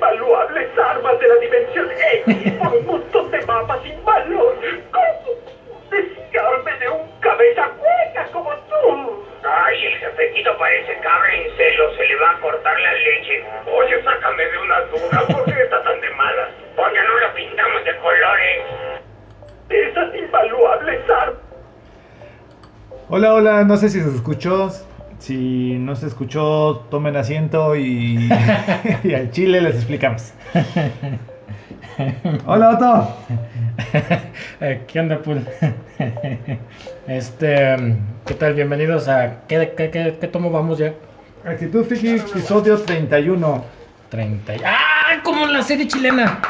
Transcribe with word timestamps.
invaluables 0.00 0.78
armas 0.78 1.20
de 1.20 1.28
la 1.28 1.34
dimensión 1.34 1.88
X 2.24 2.52
por 2.54 2.72
un 2.72 2.86
montón 2.86 3.30
de 3.30 3.44
mapas 3.44 3.82
sin 3.82 4.02
valor. 4.02 4.56
¿Cómo 4.90 5.36
desearme 5.90 6.72
de 6.78 6.88
un 6.88 7.20
cabeza 7.20 7.70
hueca 7.78 8.26
como 8.32 8.50
tú? 8.50 9.24
Ay, 9.44 9.86
el 9.86 9.98
jefecito 9.98 10.56
parece 10.56 10.98
cabra 11.02 11.34
en 11.34 11.54
celo, 11.54 11.94
se 11.96 12.06
le 12.06 12.16
va 12.16 12.30
a 12.30 12.40
cortar 12.40 12.80
la 12.80 12.92
leche. 12.94 13.44
Oye, 13.66 14.02
sácame 14.02 14.44
de 14.44 14.58
una 14.58 14.80
duda, 14.82 15.26
¿por 15.34 15.44
qué 15.44 15.62
está 15.62 15.82
tan 15.82 16.00
de 16.00 16.10
malas? 16.10 16.48
Porque 16.76 16.98
no 17.02 17.18
lo 17.20 17.34
pintamos 17.34 17.84
de 17.84 17.96
colores. 17.98 18.62
Esas 19.68 20.14
invaluables 20.14 21.10
armas. 21.10 21.36
Hola, 23.10 23.34
hola, 23.34 23.64
no 23.64 23.76
sé 23.76 23.90
si 23.90 24.00
se 24.00 24.08
escuchó. 24.08 24.70
Si 25.20 25.76
no 25.78 25.94
se 25.96 26.06
escuchó, 26.06 26.86
tomen 26.90 27.14
asiento 27.16 27.76
y, 27.76 28.28
y 29.04 29.14
al 29.14 29.30
chile 29.30 29.60
les 29.60 29.76
explicamos. 29.76 30.32
Hola, 32.46 32.70
Otto. 32.70 33.16
¿Qué 34.88 35.00
onda, 35.00 35.18
Pul? 35.18 35.46
Este, 37.06 37.76
¿qué 38.24 38.34
tal? 38.34 38.54
Bienvenidos 38.54 39.08
a... 39.08 39.40
¿Qué, 39.48 39.74
qué, 39.76 39.90
qué, 39.90 40.16
qué 40.20 40.26
tomo 40.28 40.50
vamos 40.50 40.78
ya? 40.78 40.94
Actitud 41.44 41.84
Friki, 41.84 42.16
episodio 42.16 42.78
31. 42.78 43.64
30. 44.10 44.56
y- 44.56 44.60
¡Ah! 44.64 45.20
Como 45.24 45.46
la 45.46 45.62
serie 45.62 45.88
chilena. 45.88 46.40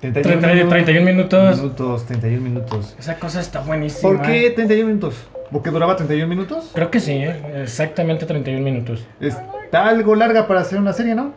31 0.00 0.40
30, 0.40 0.68
31 0.68 1.04
minutos. 1.04 1.56
Minutos, 1.58 2.06
31 2.06 2.40
minutos. 2.42 2.94
Esa 2.98 3.16
cosa 3.18 3.40
está 3.40 3.60
buenísima. 3.60 4.02
¿Por 4.02 4.22
qué 4.22 4.50
31 4.50 4.86
minutos? 4.88 5.26
¿Porque 5.50 5.70
duraba 5.70 5.96
31 5.96 6.28
minutos? 6.28 6.70
Creo 6.74 6.90
que 6.90 7.00
sí, 7.00 7.12
¿eh? 7.12 7.34
exactamente 7.62 8.26
31 8.26 8.62
minutos. 8.62 9.04
Está 9.20 9.88
algo 9.88 10.14
larga 10.14 10.46
para 10.46 10.60
hacer 10.60 10.78
una 10.78 10.92
serie, 10.92 11.14
¿no? 11.14 11.32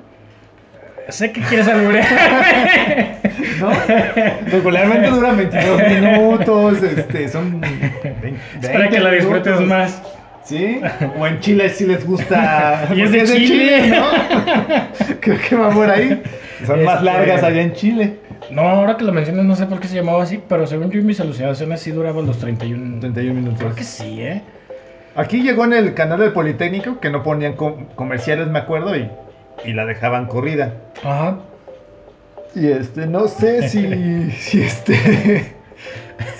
Sé 1.10 1.32
que 1.32 1.42
quieres 1.42 1.68
alburear. 1.68 2.06
¿No? 3.60 3.72
Regularmente 4.52 5.10
duran 5.10 5.38
22 5.38 5.82
minutos, 5.90 6.84
este, 6.84 7.28
son 7.30 7.60
20, 7.60 8.36
Espera 8.62 8.90
que 8.90 9.00
la 9.00 9.12
disfrutes 9.12 9.60
minutos. 9.60 9.68
más. 9.68 10.02
¿Sí? 10.44 10.82
O 11.20 11.28
en 11.28 11.40
Chile 11.40 11.70
sí 11.70 11.86
les 11.86 12.06
gusta. 12.06 12.88
Y 12.96 13.02
es 13.02 13.10
porque 13.10 13.24
de 13.26 13.38
Chile. 13.48 13.88
¿no? 13.90 14.06
Creo 15.20 15.38
que 15.50 15.56
va 15.56 15.70
por 15.72 15.90
ahí. 15.90 16.22
Son 16.66 16.84
más 16.84 16.96
Este- 16.96 17.06
largas 17.06 17.44
allá 17.44 17.62
en 17.62 17.74
Chile. 17.74 18.18
No, 18.52 18.62
ahora 18.62 18.98
que 18.98 19.04
lo 19.06 19.12
mencionas, 19.14 19.46
no 19.46 19.56
sé 19.56 19.66
por 19.66 19.80
qué 19.80 19.88
se 19.88 19.96
llamaba 19.96 20.24
así, 20.24 20.42
pero 20.48 20.68
según 20.68 20.92
yo 20.92 21.00
y 21.00 21.04
mis 21.04 21.20
alucinaciones 21.20 21.80
sí 21.82 21.92
duraban 21.92 22.26
los 22.28 22.38
31. 22.40 23.00
31 23.00 23.34
minutos. 23.34 23.60
Creo 23.60 23.76
que 23.76 23.84
sí, 23.84 24.22
¿eh? 24.22 24.42
Aquí 25.16 25.42
llegó 25.42 25.66
en 25.66 25.74
el 25.74 25.94
canal 25.94 26.20
del 26.20 26.32
Politécnico 26.34 27.00
que 27.00 27.10
no 27.10 27.24
ponían 27.24 27.54
com- 27.54 27.86
comerciales, 27.96 28.48
me 28.48 28.60
acuerdo, 28.60 28.96
y, 28.96 29.10
y 29.66 29.74
la 29.74 29.86
dejaban 29.86 30.26
corrida. 30.28 30.74
Ajá. 31.04 31.38
Y 32.56 32.68
este, 32.68 33.08
no 33.08 33.28
sé 33.28 33.68
si, 33.70 34.32
si 34.38 34.62
este, 34.62 35.54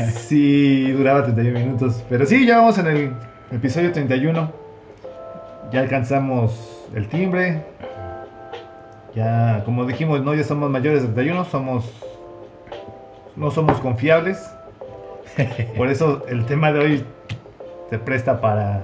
si 0.28 0.92
duraba 0.92 1.24
31 1.24 1.60
minutos. 1.60 2.04
Pero 2.10 2.26
sí, 2.26 2.46
ya 2.46 2.58
vamos 2.58 2.78
en 2.78 2.88
el 2.88 3.12
episodio 3.52 3.92
31. 3.92 4.52
Ya 5.72 5.80
alcanzamos 5.82 6.86
el 6.96 7.08
timbre. 7.08 7.62
Ya, 9.16 9.62
como 9.66 9.86
dijimos, 9.86 10.24
no, 10.24 10.34
ya 10.34 10.44
somos 10.44 10.70
mayores 10.70 11.02
de 11.02 11.10
31, 11.10 11.46
somos, 11.46 11.92
no 13.36 13.52
somos 13.52 13.80
confiables. 13.80 14.50
Por 15.78 15.90
eso 15.90 16.26
el 16.28 16.46
tema 16.46 16.72
de 16.72 16.80
hoy 16.80 17.06
se 17.90 18.00
presta 18.00 18.40
para 18.40 18.84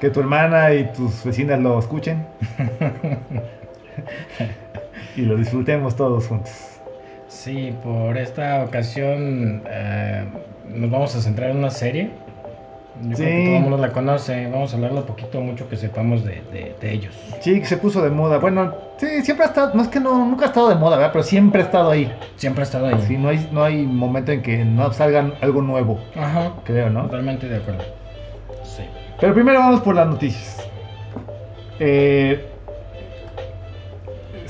que 0.00 0.10
tu 0.10 0.20
hermana 0.20 0.74
y 0.74 0.90
tus 0.92 1.24
vecinas 1.24 1.60
lo 1.60 1.78
escuchen. 1.78 2.26
y 5.16 5.22
lo 5.22 5.36
disfrutemos 5.36 5.94
todos 5.94 6.26
juntos. 6.26 6.52
Sí, 7.28 7.72
por 7.84 8.18
esta 8.18 8.64
ocasión 8.64 9.62
eh, 9.66 10.24
nos 10.68 10.90
vamos 10.90 11.14
a 11.14 11.20
centrar 11.20 11.50
en 11.50 11.58
una 11.58 11.70
serie. 11.70 12.10
Yo 13.02 13.16
creo 13.16 13.28
que 13.28 13.38
Sí. 13.40 13.44
todo 13.46 13.56
el 13.56 13.62
mundo 13.62 13.78
la 13.78 13.92
conoce. 13.92 14.46
Vamos 14.50 14.72
a 14.72 14.76
hablar 14.76 14.92
lo 14.92 15.06
poquito 15.06 15.40
mucho 15.40 15.68
que 15.68 15.76
sepamos 15.76 16.24
de, 16.24 16.42
de- 16.52 16.74
de 16.80 16.92
ellos. 16.92 17.14
Sí, 17.40 17.58
que 17.60 17.66
se 17.66 17.76
puso 17.78 18.02
de 18.02 18.10
moda. 18.10 18.38
Bueno, 18.38 18.74
sí, 18.98 19.06
siempre 19.22 19.46
ha 19.46 19.48
estado, 19.48 19.72
no 19.74 19.82
es 19.82 19.88
que 19.88 20.00
no, 20.00 20.26
nunca 20.26 20.44
ha 20.44 20.48
estado 20.48 20.68
de 20.68 20.74
moda, 20.74 20.96
¿verdad? 20.96 21.12
Pero 21.12 21.22
siempre 21.24 21.62
ha 21.62 21.64
estado 21.64 21.90
ahí. 21.90 22.12
Siempre 22.36 22.62
ha 22.62 22.64
estado 22.64 22.86
ahí. 22.88 23.02
Sí, 23.06 23.16
no 23.16 23.28
hay, 23.30 23.48
no 23.52 23.64
hay 23.64 23.86
momento 23.86 24.32
en 24.32 24.42
que 24.42 24.64
no 24.64 24.92
salga 24.92 25.30
algo 25.40 25.62
nuevo, 25.62 25.98
Ajá. 26.14 26.52
creo, 26.64 26.90
¿no? 26.90 27.02
Totalmente 27.04 27.48
de 27.48 27.56
acuerdo. 27.56 27.84
Sí. 28.64 28.82
Pero 29.18 29.32
primero 29.34 29.58
vamos 29.60 29.80
por 29.80 29.94
las 29.94 30.06
noticias. 30.06 30.68
Eh, 31.78 32.44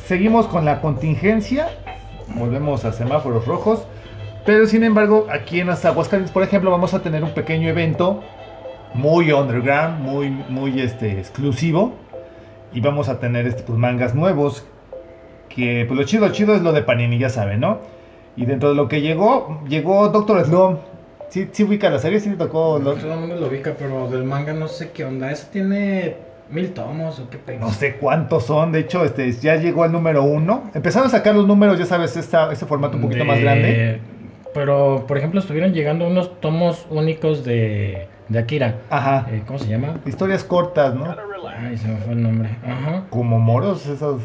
seguimos 0.06 0.46
con 0.46 0.64
la 0.64 0.80
contingencia. 0.80 1.68
Volvemos 2.34 2.84
a 2.84 2.92
semáforos 2.92 3.46
rojos. 3.46 3.84
Pero 4.44 4.66
sin 4.66 4.82
embargo, 4.84 5.26
aquí 5.30 5.60
en 5.60 5.68
Aguascalientes, 5.70 6.32
por 6.32 6.42
ejemplo, 6.42 6.70
vamos 6.70 6.94
a 6.94 7.00
tener 7.02 7.22
un 7.22 7.30
pequeño 7.30 7.68
evento 7.68 8.22
muy 8.94 9.32
underground, 9.32 10.00
muy, 10.00 10.30
muy 10.30 10.80
este, 10.80 11.18
exclusivo. 11.18 11.94
Y 12.72 12.80
vamos 12.80 13.08
a 13.08 13.18
tener 13.18 13.46
este, 13.46 13.62
pues, 13.62 13.78
mangas 13.78 14.14
nuevos. 14.14 14.64
Que 15.48 15.84
pues 15.88 15.98
lo 15.98 16.06
chido, 16.06 16.28
chido 16.30 16.54
es 16.54 16.62
lo 16.62 16.72
de 16.72 16.82
Panini, 16.82 17.18
ya 17.18 17.28
saben, 17.28 17.60
¿no? 17.60 17.78
Y 18.36 18.46
dentro 18.46 18.68
de 18.68 18.76
lo 18.76 18.86
que 18.88 19.00
llegó, 19.00 19.60
llegó 19.68 20.08
Doctor 20.08 20.44
Slum. 20.44 20.76
Sí, 21.28 21.48
sí 21.52 21.64
ubica 21.64 21.90
la 21.90 21.98
serie, 21.98 22.20
sí 22.20 22.30
le 22.30 22.36
tocó. 22.36 22.78
lo- 22.78 22.94
Todo 22.94 23.14
el 23.14 23.20
mundo 23.20 23.36
lo 23.36 23.48
ubica, 23.48 23.74
pero 23.78 24.08
del 24.08 24.22
manga 24.24 24.52
no 24.52 24.68
sé 24.68 24.90
qué 24.92 25.04
onda. 25.04 25.30
¿Eso 25.32 25.48
tiene 25.52 26.16
mil 26.50 26.70
tomos 26.72 27.18
o 27.18 27.28
qué 27.30 27.38
pedo? 27.38 27.58
No 27.60 27.70
sé 27.70 27.96
cuántos 27.96 28.44
son, 28.46 28.70
de 28.72 28.80
hecho, 28.80 29.04
este 29.04 29.30
ya 29.32 29.56
llegó 29.56 29.82
al 29.82 29.90
número 29.92 30.22
uno. 30.22 30.70
Empezaron 30.74 31.08
a 31.08 31.10
sacar 31.10 31.34
los 31.34 31.46
números, 31.48 31.78
ya 31.78 31.86
sabes, 31.86 32.16
esta, 32.16 32.52
este 32.52 32.66
formato 32.66 32.96
un 32.96 33.02
poquito 33.02 33.24
más 33.24 33.36
De- 33.38 33.42
grande. 33.42 34.00
Pero, 34.54 35.04
por 35.06 35.18
ejemplo, 35.18 35.40
estuvieron 35.40 35.72
llegando 35.72 36.06
unos 36.06 36.40
tomos 36.40 36.86
únicos 36.90 37.44
de, 37.44 38.06
de 38.30 38.38
Akira. 38.38 38.76
Ajá. 38.88 39.26
Eh, 39.30 39.42
¿Cómo 39.46 39.58
se 39.58 39.68
llama? 39.68 39.96
Historias 40.06 40.42
cortas, 40.44 40.94
¿no? 40.94 41.14
Ay, 41.58 41.76
se 41.76 41.88
me 41.88 41.96
fue 41.98 42.14
el 42.14 42.22
nombre. 42.22 42.48
Ajá. 42.66 43.02
Como 43.10 43.38
moros, 43.38 43.86
esos. 43.86 44.22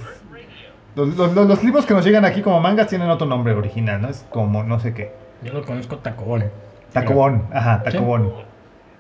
Los, 0.95 1.15
los- 1.17 1.33
los- 1.33 1.47
los 1.47 1.63
libros 1.63 1.85
que 1.85 1.93
nos 1.93 2.05
llegan 2.05 2.23
aquí 2.23 2.41
como 2.41 2.61
mangas 2.61 2.87
tienen 2.87 3.09
otro 3.09 3.27
nombre 3.27 3.53
original, 3.53 4.01
¿no? 4.01 4.07
Es 4.07 4.25
como 4.29 4.63
no 4.63 4.79
sé 4.79 4.93
qué. 4.93 5.11
Yo 5.43 5.51
lo 5.51 5.65
conozco 5.65 5.97
Tacobón. 5.97 6.45
Tacobón, 6.93 7.43
ajá, 7.53 7.81
Sí. 7.85 7.91
tacobón. 7.91 8.31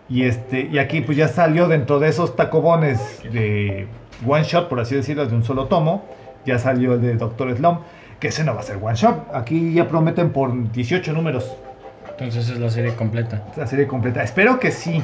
Y 0.09 0.23
este, 0.23 0.67
y 0.71 0.77
aquí 0.77 1.01
pues 1.01 1.17
ya 1.17 1.27
salió 1.29 1.67
dentro 1.69 1.99
de 1.99 2.09
esos 2.09 2.35
tacobones 2.35 3.23
de 3.31 3.87
one 4.27 4.43
shot, 4.43 4.67
por 4.67 4.79
así 4.81 4.93
decirlo, 4.95 5.25
de 5.25 5.33
un 5.35 5.43
solo 5.45 5.65
tomo. 5.67 6.03
Ya 6.45 6.59
salió 6.59 6.93
el 6.93 7.01
de 7.01 7.15
Doctor 7.15 7.55
Slum, 7.55 7.79
que 8.19 8.27
ese 8.27 8.43
no 8.43 8.53
va 8.53 8.59
a 8.59 8.63
ser 8.63 8.77
one 8.81 8.95
shot. 8.95 9.33
Aquí 9.33 9.73
ya 9.73 9.87
prometen 9.87 10.31
por 10.31 10.71
18 10.73 11.13
números. 11.13 11.55
Entonces 12.17 12.49
es 12.49 12.59
la 12.59 12.69
serie 12.69 12.93
completa. 12.95 13.41
la 13.57 13.67
serie 13.67 13.87
completa. 13.87 14.23
Espero 14.23 14.59
que 14.59 14.71
sí. 14.71 15.01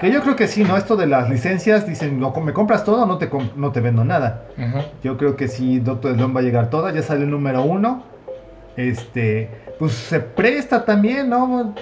Que 0.00 0.10
yo 0.12 0.22
creo 0.22 0.36
que 0.36 0.46
sí, 0.46 0.62
¿no? 0.64 0.76
Esto 0.76 0.96
de 0.96 1.06
las 1.06 1.28
licencias, 1.28 1.86
dicen, 1.86 2.20
no, 2.20 2.30
me 2.32 2.52
compras 2.52 2.84
todo, 2.84 3.04
no 3.04 3.18
te, 3.18 3.28
no 3.56 3.72
te 3.72 3.80
vendo 3.80 4.04
nada. 4.04 4.44
Ajá. 4.56 4.84
Yo 5.02 5.16
creo 5.18 5.34
que 5.36 5.48
sí, 5.48 5.80
Doctor 5.80 6.14
Slump 6.14 6.36
va 6.36 6.40
a 6.40 6.42
llegar 6.44 6.70
toda. 6.70 6.92
Ya 6.92 7.02
sale 7.02 7.24
el 7.24 7.30
número 7.30 7.62
uno. 7.62 8.04
Este, 8.76 9.50
pues 9.78 9.92
se 9.92 10.20
presta 10.20 10.84
también, 10.84 11.28
¿no? 11.28 11.74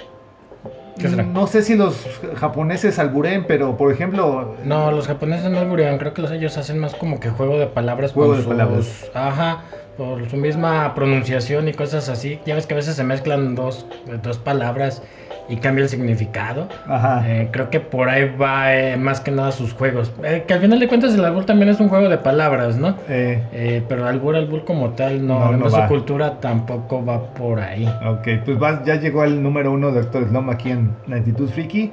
¿Qué 0.97 1.09
será? 1.09 1.21
No 1.21 1.45
sé 1.45 1.61
si 1.61 1.75
los 1.75 1.95
japoneses 2.37 2.97
alburen, 2.97 3.45
pero 3.47 3.77
por 3.77 3.91
ejemplo, 3.91 4.55
No, 4.63 4.91
los 4.91 5.05
japoneses 5.05 5.51
no 5.51 5.59
alburean, 5.59 5.99
creo 5.99 6.15
que 6.15 6.23
los 6.23 6.31
ellos 6.31 6.57
hacen 6.57 6.79
más 6.79 6.95
como 6.95 7.19
que 7.19 7.29
juego 7.29 7.59
de 7.59 7.67
palabras 7.67 8.13
Juego 8.13 8.29
con 8.31 8.37
de 8.39 8.43
sus- 8.43 8.51
palabras. 8.51 9.11
Ajá, 9.13 9.61
por 9.97 10.29
su 10.29 10.37
misma 10.37 10.93
pronunciación 10.93 11.67
y 11.67 11.73
cosas 11.73 12.07
así. 12.09 12.39
Ya 12.45 12.55
ves 12.55 12.67
que 12.67 12.73
a 12.75 12.77
veces 12.77 12.95
se 12.95 13.03
mezclan 13.03 13.55
dos, 13.55 13.85
dos 14.21 14.37
palabras 14.37 15.01
y 15.49 15.55
cambia 15.57 15.83
el 15.83 15.89
significado. 15.89 16.67
ajá, 16.87 17.23
Eh, 17.27 17.49
creo 17.51 17.69
que 17.69 17.79
por 17.79 18.09
ahí 18.09 18.29
va 18.39 18.75
eh, 18.75 18.97
más 18.97 19.21
que 19.21 19.31
nada 19.31 19.51
sus 19.51 19.73
juegos. 19.73 20.11
Eh, 20.23 20.43
que 20.47 20.53
al 20.53 20.59
final 20.59 20.79
de 20.79 20.87
cuentas 20.87 21.13
el 21.15 21.23
albur 21.25 21.45
también 21.45 21.69
es 21.69 21.79
un 21.79 21.89
juego 21.89 22.09
de 22.09 22.17
palabras, 22.17 22.77
¿no? 22.77 22.95
eh, 23.09 23.81
pero 23.89 24.05
albur, 24.05 24.35
albur 24.35 24.65
como 24.65 24.91
tal, 24.91 25.25
no, 25.25 25.33
No, 25.35 25.39
no 25.39 25.45
además 25.47 25.73
va. 25.73 25.83
su 25.83 25.93
cultura 25.93 26.39
tampoco 26.39 27.03
va 27.03 27.33
por 27.33 27.59
ahí. 27.59 27.85
ok, 28.05 28.27
pues 28.45 28.61
va- 28.61 28.83
ya 28.83 28.95
llegó 28.95 29.23
el 29.23 29.41
número 29.41 29.71
uno 29.71 29.91
de 29.91 30.01
Doctor 30.01 30.27
Slump 30.27 30.49
aquí 30.49 30.69
en 30.71 30.93
Actitud 31.11 31.49
Freaky. 31.49 31.91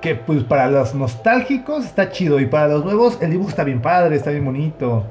Que 0.00 0.14
pues 0.14 0.44
para 0.44 0.68
los 0.70 0.94
nostálgicos 0.94 1.84
está 1.84 2.10
chido 2.10 2.38
y 2.38 2.46
para 2.46 2.68
los 2.68 2.84
nuevos 2.84 3.18
el 3.20 3.30
dibujo 3.30 3.48
está 3.50 3.64
bien 3.64 3.80
padre, 3.80 4.14
está 4.16 4.30
bien 4.30 4.44
bonito. 4.44 5.04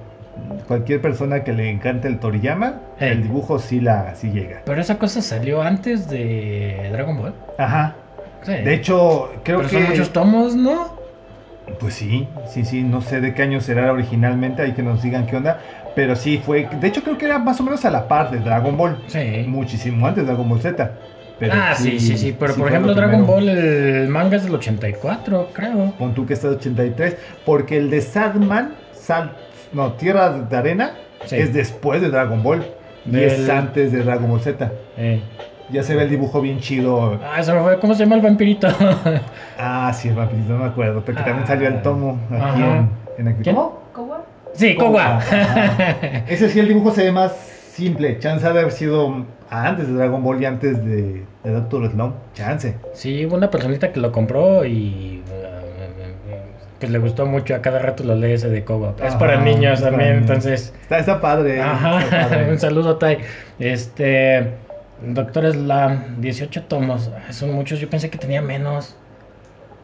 Cualquier 0.68 1.02
persona 1.02 1.44
que 1.44 1.54
le 1.54 1.70
encante 1.70 2.08
el 2.08 2.20
Toriyama, 2.20 2.76
Hey. 3.00 3.12
el 3.14 3.24
dibujo 3.24 3.60
sí 3.60 3.80
la 3.80 4.16
sí 4.16 4.32
llega. 4.32 4.62
Pero 4.66 4.82
esa 4.82 4.98
cosa 4.98 5.22
salió 5.22 5.62
antes 5.62 6.10
de 6.10 6.90
Dragon 6.92 7.18
Ball. 7.18 7.34
Ajá. 7.58 7.96
Sí. 8.44 8.52
De 8.52 8.74
hecho, 8.74 9.32
creo 9.44 9.58
pero 9.60 9.70
que 9.70 9.76
son 9.76 9.90
muchos 9.90 10.12
tomos, 10.14 10.56
¿no? 10.56 10.94
pues 11.80 11.96
sí, 11.96 12.28
sí, 12.48 12.64
sí, 12.64 12.84
no 12.84 13.02
sé 13.02 13.22
de 13.22 13.34
qué 13.34 13.42
año 13.42 13.60
será 13.60 13.92
originalmente, 13.92 14.62
hay 14.62 14.74
que 14.74 14.84
nos 14.84 15.02
digan 15.02 15.26
qué 15.26 15.36
onda, 15.36 15.60
pero 15.96 16.16
sí 16.16 16.40
fue, 16.46 16.70
de 16.80 16.88
hecho 16.88 17.02
creo 17.04 17.18
que 17.18 17.26
era 17.26 17.40
más 17.40 17.60
o 17.60 17.64
menos 17.64 17.84
a 17.86 17.90
la 17.90 18.08
par 18.08 18.30
de 18.30 18.38
Dragon 18.38 18.78
Ball, 18.78 18.98
Sí. 19.08 19.46
muchísimo 19.48 20.06
antes 20.06 20.24
de 20.24 20.28
Dragon 20.31 20.48
Ball 20.48 20.62
Z. 20.62 20.92
Pero 21.40 21.54
ah, 21.56 21.74
sí, 21.76 22.00
sí, 22.00 22.18
sí. 22.18 22.36
Pero 22.40 22.54
sí 22.54 22.60
por 22.60 22.70
ejemplo, 22.70 22.94
lo 22.94 22.96
Dragon. 22.96 23.26
Ball, 23.26 23.50
el 23.50 24.08
manga 24.10 24.38
es 24.38 24.44
del 24.46 24.54
84, 24.56 25.50
creo. 25.54 25.92
Pon 25.98 26.14
tú 26.14 26.26
que 26.26 26.34
está 26.34 26.50
de 26.50 26.56
83, 26.58 27.18
porque 27.46 27.78
el 27.78 27.90
de 27.90 28.00
Sadman, 28.02 28.76
Sad, 28.94 29.30
No, 29.75 29.94
Tierra 29.94 30.30
de 30.31 30.57
Arena 30.57 30.92
Sí. 31.25 31.36
es 31.38 31.54
después 31.54 32.01
de 32.01 32.10
Dragon 32.10 32.42
Ball. 32.42 32.66
Y 33.12 33.19
es 33.19 33.48
antes 33.50 33.92
de 33.92 34.04
Dragon 34.04 34.30
Ball 34.30 34.39
Z. 34.42 34.72
Eh. 34.98 35.22
Ya 35.72 35.83
se 35.83 35.95
ve 35.95 36.04
el 36.04 36.10
dibujo 36.10 36.42
bien 36.42 36.60
chido. 36.60 37.19
Ah, 37.24 37.42
se 37.44 37.51
me 37.54 37.60
fue. 37.62 37.80
¿Cómo 37.80 37.94
se 37.94 38.04
llama 38.04 38.16
el 38.16 38.22
vampirito? 38.22 38.68
Ah, 39.60 39.92
sí, 39.94 40.10
el 40.10 40.16
vampirito, 40.16 40.54
no 40.54 40.60
me 40.60 40.66
acuerdo. 40.66 41.01
Porque 41.04 41.22
también 41.22 41.44
Ah. 41.44 41.48
salió 41.48 41.68
el 41.68 41.81
tomo 41.81 42.19
aquí 42.30 42.62
Ajá. 42.62 42.88
en, 43.18 43.27
en. 43.27 43.44
¿Cómo? 43.44 43.80
¿Cómo? 43.94 44.18
sí, 44.54 44.75
Kowa. 44.75 45.18
Ajá. 45.18 45.95
Ese 46.28 46.50
sí, 46.50 46.60
el 46.60 46.68
dibujo 46.68 46.92
se 46.92 47.04
ve 47.06 47.12
más 47.12 47.31
simple. 47.71 48.19
Chance 48.19 48.45
ha 48.48 48.54
de 48.54 48.60
haber 48.60 48.71
sido 48.71 49.25
antes 49.50 49.88
de 49.88 49.94
Dragon 49.94 50.24
Ball 50.24 50.42
y 50.42 50.45
antes 50.45 50.83
de, 50.86 51.24
de 51.44 51.51
Doctor 51.51 51.89
Slump. 51.92 52.16
Chance. 52.33 52.75
Sí, 52.94 53.25
hubo 53.25 53.36
una 53.36 53.50
personita 53.50 53.92
que 53.92 54.00
lo 54.00 54.12
compró 54.12 54.66
y 54.66 55.15
pues 56.80 56.92
le 56.92 57.00
gustó 57.00 57.25
mucho. 57.25 57.56
A 57.56 57.62
cada 57.62 57.80
rato 57.80 58.04
lo 58.04 58.16
lee 58.16 58.33
ese 58.33 58.50
de. 58.50 58.60
Es 58.60 58.66
Ajá, 59.01 59.19
para 59.19 59.42
niños 59.42 59.74
es 59.74 59.80
para 59.81 59.92
también, 59.92 60.10
niños. 60.16 60.30
entonces. 60.30 60.74
Está, 60.81 61.00
está 61.00 61.22
padre. 61.22 61.56
está 61.57 61.72
Ajá, 61.72 62.00
padre. 62.30 62.51
un 62.51 62.60
saludo, 62.60 62.98
Tai. 62.98 63.19
Este. 63.60 64.51
Doctor 65.01 65.51
Slam, 65.51 66.22
18 66.22 66.63
tomos. 66.63 67.12
Ah, 67.27 67.33
Son 67.33 67.51
muchos, 67.51 67.80
yo 67.80 67.89
pensé 67.89 68.10
que 68.10 68.18
tenía 68.18 68.42
menos. 68.42 68.95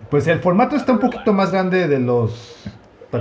Pues 0.09 0.27
el 0.27 0.39
formato 0.39 0.75
está 0.75 0.91
un 0.93 0.99
poquito 0.99 1.31
más 1.33 1.51
grande 1.51 1.88
de 1.88 1.99
los 1.99 2.63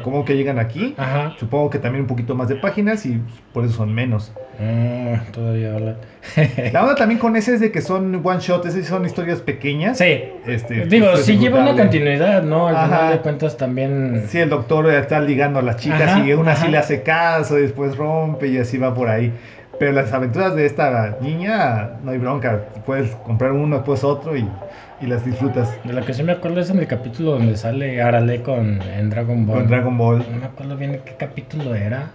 como 0.03 0.25
que 0.25 0.37
llegan 0.37 0.59
aquí. 0.59 0.95
Ajá. 0.97 1.35
Supongo 1.39 1.71
que 1.71 1.79
también 1.79 2.03
un 2.03 2.07
poquito 2.07 2.35
más 2.35 2.49
de 2.49 2.57
páginas 2.57 3.05
y 3.07 3.21
por 3.53 3.65
eso 3.65 3.75
son 3.75 3.93
menos. 3.93 4.33
Mm, 4.61 5.33
todavía 5.33 5.75
habla. 5.75 5.97
La 6.73 6.83
onda 6.83 6.95
también 6.95 7.19
con 7.19 7.35
ese 7.37 7.55
es 7.55 7.61
de 7.61 7.73
que 7.73 7.81
son 7.81 8.21
one 8.23 8.41
shot, 8.41 8.65
esas 8.67 8.87
son 8.87 9.05
historias 9.05 9.41
pequeñas. 9.41 9.99
Sí. 9.99 10.23
Este, 10.47 10.87
Digo, 10.87 11.07
pues, 11.09 11.21
es 11.21 11.27
sí 11.27 11.39
lleva 11.39 11.61
una 11.61 11.75
continuidad, 11.75 12.43
¿no? 12.43 12.69
Al 12.69 12.77
Ajá. 12.77 12.87
final 12.87 13.13
de 13.13 13.19
cuentas 13.21 13.57
también. 13.57 14.25
Sí, 14.29 14.39
el 14.39 14.49
doctor 14.51 14.89
está 14.91 15.21
ligando 15.21 15.59
a 15.59 15.63
las 15.63 15.77
chicas 15.77 16.03
Ajá, 16.03 16.25
y 16.27 16.33
una 16.33 16.55
sí 16.57 16.69
le 16.69 16.79
hace 16.79 17.03
caso 17.03 17.59
y 17.59 17.63
después 17.63 17.97
rompe 17.97 18.49
y 18.49 18.59
así 18.59 18.79
va 18.79 18.95
por 18.95 19.09
ahí. 19.09 19.33
Pero 19.81 19.93
las 19.93 20.13
aventuras 20.13 20.55
de 20.55 20.67
esta 20.67 21.17
niña, 21.23 21.93
no 22.05 22.11
hay 22.11 22.19
bronca. 22.19 22.61
Puedes 22.85 23.11
comprar 23.25 23.53
uno, 23.53 23.77
después 23.77 24.05
otro 24.05 24.37
y, 24.37 24.47
y 25.01 25.07
las 25.07 25.25
disfrutas 25.25 25.75
De 25.85 25.95
lo 25.95 26.05
que 26.05 26.13
sí 26.13 26.23
me 26.23 26.33
acuerdo 26.33 26.61
es 26.61 26.69
en 26.69 26.79
el 26.81 26.87
capítulo 26.87 27.33
donde 27.33 27.57
sale 27.57 28.03
Arale 28.03 28.43
con 28.43 28.81
en 28.83 29.09
Dragon 29.09 29.47
Ball. 29.47 29.57
con 29.61 29.69
Dragon 29.69 29.97
Ball. 29.97 30.19
No 30.31 30.37
me 30.37 30.45
acuerdo 30.45 30.77
bien 30.77 31.01
qué 31.05 31.15
capítulo 31.15 31.75
era. 31.75 32.11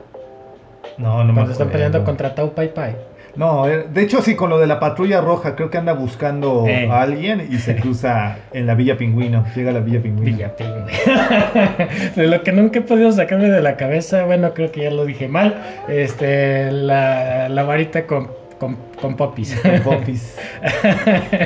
No, 1.00 1.18
no 1.24 1.26
me 1.26 1.34
Cuando 1.34 1.52
están 1.52 1.68
acuerdo. 1.68 1.72
peleando 1.72 2.04
contra 2.06 2.36
Tau 2.36 2.54
Pai 2.54 2.72
Pai. 2.74 2.96
No, 3.36 3.68
eh, 3.68 3.86
de 3.94 4.02
hecho 4.02 4.22
sí, 4.22 4.36
con 4.36 4.50
lo 4.50 4.58
de 4.60 4.68
la 4.68 4.80
patrulla 4.80 5.20
roja, 5.22 5.56
creo 5.56 5.70
que 5.70 5.78
anda 5.78 5.94
buscando 5.94 6.66
Eh. 6.68 6.88
a 6.90 7.02
alguien 7.02 7.48
y 7.52 7.58
se 7.58 7.76
cruza 7.76 8.38
en 8.54 8.66
la 8.66 8.76
Villa 8.76 8.98
Pingüino. 8.98 9.46
Llega 9.56 9.72
a 9.72 9.74
la 9.74 9.80
Villa 9.82 10.02
Pingüino. 10.02 10.36
Villapín, 10.38 10.68
güey. 10.84 10.96
De 12.16 12.28
lo 12.28 12.42
que 12.44 12.52
nunca 12.52 12.80
he 12.80 12.82
podido 12.82 13.12
sacarme 13.12 13.50
de 13.50 13.62
la 13.62 13.76
cabeza, 13.78 14.24
bueno, 14.26 14.54
creo 14.54 14.72
que 14.72 14.84
ya 14.84 14.92
lo 14.92 15.06
dije 15.06 15.28
mal. 15.28 15.56
Este, 15.90 16.72
la, 16.72 17.50
la 17.50 17.64
varita 17.64 18.06
con, 18.08 18.30
con, 18.60 18.78
con 19.02 19.16
popis. 19.18 19.56
Con 19.62 19.80
popis. 19.82 20.38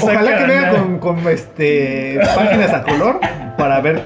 O- 0.00 0.04
ojalá 0.04 0.30
que 0.38 0.44
carnal. 0.46 0.70
con, 0.76 0.98
con, 0.98 1.28
este, 1.28 2.18
páginas 2.34 2.72
a 2.72 2.82
color 2.82 3.20
para 3.58 3.80
ver 3.80 4.02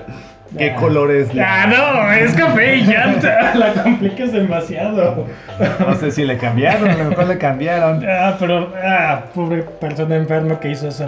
qué 0.59 0.71
Ah. 0.71 0.77
colores. 0.77 1.33
le- 1.35 1.43
Ah, 1.43 1.67
no, 1.67 2.13
es 2.13 2.33
café 2.35 2.77
y 2.77 2.83
llanta. 2.87 3.55
La 3.55 3.73
complicas 3.83 4.33
demasiado. 4.33 5.27
No 5.87 5.95
sé 5.95 6.11
si 6.11 6.25
le 6.25 6.37
cambiaron, 6.39 6.89
a 6.91 6.97
lo 6.97 7.05
mejor 7.11 7.27
le 7.27 7.39
cambiaron. 7.39 8.05
Ah, 8.09 8.37
pero, 8.39 8.73
ah, 8.83 9.23
pobre 9.35 9.63
persona 9.63 10.17
enferma 10.17 10.59
que 10.61 10.71
hizo 10.71 10.89
eso. 10.89 11.07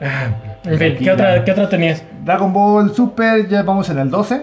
Ah, 0.00 0.28
en 0.64 0.78
fin, 0.78 0.96
¿qué 0.98 1.10
otra, 1.12 1.44
¿qué 1.44 1.52
otra 1.52 1.68
tenías? 1.68 2.02
Dragon 2.24 2.52
Ball 2.52 2.94
Super, 2.94 3.48
ya 3.48 3.62
vamos 3.62 3.88
en 3.90 3.98
el 3.98 4.10
12. 4.10 4.42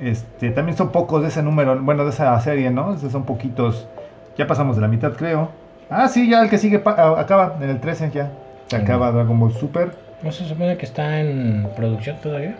Este, 0.00 0.50
también 0.50 0.76
son 0.76 0.90
pocos 0.90 1.22
de 1.22 1.28
ese 1.28 1.42
número, 1.42 1.80
bueno, 1.80 2.04
de 2.04 2.10
esa 2.10 2.38
serie, 2.40 2.70
¿no? 2.70 2.94
Esos 2.94 3.12
son 3.12 3.24
poquitos. 3.24 3.86
Ya 4.36 4.46
pasamos 4.46 4.76
de 4.76 4.82
la 4.82 4.88
mitad, 4.88 5.12
creo. 5.12 5.50
Ah, 5.88 6.08
sí, 6.08 6.28
ya 6.28 6.40
el 6.42 6.50
que 6.50 6.58
sigue 6.58 6.82
acaba, 6.84 7.56
en 7.60 7.70
el 7.70 7.80
13 7.80 8.10
ya. 8.12 8.30
Se 8.66 8.76
acaba 8.76 9.12
Dragon 9.12 9.38
Ball 9.38 9.52
Super. 9.52 9.92
¿No 10.22 10.32
se 10.32 10.44
supone 10.46 10.76
que 10.76 10.86
está 10.86 11.20
en 11.20 11.68
producción 11.76 12.16
todavía? 12.22 12.54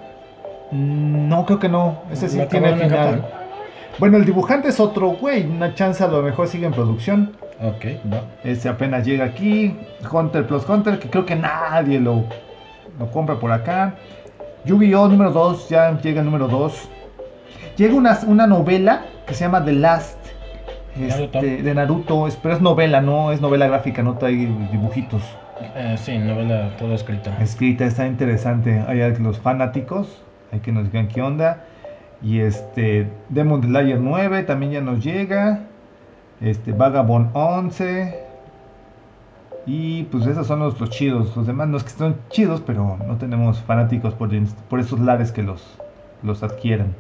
Mm, 0.75 1.29
No, 1.29 1.47
creo 1.47 1.59
que 1.59 1.69
no. 1.69 2.03
Ese 2.11 2.29
sí 2.29 2.41
tiene 2.50 2.75
final. 2.76 3.25
Bueno, 3.99 4.17
el 4.17 4.25
dibujante 4.25 4.69
es 4.69 4.81
otro 4.81 5.11
güey. 5.11 5.47
Una 5.47 5.75
chance 5.75 6.03
a 6.03 6.09
lo 6.09 6.21
mejor 6.23 6.49
sigue 6.49 6.67
en 6.67 6.73
producción. 6.73 7.32
Ok, 7.62 7.85
va. 8.12 8.23
Ese 8.43 8.69
apenas 8.69 9.06
llega 9.06 9.25
aquí. 9.25 9.76
Hunter 10.11 10.47
plus 10.47 10.69
Hunter, 10.69 10.99
que 10.99 11.09
creo 11.09 11.25
que 11.25 11.37
nadie 11.37 12.00
lo, 12.00 12.25
lo 12.99 13.11
compra 13.12 13.37
por 13.37 13.53
acá. 13.53 13.94
Yu-Gi-Oh! 14.65 15.09
número 15.09 15.31
2, 15.31 15.69
ya 15.69 15.97
llega 16.00 16.21
el 16.21 16.25
número 16.26 16.49
2. 16.49 16.88
Llega 17.77 17.94
una, 17.94 18.19
una 18.27 18.47
novela 18.47 19.03
que 19.27 19.35
se 19.35 19.44
llama 19.44 19.65
The 19.65 19.73
Last. 19.73 20.19
Naruto. 20.97 21.38
este, 21.38 21.62
de 21.62 21.75
Naruto, 21.75 22.27
es- 22.29 22.37
pero 22.37 22.55
es 22.55 22.61
novela, 22.61 23.00
no 23.00 23.32
es 23.32 23.41
novela 23.41 23.67
gráfica, 23.67 24.03
no 24.03 24.17
trae 24.17 24.32
dibujitos. 24.73 25.23
Eh, 25.77 25.97
sí, 25.99 26.19
novela 26.19 26.70
todo 26.79 26.94
escrito. 26.94 27.31
Escrita, 27.41 27.85
está 27.85 28.06
interesante. 28.06 28.82
Hay 28.88 29.00
los 29.19 29.38
fanáticos, 29.38 30.23
que 30.61 30.73
nos 30.73 30.85
digan 30.85 31.09
qué 31.09 31.23
onda. 31.23 31.65
Y 32.23 32.41
este, 32.41 33.09
Demon 33.29 33.62
Slayer 33.62 34.01
9 34.01 34.43
también 34.45 34.73
ya 34.73 34.81
nos 34.81 35.05
llega. 35.05 35.61
Este, 36.41 36.73
Vagabond 36.73 37.31
11. 37.35 38.25
Y 39.67 40.05
pues 40.05 40.27
esos 40.27 40.47
son 40.47 40.61
los, 40.61 40.79
los 40.81 40.91
chidos. 40.91 41.37
Los 41.37 41.47
demás 41.47 41.69
no 41.69 41.77
es 41.77 41.85
que 41.85 41.91
son 41.91 42.17
chidos, 42.31 42.62
pero 42.65 42.99
no 43.06 43.17
tenemos 43.17 43.61
fanáticos 43.62 44.15
por, 44.15 44.31
por 44.69 44.81
esos 44.81 45.01
lares 45.01 45.33
que 45.33 45.43
los, 45.43 45.79
los 46.23 46.43
adquieran. 46.43 46.95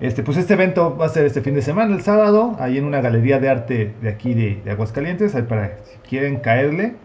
Este, 0.00 0.24
pues 0.24 0.36
este 0.36 0.54
evento 0.54 0.96
va 0.96 1.06
a 1.06 1.08
ser 1.08 1.26
este 1.26 1.42
fin 1.42 1.54
de 1.54 1.62
semana, 1.62 1.94
el 1.94 2.02
sábado, 2.02 2.56
ahí 2.58 2.76
en 2.76 2.84
una 2.86 3.00
galería 3.00 3.38
de 3.38 3.48
arte 3.48 3.94
de 4.02 4.08
aquí 4.08 4.34
de, 4.34 4.60
de 4.64 4.70
Aguascalientes, 4.72 5.36
ahí 5.36 5.42
para 5.42 5.76
si 5.84 5.96
quieren 6.08 6.40
caerle. 6.40 6.96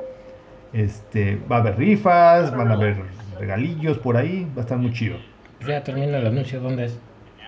Este, 0.74 1.40
va 1.50 1.58
a 1.58 1.60
haber 1.60 1.78
rifas, 1.78 2.56
van 2.56 2.70
a 2.70 2.74
haber 2.74 2.98
regalillos 3.40 4.00
por 4.00 4.18
ahí, 4.18 4.48
va 4.56 4.62
a 4.62 4.64
estar 4.64 4.78
muy 4.78 4.92
chido. 4.94 5.18
Ya 5.66 5.84
termina 5.84 6.18
el 6.18 6.28
anuncio, 6.28 6.60
¿dónde 6.60 6.86
es? 6.86 6.98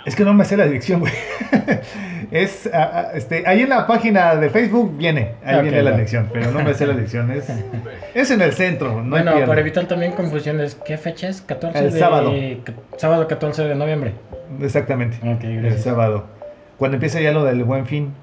Es 0.06 0.16
que 0.16 0.24
no 0.24 0.34
me 0.34 0.46
sé 0.46 0.56
la 0.56 0.66
dirección, 0.66 1.02
güey. 1.02 1.12
es, 2.32 2.70
ah, 2.74 2.92
ah, 2.94 3.12
este, 3.14 3.44
ahí 3.46 3.62
en 3.62 3.70
la 3.70 3.86
página 3.86 4.36
de 4.38 4.50
Facebook 4.50 4.98
viene, 4.98 5.34
ahí 5.44 5.58
Ok, 5.58 5.64
viene 5.64 5.84
la 5.84 5.92
dirección, 5.92 6.30
pero 6.32 6.52
no 6.52 6.64
me 6.64 6.74
sé 6.74 6.88
la 6.88 6.94
dirección. 6.94 7.30
Es, 7.32 7.50
es 8.14 8.32
en 8.32 8.42
el 8.42 8.54
centro, 8.54 9.02
no 9.04 9.10
bueno, 9.10 9.34
para 9.46 9.60
evitar 9.60 9.86
también 9.88 10.14
confusiones, 10.14 10.76
¿qué 10.86 10.98
fecha 10.98 11.28
es? 11.28 11.42
14 11.42 11.78
El 11.80 11.92
de... 11.92 12.00
sábado. 12.00 12.34
Sábado 12.98 13.28
14 13.28 13.64
de 13.66 13.76
noviembre. 13.76 14.14
Exactamente, 14.62 15.18
Ok, 15.18 15.44
el 15.44 15.62
gracias. 15.62 15.84
sábado. 15.84 16.26
Cuando 16.78 16.96
empiece 16.96 17.22
ya 17.22 17.32
lo 17.34 17.44
del 17.44 17.64
buen 17.66 17.86
fin. 17.86 18.14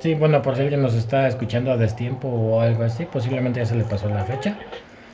Sí, 0.00 0.14
bueno, 0.14 0.42
por 0.42 0.56
si 0.56 0.62
alguien 0.62 0.82
nos 0.82 0.94
está 0.94 1.26
escuchando 1.28 1.72
a 1.72 1.76
destiempo 1.76 2.28
o 2.28 2.60
algo 2.60 2.82
así, 2.84 3.06
posiblemente 3.06 3.60
ya 3.60 3.66
se 3.66 3.74
le 3.74 3.84
pasó 3.84 4.08
la 4.08 4.24
fecha. 4.24 4.54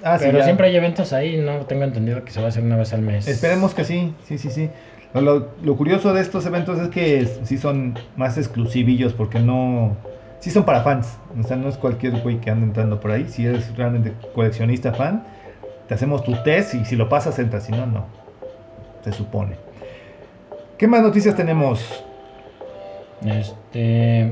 Ah, 0.05 0.17
Pero 0.21 0.43
siempre 0.45 0.69
hay 0.69 0.77
eventos 0.77 1.13
ahí, 1.13 1.39
no 1.39 1.67
tengo 1.67 1.85
entendido 1.85 2.25
que 2.25 2.31
se 2.31 2.41
va 2.41 2.47
a 2.47 2.49
hacer 2.51 2.63
una 2.63 2.77
vez 2.77 2.93
al 2.93 3.03
mes. 3.03 3.27
Esperemos 3.27 3.75
que 3.75 3.85
sí, 3.85 4.15
sí, 4.25 4.39
sí, 4.39 4.51
sí. 4.51 4.71
Lo, 5.15 5.21
lo- 5.23 5.49
lo 5.63 5.77
curioso 5.77 6.13
de 6.13 6.21
estos 6.21 6.47
eventos 6.47 6.79
es 6.79 6.89
que 6.89 7.27
sí 7.45 7.59
son 7.59 7.99
más 8.17 8.37
exclusivillos 8.39 9.13
porque 9.15 9.41
no... 9.41 9.97
Sí 10.41 10.51
son 10.51 10.65
para 10.65 10.83
fans. 10.83 11.19
O 11.39 11.43
sea, 11.43 11.57
no 11.57 11.69
es 11.69 11.77
cualquier 11.77 12.21
güey 12.23 12.41
que 12.41 12.51
anda 12.51 12.65
entrando 12.65 13.01
por 13.01 13.11
ahí. 13.11 13.27
Si 13.29 13.45
eres 13.45 13.77
realmente 13.77 14.13
coleccionista 14.35 14.93
fan, 14.93 15.25
te 15.89 15.95
hacemos 15.95 16.23
tu 16.23 16.33
test 16.45 16.75
y 16.75 16.85
si 16.85 16.95
lo 16.95 17.09
pasas 17.09 17.39
entras. 17.41 17.65
Si 17.65 17.73
no, 17.73 17.87
no. 17.87 18.07
Se 19.03 19.11
supone. 19.13 19.57
¿Qué 20.77 20.87
más 20.87 21.03
noticias 21.03 21.35
tenemos? 21.35 22.05
Este. 23.27 24.25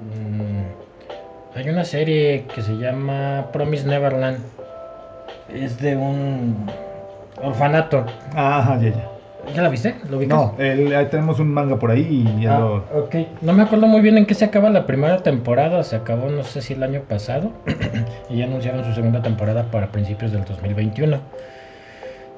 mm, 0.00 1.56
hay 1.56 1.68
una 1.68 1.84
serie 1.84 2.44
que 2.52 2.62
se 2.62 2.72
llama 2.76 3.46
Promise 3.52 3.86
Neverland. 3.86 4.38
Es 5.52 5.80
de 5.80 5.96
un 5.96 6.66
orfanato. 7.42 8.04
Ah, 8.34 8.78
ya, 8.80 8.88
ya. 8.90 9.04
¿Ya 9.54 9.62
la 9.62 9.70
viste? 9.70 9.94
¿Lo 10.10 10.18
ubicas? 10.18 10.36
No, 10.36 10.54
el- 10.58 10.94
ahí 10.94 11.06
tenemos 11.06 11.40
un 11.40 11.48
manga 11.54 11.78
por 11.78 11.90
ahí 11.90 12.06
y 12.36 12.42
ya 12.42 12.56
Ah, 12.56 12.60
lo... 12.60 12.74
ok. 13.04 13.14
No 13.40 13.54
me 13.54 13.62
acuerdo 13.62 13.86
muy 13.86 14.02
bien 14.02 14.18
en 14.18 14.26
qué 14.26 14.34
se 14.34 14.44
acaba 14.44 14.68
la 14.68 14.84
primera 14.86 15.22
temporada. 15.22 15.82
Se 15.84 15.96
acabó, 15.96 16.28
no 16.28 16.42
sé 16.44 16.60
si 16.60 16.74
el 16.74 16.82
año 16.82 17.00
pasado. 17.08 17.50
y 18.28 18.36
ya 18.38 18.44
anunciaron 18.44 18.84
su 18.84 18.92
segunda 18.92 19.22
temporada 19.22 19.70
para 19.70 19.86
principios 19.90 20.32
del 20.32 20.44
2021. 20.44 21.18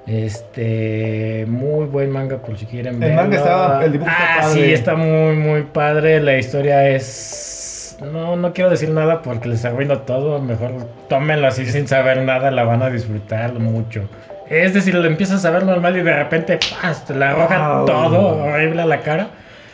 Este, 0.07 1.47
muy 1.49 1.87
buen 1.87 2.11
manga 2.11 2.39
por 2.39 2.57
si 2.59 2.67
quieren 2.67 2.95
El 2.95 3.01
verlo. 3.01 3.17
manga 3.17 3.37
estaba- 3.37 3.85
el 3.85 3.93
dibujo 3.93 4.11
está 4.11 4.35
ah, 4.35 4.41
padre. 4.43 4.55
sí, 4.65 4.73
está 4.73 4.95
muy, 4.95 5.37
muy 5.37 5.63
padre. 5.63 6.21
La 6.21 6.39
historia 6.39 6.89
es. 6.91 7.49
No, 8.01 8.37
no 8.37 8.53
quiero 8.53 8.71
decir 8.71 8.91
nada 8.91 9.23
porque 9.23 9.49
les 9.49 9.65
arruino 9.65 9.99
todo. 10.01 10.41
Mejor 10.41 10.73
tómenlo 11.09 11.47
así 11.47 11.67
sin 11.67 11.87
saber 11.89 12.23
nada. 12.23 12.51
La 12.51 12.65
van 12.65 12.83
a 12.83 12.91
disfrutar 12.91 13.53
mucho. 13.55 14.09
Es 14.49 14.75
decir, 14.75 14.95
lo 14.95 15.05
empiezas 15.05 15.45
a 15.45 15.51
ver 15.51 15.65
normal 15.65 15.97
y 15.97 16.03
de 16.03 16.13
repente 16.17 16.59
¡paz! 16.83 17.05
te 17.05 17.15
la 17.15 17.31
arroja 17.31 17.77
Wow. 17.79 17.87
todo 17.87 18.29
horrible 18.43 18.83
a 18.83 18.87
la 18.87 19.01
cara. 19.01 19.29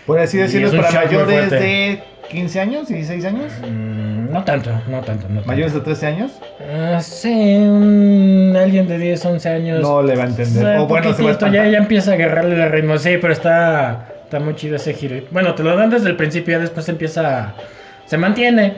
Por 0.07 0.19
así 0.19 0.39
decirlo, 0.39 0.71
para 0.81 0.93
mayores 0.93 1.51
de 1.51 2.03
15 2.31 2.61
años, 2.61 2.89
16 2.89 3.25
años. 3.25 3.53
Mm, 3.69 4.31
no 4.33 4.45
tanto, 4.45 4.71
no 4.89 5.01
tanto, 5.01 5.29
no 5.29 5.35
tanto. 5.37 5.47
Mayores 5.47 5.73
de 5.75 5.81
13 5.81 6.07
años. 6.07 6.33
Ah, 6.61 7.01
sí, 7.01 7.57
un- 7.57 8.55
alguien 8.57 8.87
de 8.87 8.99
10, 8.99 9.25
11 9.25 9.49
años. 9.49 9.81
No 9.81 10.03
le 10.03 10.15
va 10.15 10.25
a 10.25 10.27
entender. 10.27 10.79
O 10.79 10.87
bueno, 10.87 11.13
se 11.15 11.23
va 11.23 11.31
a 11.33 11.51
ya, 11.51 11.67
ya 11.69 11.79
empieza 11.79 12.11
a 12.13 12.15
agarrarle 12.15 12.63
el 12.63 12.71
ritmo. 12.71 12.99
Sí, 12.99 13.17
pero 13.21 13.33
está 13.33 14.09
Está 14.27 14.41
muy 14.41 14.57
chido 14.57 14.75
ese 14.75 14.93
giro. 14.93 15.25
Bueno, 15.31 15.55
te 15.55 15.63
lo 15.63 15.77
dan 15.77 15.89
desde 15.89 16.09
el 16.09 16.17
principio, 16.17 16.55
ya 16.57 16.59
después 16.59 16.89
empieza. 16.89 17.55
Se 18.07 18.17
mantiene. 18.17 18.75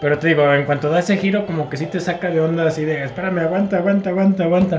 Pero 0.00 0.18
te 0.18 0.28
digo, 0.28 0.52
en 0.52 0.64
cuanto 0.64 0.90
da 0.90 0.98
ese 0.98 1.16
giro, 1.16 1.46
como 1.46 1.70
que 1.70 1.76
sí 1.76 1.86
te 1.86 2.00
saca 2.00 2.28
de 2.30 2.40
onda 2.40 2.66
así 2.66 2.84
de, 2.84 3.04
espérame, 3.04 3.38
aguanta, 3.38 3.76
aguanta, 3.78 4.10
aguanta, 4.10 4.44
aguanta. 4.44 4.78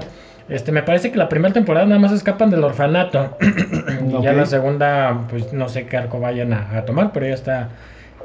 Este, 0.49 0.73
me 0.73 0.83
parece 0.83 1.11
que 1.11 1.17
la 1.17 1.29
primera 1.29 1.53
temporada 1.53 1.85
nada 1.85 1.99
más 1.99 2.11
escapan 2.11 2.49
del 2.49 2.63
orfanato. 2.63 3.37
y 4.09 4.21
ya 4.21 4.33
la 4.33 4.45
segunda, 4.45 5.25
pues 5.29 5.53
no 5.53 5.69
sé 5.69 5.85
qué 5.85 5.95
arco 5.95 6.19
vayan 6.19 6.51
a, 6.51 6.77
a 6.77 6.83
tomar, 6.83 7.13
pero 7.13 7.25
ya 7.25 7.33
está 7.33 7.69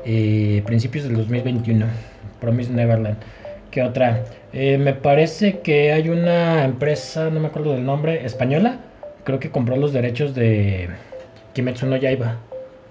eh, 0.04 0.62
principios 0.66 1.04
del 1.04 1.16
2021. 1.16 1.86
Promise 2.40 2.72
Neverland. 2.72 3.16
¿Qué 3.70 3.82
otra? 3.82 4.24
Eh, 4.52 4.78
me 4.78 4.94
parece 4.94 5.60
que 5.60 5.92
hay 5.92 6.08
una 6.08 6.64
empresa, 6.64 7.30
no 7.30 7.38
me 7.38 7.48
acuerdo 7.48 7.74
del 7.74 7.84
nombre, 7.84 8.24
española. 8.26 8.78
Creo 9.24 9.38
que 9.38 9.50
compró 9.50 9.76
los 9.76 9.92
derechos 9.92 10.34
de 10.34 10.88
Kimetsu 11.52 11.86
no 11.86 11.96
Yaiba, 11.96 12.36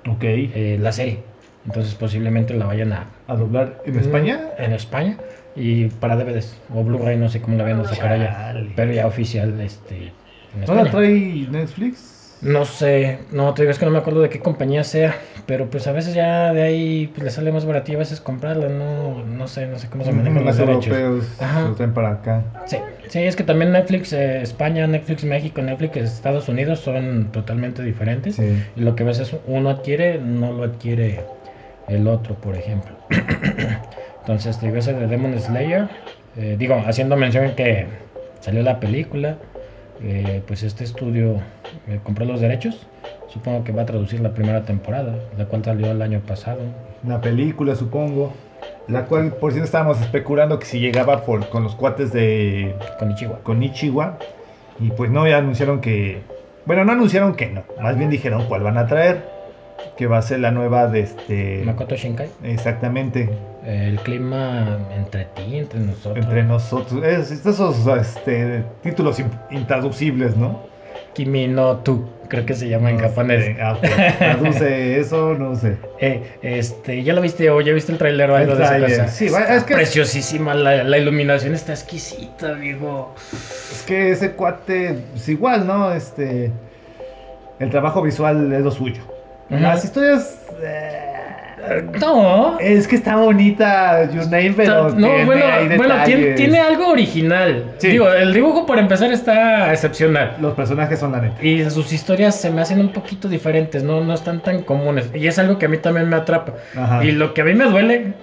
Ok. 0.07 0.23
eh, 0.23 0.77
la 0.79 0.91
serie. 0.91 1.19
Entonces 1.67 1.93
posiblemente 1.95 2.53
la 2.53 2.65
vayan 2.65 2.93
a... 2.93 3.07
¿A 3.27 3.35
doblar 3.35 3.81
en 3.85 3.99
España? 3.99 4.39
En 4.57 4.73
España. 4.73 5.17
Y 5.55 5.85
para 5.85 6.15
DVDs 6.15 6.57
o 6.73 6.83
Blu-ray, 6.83 7.17
no 7.17 7.29
sé 7.29 7.41
cómo 7.41 7.57
la 7.57 7.63
vayan 7.63 7.81
a 7.81 7.87
sacar 7.87 8.13
allá. 8.13 8.55
Pero 8.75 8.93
ya 8.93 9.05
oficial 9.05 9.59
este, 9.59 9.95
en 9.97 10.11
¿No 10.55 10.63
España. 10.63 10.83
la 10.83 10.91
trae 10.91 11.47
Netflix? 11.51 12.17
No 12.41 12.65
sé, 12.65 13.17
no 13.31 13.51
te 13.55 13.63
digo, 13.63 13.71
es 13.71 13.79
que 13.79 13.85
no 13.85 13.91
me 13.91 13.97
acuerdo 13.97 14.21
de 14.21 14.29
qué 14.29 14.39
compañía 14.39 14.83
sea, 14.83 15.15
pero 15.47 15.71
pues 15.71 15.87
a 15.87 15.91
veces 15.91 16.13
ya 16.13 16.53
de 16.53 16.61
ahí 16.61 17.07
pues, 17.07 17.23
le 17.23 17.29
sale 17.31 17.51
más 17.51 17.65
barato 17.65 17.91
y 17.91 17.95
a 17.95 17.97
veces 17.97 18.21
comprarla, 18.21 18.69
no, 18.69 19.25
no 19.25 19.47
sé, 19.47 19.65
no 19.65 19.79
sé 19.79 19.89
cómo 19.89 20.03
se 20.03 20.11
manejan 20.11 20.45
los 20.45 20.59
europeos 20.59 21.25
Ajá. 21.39 21.73
traen 21.75 21.93
para 21.95 22.11
acá. 22.11 22.43
Sí, 22.67 22.77
sí, 23.07 23.23
es 23.23 23.35
que 23.35 23.43
también 23.43 23.71
Netflix 23.71 24.13
eh, 24.13 24.43
España, 24.43 24.85
Netflix 24.85 25.23
México, 25.23 25.63
Netflix 25.63 25.97
Estados 25.97 26.47
Unidos 26.47 26.79
son 26.79 27.29
totalmente 27.31 27.81
diferentes. 27.81 28.35
Sí. 28.35 28.63
Y 28.75 28.81
lo 28.81 28.95
que 28.95 29.03
ves 29.03 29.17
es 29.19 29.35
uno 29.47 29.71
adquiere, 29.71 30.19
no 30.19 30.53
lo 30.53 30.63
adquiere 30.63 31.21
el 31.87 32.07
otro, 32.07 32.35
por 32.35 32.55
ejemplo. 32.55 32.95
Entonces, 34.19 34.59
digo, 34.61 34.77
ese 34.77 34.93
de 34.93 35.07
Demon 35.07 35.39
Slayer, 35.39 35.87
eh, 36.35 36.55
digo, 36.59 36.75
haciendo 36.85 37.15
mención 37.15 37.55
que 37.55 37.85
salió 38.41 38.61
la 38.61 38.79
película, 38.79 39.37
eh, 40.03 40.43
pues 40.45 40.63
este 40.63 40.83
estudio 40.83 41.41
eh, 41.87 41.99
compró 42.03 42.25
los 42.25 42.41
derechos. 42.41 42.87
Supongo 43.29 43.63
que 43.63 43.71
va 43.71 43.83
a 43.83 43.85
traducir 43.85 44.19
la 44.19 44.33
primera 44.33 44.63
temporada, 44.63 45.15
la 45.37 45.45
cual 45.45 45.63
salió 45.63 45.91
el 45.91 46.01
año 46.01 46.19
pasado. 46.19 46.59
Una 47.03 47.21
película, 47.21 47.75
supongo. 47.75 48.33
La 48.87 49.05
cual, 49.05 49.33
por 49.33 49.51
si 49.51 49.59
no 49.59 49.65
estábamos 49.65 49.99
especulando 49.99 50.59
que 50.59 50.65
si 50.65 50.79
llegaba 50.79 51.23
por, 51.23 51.49
con 51.49 51.63
los 51.63 51.75
cuates 51.75 52.13
de 52.13 52.75
Con 52.99 53.11
Ichiwa. 53.11 53.39
Konichiwa. 53.39 54.17
Y 54.79 54.91
pues 54.91 55.09
no, 55.09 55.27
ya 55.27 55.37
anunciaron 55.37 55.81
que. 55.81 56.21
Bueno, 56.65 56.85
no 56.85 56.93
anunciaron 56.93 57.35
que 57.35 57.47
no. 57.47 57.63
Más 57.81 57.97
bien 57.97 58.09
dijeron 58.09 58.45
cuál 58.47 58.63
van 58.63 58.77
a 58.77 58.87
traer. 58.87 59.36
Que 59.97 60.07
va 60.07 60.17
a 60.19 60.21
ser 60.21 60.39
la 60.39 60.51
nueva 60.51 60.87
de 60.87 61.01
este. 61.01 61.61
Makoto 61.65 61.95
Shinkai. 61.95 62.29
Exactamente. 62.43 63.29
El 63.65 63.99
clima 63.99 64.77
entre 64.95 65.25
ti, 65.35 65.57
entre 65.57 65.79
nosotros. 65.79 66.23
Entre 66.25 66.43
nosotros. 66.43 67.03
Es, 67.03 67.31
es 67.31 67.45
esos 67.45 67.85
este, 67.87 68.63
títulos 68.83 69.19
in- 69.19 69.31
intraducibles, 69.51 70.35
¿no? 70.37 70.61
Kimi 71.13 71.47
no 71.47 71.77
Tu, 71.77 72.07
creo 72.29 72.45
que 72.45 72.53
se 72.53 72.69
llama 72.69 72.91
en 72.91 72.99
japonés. 72.99 73.43
sé, 73.45 73.57
ah, 73.61 73.73
ok. 73.73 74.17
Traduce 74.19 74.99
eso, 74.99 75.33
no 75.33 75.55
sé. 75.55 75.77
Eh, 75.99 76.21
este, 76.43 77.03
¿ya 77.03 77.13
lo 77.13 77.21
viste 77.21 77.49
o 77.49 77.59
ya 77.61 77.73
viste 77.73 77.91
el 77.91 77.97
trailer 77.97 78.29
o 78.29 78.35
El 78.37 78.43
algo 78.43 78.55
de 78.55 78.63
esa 78.63 78.69
tráiler, 78.77 78.89
cosa? 78.99 79.07
sí, 79.09 79.25
Está 79.25 79.55
es 79.55 79.63
que- 79.63 79.73
preciosísima, 79.75 80.53
la, 80.53 80.83
la 80.83 80.97
iluminación 80.97 81.55
está 81.55 81.73
exquisita, 81.73 82.53
digo. 82.55 83.13
Es 83.33 83.83
que 83.87 84.11
ese 84.11 84.31
cuate, 84.33 84.95
pues 85.13 85.27
igual, 85.29 85.65
¿no? 85.65 85.91
Este. 85.91 86.51
El 87.59 87.69
trabajo 87.71 88.01
visual 88.03 88.53
es 88.53 88.61
lo 88.61 88.69
suyo. 88.71 89.01
Las 89.49 89.85
historias. 89.85 90.37
eh, 90.61 91.03
No. 91.99 92.57
es 92.59 92.87
que 92.87 92.95
está 92.95 93.15
bonita 93.17 94.09
Your 94.11 94.25
Name, 94.25 94.53
pero. 94.55 94.89
no, 94.89 95.07
tiene 95.09 95.25
bueno, 95.25 95.45
bueno 95.77 95.95
tiene, 96.35 96.59
algo 96.59 96.89
original. 96.89 97.65
Sí. 97.77 97.89
Digo, 97.89 98.11
el 98.11 98.33
dibujo 98.33 98.65
por 98.65 98.77
empezar 98.79 99.11
está 99.11 99.71
excepcional. 99.73 100.35
Los 100.39 100.53
personajes 100.53 100.99
son 100.99 101.11
la 101.13 101.21
neta. 101.21 101.43
Y 101.43 101.69
sus 101.69 101.91
historias 101.91 102.39
se 102.39 102.49
me 102.51 102.61
hacen 102.61 102.79
un 102.79 102.89
poquito 102.89 103.27
diferentes, 103.27 103.83
no, 103.83 104.01
no 104.03 104.13
están 104.13 104.41
tan 104.41 104.63
comunes. 104.63 105.09
Y 105.13 105.27
es 105.27 105.39
algo 105.39 105.57
que 105.57 105.65
a 105.65 105.69
mí 105.69 105.77
también 105.77 106.09
me 106.09 106.15
atrapa. 106.15 106.53
Ajá. 106.75 107.03
Y 107.03 107.11
lo 107.11 107.33
que 107.33 107.41
a 107.41 107.45
mí 107.45 107.53
me 107.53 107.65
duele, 107.65 108.13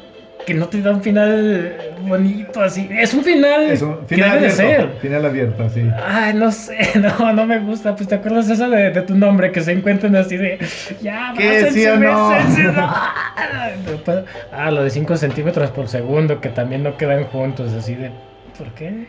que 0.46 0.54
no 0.54 0.68
te 0.68 0.82
da 0.82 0.90
un 0.92 1.02
final 1.02 1.96
bonito 2.02 2.60
así. 2.60 2.88
Es 2.90 3.14
un 3.14 3.24
final, 3.24 3.70
Es 3.70 3.82
un 3.82 3.98
que 4.06 4.16
final 4.16 4.32
debe 4.32 4.46
de 4.46 4.50
ser. 4.50 4.88
Final 5.00 5.24
abierto, 5.24 5.68
sí. 5.70 5.88
Ay, 6.04 6.34
no 6.34 6.50
sé, 6.50 6.76
no, 7.00 7.32
no 7.32 7.46
me 7.46 7.58
gusta. 7.60 7.96
Pues 7.96 8.08
te 8.08 8.16
acuerdas 8.16 8.48
esa 8.50 8.68
de, 8.68 8.90
de 8.90 9.02
tu 9.02 9.14
nombre 9.14 9.52
que 9.52 9.60
se 9.60 9.72
encuentran 9.72 10.14
así 10.16 10.36
de. 10.36 10.58
Ya, 11.00 11.32
¿Qué, 11.36 11.70
sí 11.70 11.86
o 11.86 11.96
no. 11.96 12.34
Ah, 14.52 14.70
lo 14.70 14.82
de 14.82 14.90
5 14.90 15.16
centímetros 15.16 15.70
por 15.70 15.88
segundo, 15.88 16.40
que 16.40 16.48
también 16.48 16.82
no 16.82 16.96
quedan 16.96 17.24
juntos, 17.24 17.72
así 17.72 17.94
de. 17.94 18.10
¿Por 18.56 18.72
qué? 18.74 19.06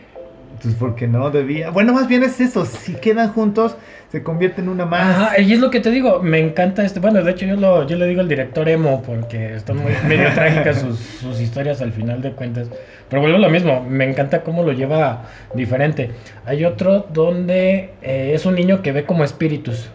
Pues 0.66 0.74
porque 0.80 1.06
no 1.06 1.30
debía. 1.30 1.70
Bueno, 1.70 1.92
más 1.92 2.08
bien 2.08 2.24
es 2.24 2.40
eso. 2.40 2.64
Si 2.66 2.94
quedan 2.94 3.32
juntos, 3.32 3.76
se 4.10 4.24
convierte 4.24 4.62
en 4.62 4.68
una 4.68 4.84
más. 4.84 5.16
Ajá, 5.16 5.40
y 5.40 5.52
es 5.52 5.60
lo 5.60 5.70
que 5.70 5.78
te 5.78 5.92
digo, 5.92 6.20
me 6.20 6.40
encanta 6.40 6.84
este. 6.84 6.98
Bueno, 6.98 7.22
de 7.22 7.30
hecho, 7.30 7.46
yo, 7.46 7.54
lo, 7.54 7.86
yo 7.86 7.94
le 7.96 8.06
digo 8.08 8.20
al 8.20 8.26
director 8.28 8.68
emo 8.68 9.00
porque 9.02 9.54
están 9.54 9.76
muy 9.76 9.92
medio 10.08 10.28
trágicas 10.34 10.80
sus, 10.80 10.98
sus 10.98 11.40
historias 11.40 11.80
al 11.82 11.92
final 11.92 12.20
de 12.20 12.32
cuentas. 12.32 12.68
Pero 13.08 13.22
vuelvo 13.22 13.36
a 13.36 13.40
lo 13.40 13.48
mismo, 13.48 13.86
me 13.88 14.10
encanta 14.10 14.40
cómo 14.42 14.64
lo 14.64 14.72
lleva 14.72 15.22
diferente. 15.54 16.10
Hay 16.46 16.64
otro 16.64 17.06
donde 17.12 17.90
eh, 18.02 18.32
es 18.34 18.44
un 18.44 18.56
niño 18.56 18.82
que 18.82 18.90
ve 18.90 19.04
como 19.04 19.22
espíritus. 19.22 19.88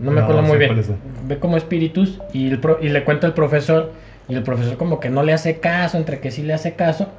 No 0.00 0.10
me 0.12 0.20
No 0.20 0.22
acuerdo 0.22 0.40
muy 0.42 0.56
bien. 0.56 0.82
Ve 1.26 1.38
como 1.38 1.58
espíritus 1.58 2.20
y, 2.32 2.48
el 2.48 2.58
pro- 2.58 2.78
y 2.80 2.88
le 2.88 3.04
cuenta 3.04 3.26
al 3.26 3.34
profesor. 3.34 3.92
Y 4.30 4.34
el 4.34 4.42
profesor 4.42 4.78
como 4.78 4.98
que 5.00 5.10
no 5.10 5.22
le 5.22 5.34
hace 5.34 5.58
caso, 5.58 5.98
entre 5.98 6.20
que 6.20 6.30
sí 6.30 6.42
le 6.42 6.54
hace 6.54 6.72
caso. 6.72 7.08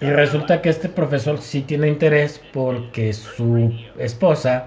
y 0.00 0.06
resulta 0.10 0.62
que 0.62 0.68
este 0.70 0.88
profesor 0.88 1.38
sí 1.40 1.62
tiene 1.62 1.88
interés 1.88 2.40
porque 2.52 3.12
su 3.12 3.72
esposa 3.98 4.66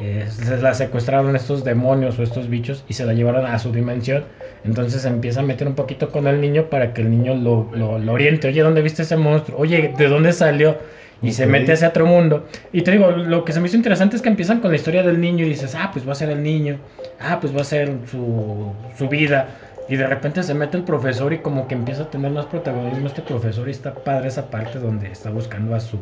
eh, 0.00 0.26
se 0.30 0.56
la 0.58 0.74
secuestraron 0.74 1.34
estos 1.34 1.64
demonios 1.64 2.18
o 2.18 2.22
estos 2.22 2.48
bichos 2.48 2.84
y 2.88 2.94
se 2.94 3.04
la 3.04 3.12
llevaron 3.14 3.44
a 3.46 3.58
su 3.58 3.72
dimensión. 3.72 4.24
Entonces 4.64 5.04
empieza 5.04 5.40
a 5.40 5.42
meter 5.42 5.66
un 5.66 5.74
poquito 5.74 6.10
con 6.10 6.26
el 6.28 6.40
niño 6.40 6.70
para 6.70 6.94
que 6.94 7.02
el 7.02 7.10
niño 7.10 7.34
lo, 7.34 7.68
lo- 7.74 7.98
lo 7.98 8.12
oriente. 8.12 8.48
Oye, 8.48 8.62
¿dónde 8.62 8.82
viste 8.82 9.02
ese 9.02 9.16
monstruo? 9.16 9.58
Oye, 9.58 9.94
¿de 9.96 10.08
dónde 10.08 10.32
salió? 10.32 10.78
Y 11.20 11.32
se 11.32 11.46
mete 11.46 11.72
hacia 11.72 11.88
otro 11.88 12.06
mundo. 12.06 12.46
Y 12.72 12.82
te 12.82 12.92
digo, 12.92 13.10
lo 13.10 13.44
que 13.44 13.52
se 13.52 13.58
me 13.60 13.66
hizo 13.66 13.76
interesante 13.76 14.14
es 14.14 14.22
que 14.22 14.28
empiezan 14.28 14.60
con 14.60 14.70
la 14.70 14.76
historia 14.76 15.02
del 15.02 15.20
niño 15.20 15.44
y 15.44 15.48
dices, 15.48 15.74
ah, 15.74 15.90
pues 15.92 16.06
va 16.06 16.12
a 16.12 16.14
ser 16.14 16.30
el 16.30 16.44
niño. 16.44 16.78
Ah, 17.18 17.38
pues 17.40 17.56
va 17.56 17.62
a 17.62 17.64
ser 17.64 17.92
su, 18.08 18.72
su 18.96 19.08
vida. 19.08 19.48
Y 19.88 19.96
de 19.96 20.06
repente 20.06 20.42
se 20.42 20.54
mete 20.54 20.76
el 20.76 20.82
profesor 20.84 21.32
y 21.32 21.38
como 21.38 21.66
que 21.66 21.74
empieza 21.74 22.02
a 22.04 22.10
tener 22.10 22.30
más 22.30 22.46
protagonismo 22.46 23.06
este 23.06 23.22
profesor 23.22 23.68
y 23.68 23.70
está 23.70 23.94
padre 23.94 24.28
esa 24.28 24.50
parte 24.50 24.78
donde 24.78 25.10
está 25.10 25.30
buscando 25.30 25.74
a 25.74 25.80
su, 25.80 25.98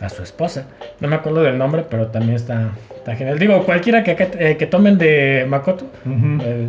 a 0.00 0.08
su 0.10 0.22
esposa. 0.22 0.66
No 1.00 1.08
me 1.08 1.16
acuerdo 1.16 1.42
del 1.42 1.56
nombre, 1.56 1.84
pero 1.88 2.08
también 2.08 2.34
está, 2.36 2.72
está 2.94 3.16
genial. 3.16 3.38
Digo, 3.38 3.64
cualquiera 3.64 4.04
que, 4.04 4.10
acá- 4.10 4.28
eh, 4.38 4.56
que 4.58 4.66
tomen 4.66 4.98
de 4.98 5.46
Makoto. 5.48 5.86
Ujú. 6.04 6.38
eh, 6.42 6.68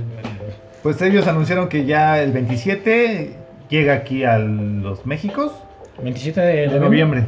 Pues 0.81 1.01
ellos 1.01 1.27
anunciaron 1.27 1.67
que 1.67 1.83
ya 1.85 2.21
el 2.21 2.31
27 2.31 3.31
llega 3.69 3.93
aquí 3.93 4.23
a 4.23 4.37
los 4.37 5.05
Méxicos 5.05 5.51
27 6.01 6.39
de, 6.41 6.67
de 6.69 6.79
noviembre. 6.79 7.25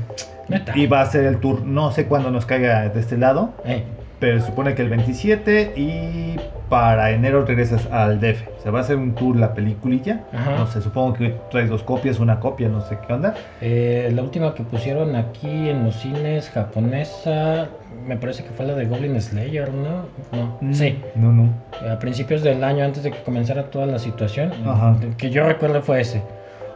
Neta. 0.48 0.72
Y 0.78 0.88
va 0.88 1.02
a 1.02 1.06
ser 1.06 1.26
el 1.26 1.40
tour. 1.40 1.64
No 1.66 1.92
sé 1.92 2.06
cuándo 2.06 2.32
nos 2.32 2.46
caiga 2.46 2.88
de 2.88 3.00
este 3.00 3.18
lado. 3.18 3.54
Eh, 3.66 3.84
Pero 4.20 4.40
se 4.40 4.48
supone 4.48 4.74
que 4.74 4.82
el 4.82 4.90
27 4.90 5.74
y 5.76 6.36
para 6.70 7.12
enero 7.12 7.46
regresas 7.46 7.86
al 7.92 8.20
DF. 8.20 8.48
O 8.58 8.62
sea, 8.64 8.72
va 8.72 8.80
a 8.80 8.84
ser 8.84 8.96
un 8.98 9.14
tour 9.14 9.36
la 9.36 9.54
peliculilla. 9.54 10.22
Ajá. 10.34 10.56
No 10.58 10.66
sé, 10.68 10.82
supongo 10.82 11.14
que 11.14 11.36
traes 11.52 11.70
dos 11.70 11.84
copias, 11.84 12.20
una 12.20 12.40
copia, 12.40 12.68
no 12.68 12.82
sé 12.82 12.98
qué 13.06 13.14
onda. 13.14 13.36
eh, 13.62 14.10
la 14.14 14.24
última 14.24 14.54
que 14.56 14.64
pusieron 14.64 15.16
aquí 15.16 15.70
en 15.70 15.84
los 15.86 15.96
cines 15.98 16.50
japonesa, 16.50 17.68
me 18.08 18.18
parece 18.18 18.44
que 18.44 18.50
fue 18.50 18.66
la 18.66 18.74
de 18.74 18.86
Goblin 18.86 19.22
Slayer, 19.22 19.72
¿no? 19.72 20.08
No, 20.32 20.58
Mm, 20.62 20.74
sí. 20.74 21.00
No, 21.16 21.32
no. 21.32 21.50
a 21.90 22.00
principios 22.00 22.42
del 22.42 22.64
año, 22.64 22.84
antes 22.86 23.04
de 23.04 23.12
que 23.12 23.22
comenzara 23.22 23.64
toda 23.70 23.86
la 23.86 24.00
situación, 24.00 24.52
Ajá. 24.66 24.96
que 25.18 25.30
yo 25.30 25.46
recuerdo 25.46 25.82
fue 25.84 26.02
ese. 26.02 26.24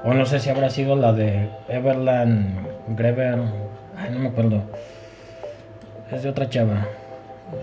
O 0.03 0.13
no 0.13 0.25
sé 0.25 0.39
si 0.39 0.49
habrá 0.51 0.69
sido 0.69 0.95
la 0.95 1.11
de 1.11 1.49
Everland 1.69 2.55
Greber. 2.97 3.39
Ay, 3.97 4.09
no 4.13 4.19
me 4.19 4.27
acuerdo. 4.29 4.61
Es 6.11 6.23
de 6.23 6.29
otra 6.29 6.47
chava. 6.49 6.85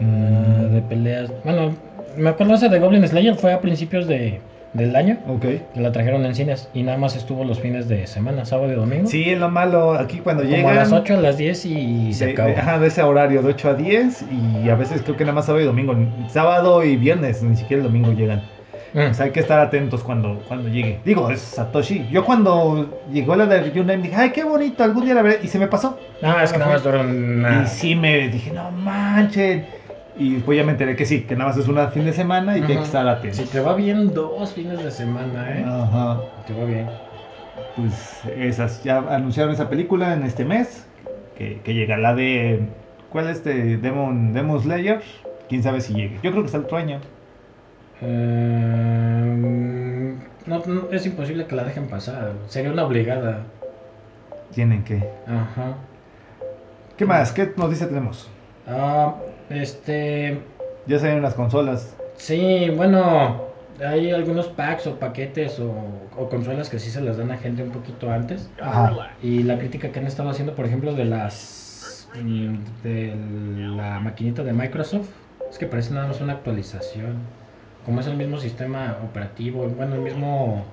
Mm. 0.01 0.75
De 0.75 0.83
peleas. 0.83 1.31
Bueno, 1.45 1.75
me 2.17 2.31
acuerdo 2.31 2.55
esa 2.55 2.69
de 2.69 2.79
Goblin 2.79 3.07
Slayer 3.07 3.35
fue 3.37 3.53
a 3.53 3.61
principios 3.61 4.07
de, 4.07 4.41
del 4.73 4.95
año. 4.97 5.19
Ok. 5.29 5.41
Que 5.43 5.81
la 5.81 5.93
trajeron 5.93 6.25
en 6.25 6.35
cines 6.35 6.69
y 6.75 6.83
nada 6.83 6.99
más 6.99 7.17
estuvo 7.17 7.45
los 7.45 7.59
fines 7.61 7.89
de 7.89 8.07
semana, 8.07 8.45
sábado 8.45 8.73
y 8.73 8.77
domingo. 8.77 9.09
Sí, 9.09 9.31
es 9.31 9.39
lo 9.39 9.49
malo. 9.49 9.93
Aquí 9.95 10.19
cuando 10.19 10.43
Como 10.43 10.55
llegan. 10.57 10.73
a 10.73 10.81
las 10.81 10.93
8, 10.93 11.15
a 11.15 11.21
las 11.21 11.37
10 11.39 11.67
y 11.67 12.13
se 12.13 12.27
de, 12.27 12.33
acabó. 12.33 12.49
de- 12.51 12.57
ajá, 12.57 12.79
de 12.79 12.87
ese 12.89 13.03
horario, 13.03 13.43
de 13.43 13.49
8 13.51 13.71
a 13.71 13.75
10. 13.75 14.25
Y 14.65 14.69
a 14.69 14.75
veces 14.75 15.03
creo 15.03 15.17
que 15.17 15.25
nada 15.25 15.35
más 15.35 15.47
sábado 15.47 15.63
y 15.63 15.67
domingo. 15.67 15.95
Sábado 16.29 16.85
y 16.85 16.97
viernes, 16.97 17.43
ni 17.43 17.57
siquiera 17.57 17.83
el 17.83 17.89
domingo 17.89 18.13
llegan. 18.13 18.43
Mm. 18.95 19.11
O 19.11 19.15
sea, 19.15 19.27
hay 19.27 19.33
que 19.33 19.41
estar 19.41 19.61
atentos 19.61 20.03
cuando, 20.03 20.39
cuando 20.49 20.69
llegue. 20.71 20.99
Digo, 21.05 21.31
es 21.31 21.41
Satoshi. 21.41 22.07
Yo 22.11 22.25
cuando 22.25 22.99
llegó 23.13 23.37
la 23.37 23.45
de 23.45 23.71
Name 23.71 23.99
dije, 23.99 24.15
ay, 24.17 24.31
qué 24.31 24.45
bonito, 24.45 24.83
algún 24.83 25.05
día 25.05 25.15
la 25.15 25.21
veré. 25.21 25.41
Y 25.43 25.47
se 25.49 25.59
me 25.59 25.67
pasó. 25.67 25.99
Ah, 26.23 26.43
es 26.43 26.53
que 26.53 26.59
nada 26.59 26.73
más 26.73 26.83
duró. 26.83 27.03
Y 27.05 27.67
sí 27.67 27.95
me 27.95 28.29
dije, 28.29 28.51
no 28.51 28.71
manchen. 28.71 29.67
Y 30.19 30.35
después 30.35 30.59
ya 30.59 30.65
me 30.65 30.73
enteré 30.73 30.97
que 30.97 31.07
sí, 31.07 31.23
que 31.23 31.37
nada 31.37 31.51
más 31.51 31.59
es 31.59 31.69
una 31.69 31.89
fin 31.89 32.05
de 32.05 32.13
semana 32.13 32.59
y 32.59 32.63
que 32.63 32.67
hay 32.67 32.73
que 32.73 32.79
Ajá. 32.79 32.85
estar 32.85 33.09
atentos. 33.09 33.39
Si 33.39 33.45
te 33.45 33.61
va 33.61 33.75
bien 33.75 34.13
dos 34.13 34.53
fines 34.53 34.83
de 34.83 34.91
semana, 34.91 35.59
¿eh? 35.59 35.65
Ajá. 35.65 36.21
Te 36.47 36.55
va 36.55 36.65
bien. 36.65 36.89
Pues 37.77 38.23
esas, 38.37 38.83
ya 38.83 38.99
anunciaron 38.99 39.55
esa 39.55 39.69
película 39.71 40.15
en 40.15 40.25
este 40.25 40.45
mes, 40.45 40.85
que, 41.37 41.61
que 41.63 41.75
llega 41.75 41.97
la 41.97 42.15
de, 42.15 42.67
¿cuál 43.11 43.29
es 43.29 43.45
de 43.45 43.77
Demon, 43.77 44.33
Demon 44.33 44.61
Slayer? 44.61 45.03
Quién 45.49 45.63
sabe 45.63 45.81
si 45.81 45.95
llegue. 45.95 46.19
Yo 46.23 46.33
creo 46.33 46.43
que 46.43 46.47
está 46.47 46.59
el 46.59 46.65
otro 46.65 46.79
año. 46.79 47.01
Eh, 48.03 49.35
no, 50.47 50.63
no, 50.67 50.89
es 50.91 51.07
imposible 51.07 51.47
que 51.47 51.55
la 51.55 51.65
dejen 51.65 51.87
pasar. 51.87 52.33
Sería 52.49 52.73
una 52.73 52.85
obligada. 52.85 53.43
Tienen 54.53 54.83
que. 54.83 54.97
Ajá. 55.27 55.75
¿Qué 56.97 57.07
más? 57.07 57.33
¿Qué 57.33 57.53
noticias 57.57 57.89
tenemos? 57.89 58.29
Ah, 58.67 59.15
este. 59.51 60.41
Ya 60.87 60.99
salieron 60.99 61.23
las 61.23 61.35
consolas. 61.35 61.95
Sí, 62.17 62.71
bueno, 62.75 63.43
hay 63.87 64.11
algunos 64.11 64.49
packs 64.49 64.87
o 64.87 64.99
paquetes 64.99 65.61
o, 65.61 65.73
o 66.17 66.29
consolas 66.29 66.69
que 66.69 66.79
sí 66.79 66.91
se 66.91 67.01
las 67.01 67.17
dan 67.19 67.31
a 67.31 67.37
gente 67.37 67.63
un 67.63 67.71
poquito 67.71 68.11
antes. 68.11 68.51
Ajá. 68.61 69.11
Y 69.23 69.43
la 69.43 69.59
crítica 69.59 69.91
que 69.91 69.99
han 70.01 70.07
estado 70.07 70.31
haciendo, 70.31 70.55
por 70.55 70.65
ejemplo, 70.67 70.95
de 70.95 71.05
las. 71.05 72.09
mm, 72.15 72.57
de 72.83 73.15
la 73.77 74.01
maquinita 74.01 74.43
de 74.43 74.53
Microsoft, 74.53 75.09
es 75.51 75.59
que 75.59 75.67
parece 75.67 75.93
nada 75.95 76.09
más 76.09 76.21
una 76.21 76.35
actualización. 76.35 77.17
Como 77.85 78.01
es 78.01 78.07
el 78.07 78.17
mismo 78.17 78.39
sistema 78.39 78.99
operativo, 79.05 79.67
bueno, 79.69 79.95
el 79.95 80.01
mismo 80.03 80.65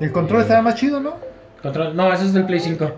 El 0.00 0.12
control 0.12 0.42
estaba 0.42 0.62
más 0.62 0.76
chido, 0.76 1.00
¿no? 1.00 1.14
control. 1.62 1.94
No, 1.94 2.12
ese 2.12 2.24
es 2.24 2.32
del 2.32 2.44
Play 2.46 2.60
5. 2.60 2.90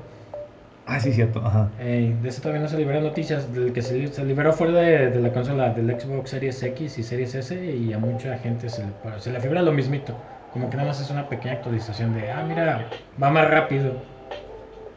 Ah, 0.86 1.00
sí, 1.00 1.12
cierto. 1.12 1.40
Ajá. 1.44 1.70
De 1.78 2.28
ese 2.28 2.40
todavía 2.40 2.62
no 2.62 2.68
se 2.68 2.76
liberan 2.76 3.02
noticias. 3.02 3.52
Del 3.54 3.72
que 3.72 3.82
se, 3.82 4.06
se 4.08 4.24
liberó 4.24 4.52
fue 4.52 4.70
de, 4.70 5.10
de 5.10 5.20
la 5.20 5.32
consola 5.32 5.70
del 5.70 5.88
Xbox 5.98 6.30
Series 6.30 6.62
X 6.62 6.98
y 6.98 7.02
Series 7.02 7.34
S. 7.34 7.54
Y 7.76 7.92
a 7.92 7.98
mucha 7.98 8.36
gente 8.38 8.68
se 8.68 8.82
le, 8.84 8.92
se 9.18 9.32
le 9.32 9.40
figura 9.40 9.62
lo 9.62 9.72
mismito. 9.72 10.14
Como 10.52 10.70
que 10.70 10.76
nada 10.76 10.88
más 10.88 11.00
es 11.00 11.10
una 11.10 11.28
pequeña 11.28 11.54
actualización 11.54 12.14
de, 12.14 12.30
ah, 12.30 12.44
mira, 12.46 12.88
va 13.22 13.30
más 13.30 13.50
rápido. 13.50 14.04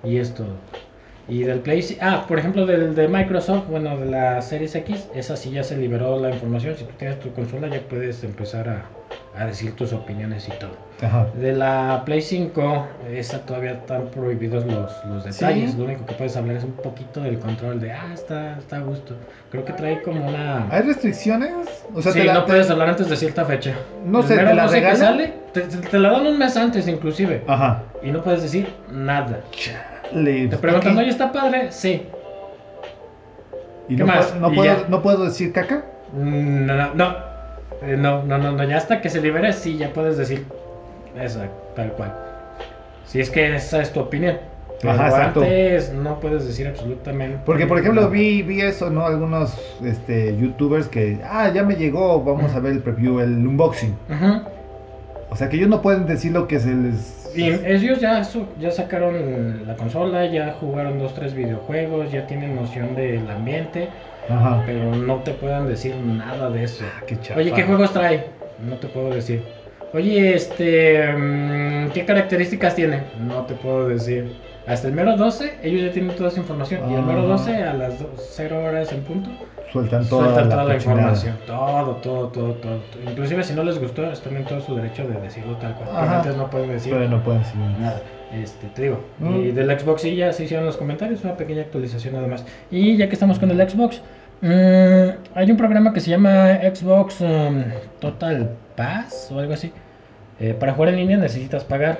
Y 0.03 0.17
es 0.17 0.34
todo. 0.34 0.58
Y 1.27 1.44
del 1.44 1.60
Play. 1.62 1.98
Ah, 2.01 2.25
por 2.27 2.39
ejemplo, 2.39 2.65
del 2.65 2.96
de 2.96 3.08
Microsoft, 3.08 3.67
bueno, 3.67 3.98
de 3.98 4.06
la 4.08 4.41
Series 4.41 4.75
X, 4.75 5.10
esa 5.13 5.36
sí 5.38 5.51
ya 5.51 5.63
se 5.63 5.77
liberó 5.77 6.20
la 6.20 6.32
información. 6.32 6.75
Si 6.75 6.86
tú 6.86 6.94
tienes 6.98 7.20
tu 7.20 7.34
consola, 7.34 7.67
ya 7.70 7.82
puedes 7.88 8.24
empezar 8.24 8.70
a, 8.70 8.86
a 9.37 9.45
decir 9.45 9.75
tus 9.75 9.93
opiniones 9.93 10.47
y 10.47 10.51
todo. 10.59 10.71
Ajá. 11.01 11.27
De 11.39 11.53
la 11.53 12.01
Play 12.05 12.21
5, 12.21 12.87
esa 13.11 13.39
todavía 13.45 13.73
están 13.73 14.07
prohibidos 14.07 14.65
los, 14.65 14.91
los 15.05 15.23
detalles. 15.25 15.71
Sí. 15.71 15.77
Lo 15.77 15.83
único 15.85 16.05
que 16.07 16.15
puedes 16.15 16.35
hablar 16.35 16.55
es 16.57 16.63
un 16.63 16.71
poquito 16.71 17.21
del 17.21 17.37
control 17.37 17.79
de, 17.79 17.91
ah, 17.91 18.07
está, 18.13 18.57
está 18.57 18.77
a 18.77 18.79
gusto. 18.79 19.13
Creo 19.51 19.63
que 19.63 19.73
trae 19.73 20.01
como 20.01 20.27
una... 20.27 20.67
¿Hay 20.71 20.81
restricciones? 20.81 21.51
O 21.93 22.01
sea, 22.01 22.11
sí, 22.13 22.23
la- 22.23 22.33
no 22.33 22.43
te- 22.45 22.47
puedes 22.53 22.69
hablar 22.71 22.89
antes 22.89 23.09
de 23.09 23.15
cierta 23.15 23.45
fecha. 23.45 23.75
No 24.05 24.23
sé, 24.23 24.37
¿te 24.37 24.43
la 24.55 24.63
12 24.63 24.75
que 24.75 24.81
regalan? 24.89 24.97
sale, 24.97 25.33
te, 25.91 25.99
la 25.99 26.09
dan 26.09 26.25
un 26.25 26.37
mes 26.39 26.57
antes 26.57 26.87
inclusive. 26.87 27.43
Ajá. 27.47 27.83
Y 28.01 28.11
no 28.11 28.23
puedes 28.23 28.41
decir 28.41 28.67
nada. 28.91 29.41
Te 30.11 30.57
preguntan, 30.59 30.97
oye, 30.97 31.09
¿está 31.09 31.31
padre? 31.31 31.71
Sí. 31.71 32.07
¿Y 33.89 33.95
¿qué 33.95 34.01
no, 34.03 34.07
más? 34.07 34.27
puedo, 34.27 34.39
no, 34.41 34.51
Y 34.51 34.55
puedo, 34.55 34.85
no 34.89 35.01
puedo 35.03 35.25
decir 35.25 35.53
caca? 35.53 35.83
Mm, 36.13 36.65
No, 36.65 36.75
no, 36.75 36.93
no. 36.95 37.26
Eh, 37.81 37.96
no, 37.98 38.24
no, 38.24 38.38
no, 38.38 38.51
no, 38.51 38.63
ya 38.63 38.77
hasta 38.77 39.01
que 39.01 39.10
se 39.10 39.22
libere, 39.22 39.53
sí, 39.53 39.77
ya 39.77 39.93
puedes 39.93 40.17
decir 40.17 40.46
esa, 41.19 41.48
tal 41.75 41.91
cual. 41.93 42.13
Si 43.05 43.19
es 43.19 43.29
que 43.29 43.55
esa 43.55 43.81
es 43.81 43.91
tu 43.93 44.00
opinión. 44.01 44.38
Pero 44.81 44.93
Ajá, 44.93 45.07
exacto. 45.07 45.41
antes 45.41 45.91
no 45.93 46.19
puedes 46.19 46.46
decir 46.46 46.67
absolutamente. 46.67 47.39
Porque, 47.46 47.65
por 47.65 47.79
ejemplo, 47.79 48.01
nada. 48.01 48.13
vi, 48.13 48.43
vi 48.43 48.62
eso, 48.62 48.89
¿no? 48.91 49.05
Algunos 49.07 49.57
este, 49.84 50.38
youtubers 50.38 50.88
que, 50.88 51.19
ah, 51.24 51.50
ya 51.53 51.63
me 51.63 51.75
llegó, 51.75 52.24
vamos 52.24 52.53
a 52.53 52.60
ver 52.60 52.74
el 52.74 52.79
preview, 52.79 53.19
el 53.19 53.48
unboxing. 53.48 53.96
Ujú. 54.10 54.41
O 55.31 55.36
sea, 55.36 55.50
que 55.50 55.57
ellos 55.57 55.69
no 55.69 55.81
pueden 55.81 56.05
decir 56.05 56.31
lo 56.31 56.48
que 56.48 56.59
se 56.59 56.74
les... 56.75 57.31
Y 57.35 57.50
ellos 57.50 58.00
ya, 58.00 58.24
su- 58.24 58.48
ya 58.59 58.72
sacaron 58.72 59.66
la 59.68 59.75
consola, 59.75 60.25
ya 60.27 60.55
jugaron 60.59 61.00
dos, 61.00 61.13
tres 61.13 61.33
videojuegos, 61.33 62.11
ya 62.11 62.25
tienen 62.27 62.55
noción 62.55 62.96
del 62.96 63.29
ambiente, 63.29 63.90
Ajá. 64.29 64.63
pero 64.66 64.96
no 64.96 65.16
te 65.18 65.31
pueden 65.33 65.68
decir 65.68 65.96
nada 65.96 66.50
de 66.50 66.63
eso. 66.63 66.83
Ah, 66.85 67.03
qué. 67.07 67.18
Oye, 67.35 67.51
¿qué 67.53 67.63
juegos 67.63 67.94
trae? 67.94 68.25
No 68.68 68.75
te 68.75 68.87
puedo 68.87 69.09
decir. 69.11 69.44
Oye, 69.94 70.35
este, 70.35 71.13
mm, 71.13 71.90
¿qué 71.92 72.05
características 72.05 72.75
tiene? 72.75 73.03
No 73.20 73.44
te 73.46 73.53
puedo 73.55 73.87
decir. 73.87 74.35
Hasta 74.68 74.90
el 74.90 74.94
mero 74.94 75.16
12, 75.16 75.59
ellos 75.63 75.81
ya 75.81 75.92
tienen 75.94 76.13
toda 76.18 76.27
esa 76.29 76.40
información. 76.42 76.92
Y 76.92 76.96
el 76.96 77.03
mero 77.03 77.20
Ajá. 77.20 77.27
12, 77.29 77.63
a 77.63 77.74
las 77.74 77.94
0 78.18 78.63
horas 78.66 78.92
en 78.92 79.01
punto, 79.03 79.29
Sueltan 79.72 80.05
toda 80.09 80.25
sueltan 80.25 80.50
la, 80.50 80.55
toda 80.55 80.66
la 80.66 80.74
cochinada. 80.74 81.00
información. 81.13 81.35
Todo, 81.48 81.96
todo, 81.96 82.27
todo, 82.27 82.53
todo. 82.55 82.79
Inclusive 83.09 83.44
si 83.44 83.53
no 83.53 83.63
les 83.63 83.79
gustó, 83.79 84.03
están 84.11 84.35
en 84.35 84.44
todo 84.44 84.59
su 84.59 84.75
derecho 84.75 85.07
de 85.07 85.22
decirlo 85.22 85.55
tal 85.55 85.74
cual. 85.75 85.87
Pero 85.94 86.11
antes 86.11 86.35
no 86.35 86.50
pueden 86.50 86.70
decir 86.72 86.94
Pero 86.94 87.07
no 87.07 87.24
pueden 87.24 87.44
decir 87.44 87.55
nada. 87.79 88.01
Este, 88.33 88.68
te 88.68 88.81
digo. 88.81 89.00
Mm. 89.20 89.35
Y 89.37 89.51
del 89.51 89.79
Xbox 89.79 90.01
sí 90.01 90.16
ya 90.18 90.33
se 90.33 90.44
hicieron 90.44 90.66
los 90.66 90.75
comentarios, 90.75 91.24
una 91.24 91.37
pequeña 91.37 91.61
actualización 91.61 92.16
nada 92.16 92.27
más. 92.27 92.46
Y 92.70 92.98
ya 92.98 93.07
que 93.07 93.13
estamos 93.13 93.40
con 93.40 93.50
el 93.51 93.70
Xbox, 93.70 94.01
mm, 94.41 95.09
hay 95.35 95.51
un 95.51 95.57
programa 95.57 95.93
que 95.93 96.00
se 96.00 96.09
llama 96.09 96.59
Xbox 96.61 97.21
um, 97.21 97.63
Total 98.00 98.50
Pass 98.75 99.29
o 99.31 99.39
algo 99.39 99.53
así. 99.53 99.71
Eh, 100.39 100.53
para 100.53 100.73
jugar 100.73 100.89
en 100.89 100.97
línea 100.97 101.17
necesitas 101.17 101.63
pagar. 101.63 102.00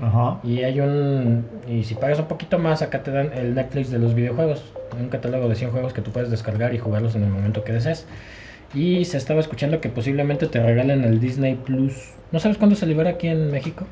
Ajá. 0.00 0.40
Y 0.42 0.62
hay 0.62 0.80
un. 0.80 1.46
Y 1.68 1.84
si 1.84 1.94
pagas 1.94 2.18
un 2.18 2.26
poquito 2.26 2.58
más, 2.58 2.82
acá 2.82 3.02
te 3.02 3.10
dan 3.10 3.32
el 3.32 3.54
Netflix 3.54 3.90
de 3.90 3.98
los 3.98 4.14
videojuegos. 4.14 4.62
Un 4.98 5.08
catálogo 5.08 5.48
de 5.48 5.54
100 5.54 5.70
juegos 5.70 5.92
que 5.92 6.02
tú 6.02 6.10
puedes 6.10 6.30
descargar 6.30 6.74
y 6.74 6.78
jugarlos 6.78 7.14
en 7.14 7.22
el 7.22 7.30
momento 7.30 7.64
que 7.64 7.72
desees. 7.72 8.06
Y 8.74 9.04
se 9.04 9.18
estaba 9.18 9.40
escuchando 9.40 9.80
que 9.80 9.88
posiblemente 9.88 10.46
te 10.48 10.60
regalen 10.60 11.04
el 11.04 11.20
Disney 11.20 11.54
Plus. 11.54 12.12
¿No 12.32 12.40
sabes 12.40 12.58
cuándo 12.58 12.74
se 12.74 12.86
libera 12.86 13.10
aquí 13.10 13.28
en 13.28 13.50
México? 13.50 13.86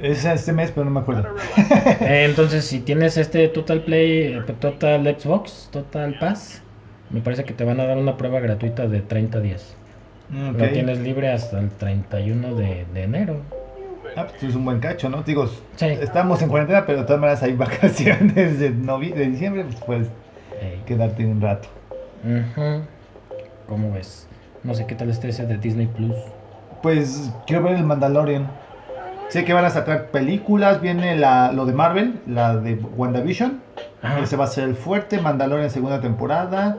Es 0.00 0.24
este 0.24 0.52
mes, 0.52 0.72
pero 0.72 0.86
no 0.86 0.90
me 0.90 1.00
acuerdo. 1.00 1.28
Eh, 2.00 2.24
entonces, 2.28 2.64
si 2.64 2.80
tienes 2.80 3.16
este 3.16 3.48
Total 3.48 3.82
Play, 3.82 4.34
eh, 4.34 4.42
Total 4.58 5.04
Xbox, 5.04 5.68
Total 5.70 6.18
Pass, 6.18 6.62
me 7.12 7.20
parece 7.20 7.44
que 7.44 7.52
te 7.52 7.64
van 7.64 7.78
a 7.80 7.84
dar 7.84 7.98
una 7.98 8.16
prueba 8.16 8.40
gratuita 8.40 8.86
de 8.88 9.00
30 9.00 9.40
días. 9.40 9.74
Mm, 10.30 10.56
Lo 10.56 10.64
ok. 10.64 10.72
tienes 10.72 10.98
libre 10.98 11.30
hasta 11.30 11.58
el 11.60 11.70
31 11.70 12.54
de, 12.54 12.86
de 12.92 13.02
enero. 13.02 13.36
Ah, 14.16 14.26
pues 14.28 14.42
es 14.42 14.54
un 14.54 14.64
buen 14.64 14.80
cacho, 14.80 15.08
¿no? 15.08 15.22
Digo, 15.22 15.46
Sí. 15.76 15.86
estamos 15.86 16.42
en 16.42 16.48
cuarentena, 16.48 16.84
pero 16.86 17.00
de 17.00 17.04
todas 17.04 17.20
maneras 17.20 17.42
hay 17.42 17.52
vacaciones 17.56 18.58
de, 18.58 18.70
de 18.70 19.26
diciembre, 19.26 19.64
pues 19.64 19.76
puedes 19.84 20.08
quedarte 20.86 21.24
un 21.26 21.40
rato. 21.40 21.68
Ujú. 22.24 22.82
¿Cómo 23.68 23.92
ves? 23.92 24.26
No 24.64 24.74
sé 24.74 24.86
qué 24.86 24.94
tal 24.94 25.10
esté 25.10 25.28
ese 25.28 25.46
de 25.46 25.58
Disney 25.58 25.86
Plus. 25.86 26.14
Pues 26.82 27.32
quiero 27.46 27.62
ver 27.64 27.76
el 27.76 27.84
Mandalorian. 27.84 28.48
Sé 29.28 29.44
que 29.44 29.52
van 29.54 29.64
a 29.64 29.70
sacar 29.70 30.06
películas, 30.10 30.80
viene 30.82 31.16
la, 31.16 31.52
lo 31.52 31.64
de 31.64 31.72
Marvel, 31.72 32.20
la 32.26 32.56
de 32.56 32.74
WandaVision. 32.74 33.60
Ajá. 34.02 34.20
Ese 34.20 34.36
va 34.36 34.44
a 34.44 34.48
ser 34.48 34.64
el 34.64 34.74
fuerte, 34.74 35.20
Mandalorian 35.20 35.70
segunda 35.70 36.00
temporada. 36.00 36.78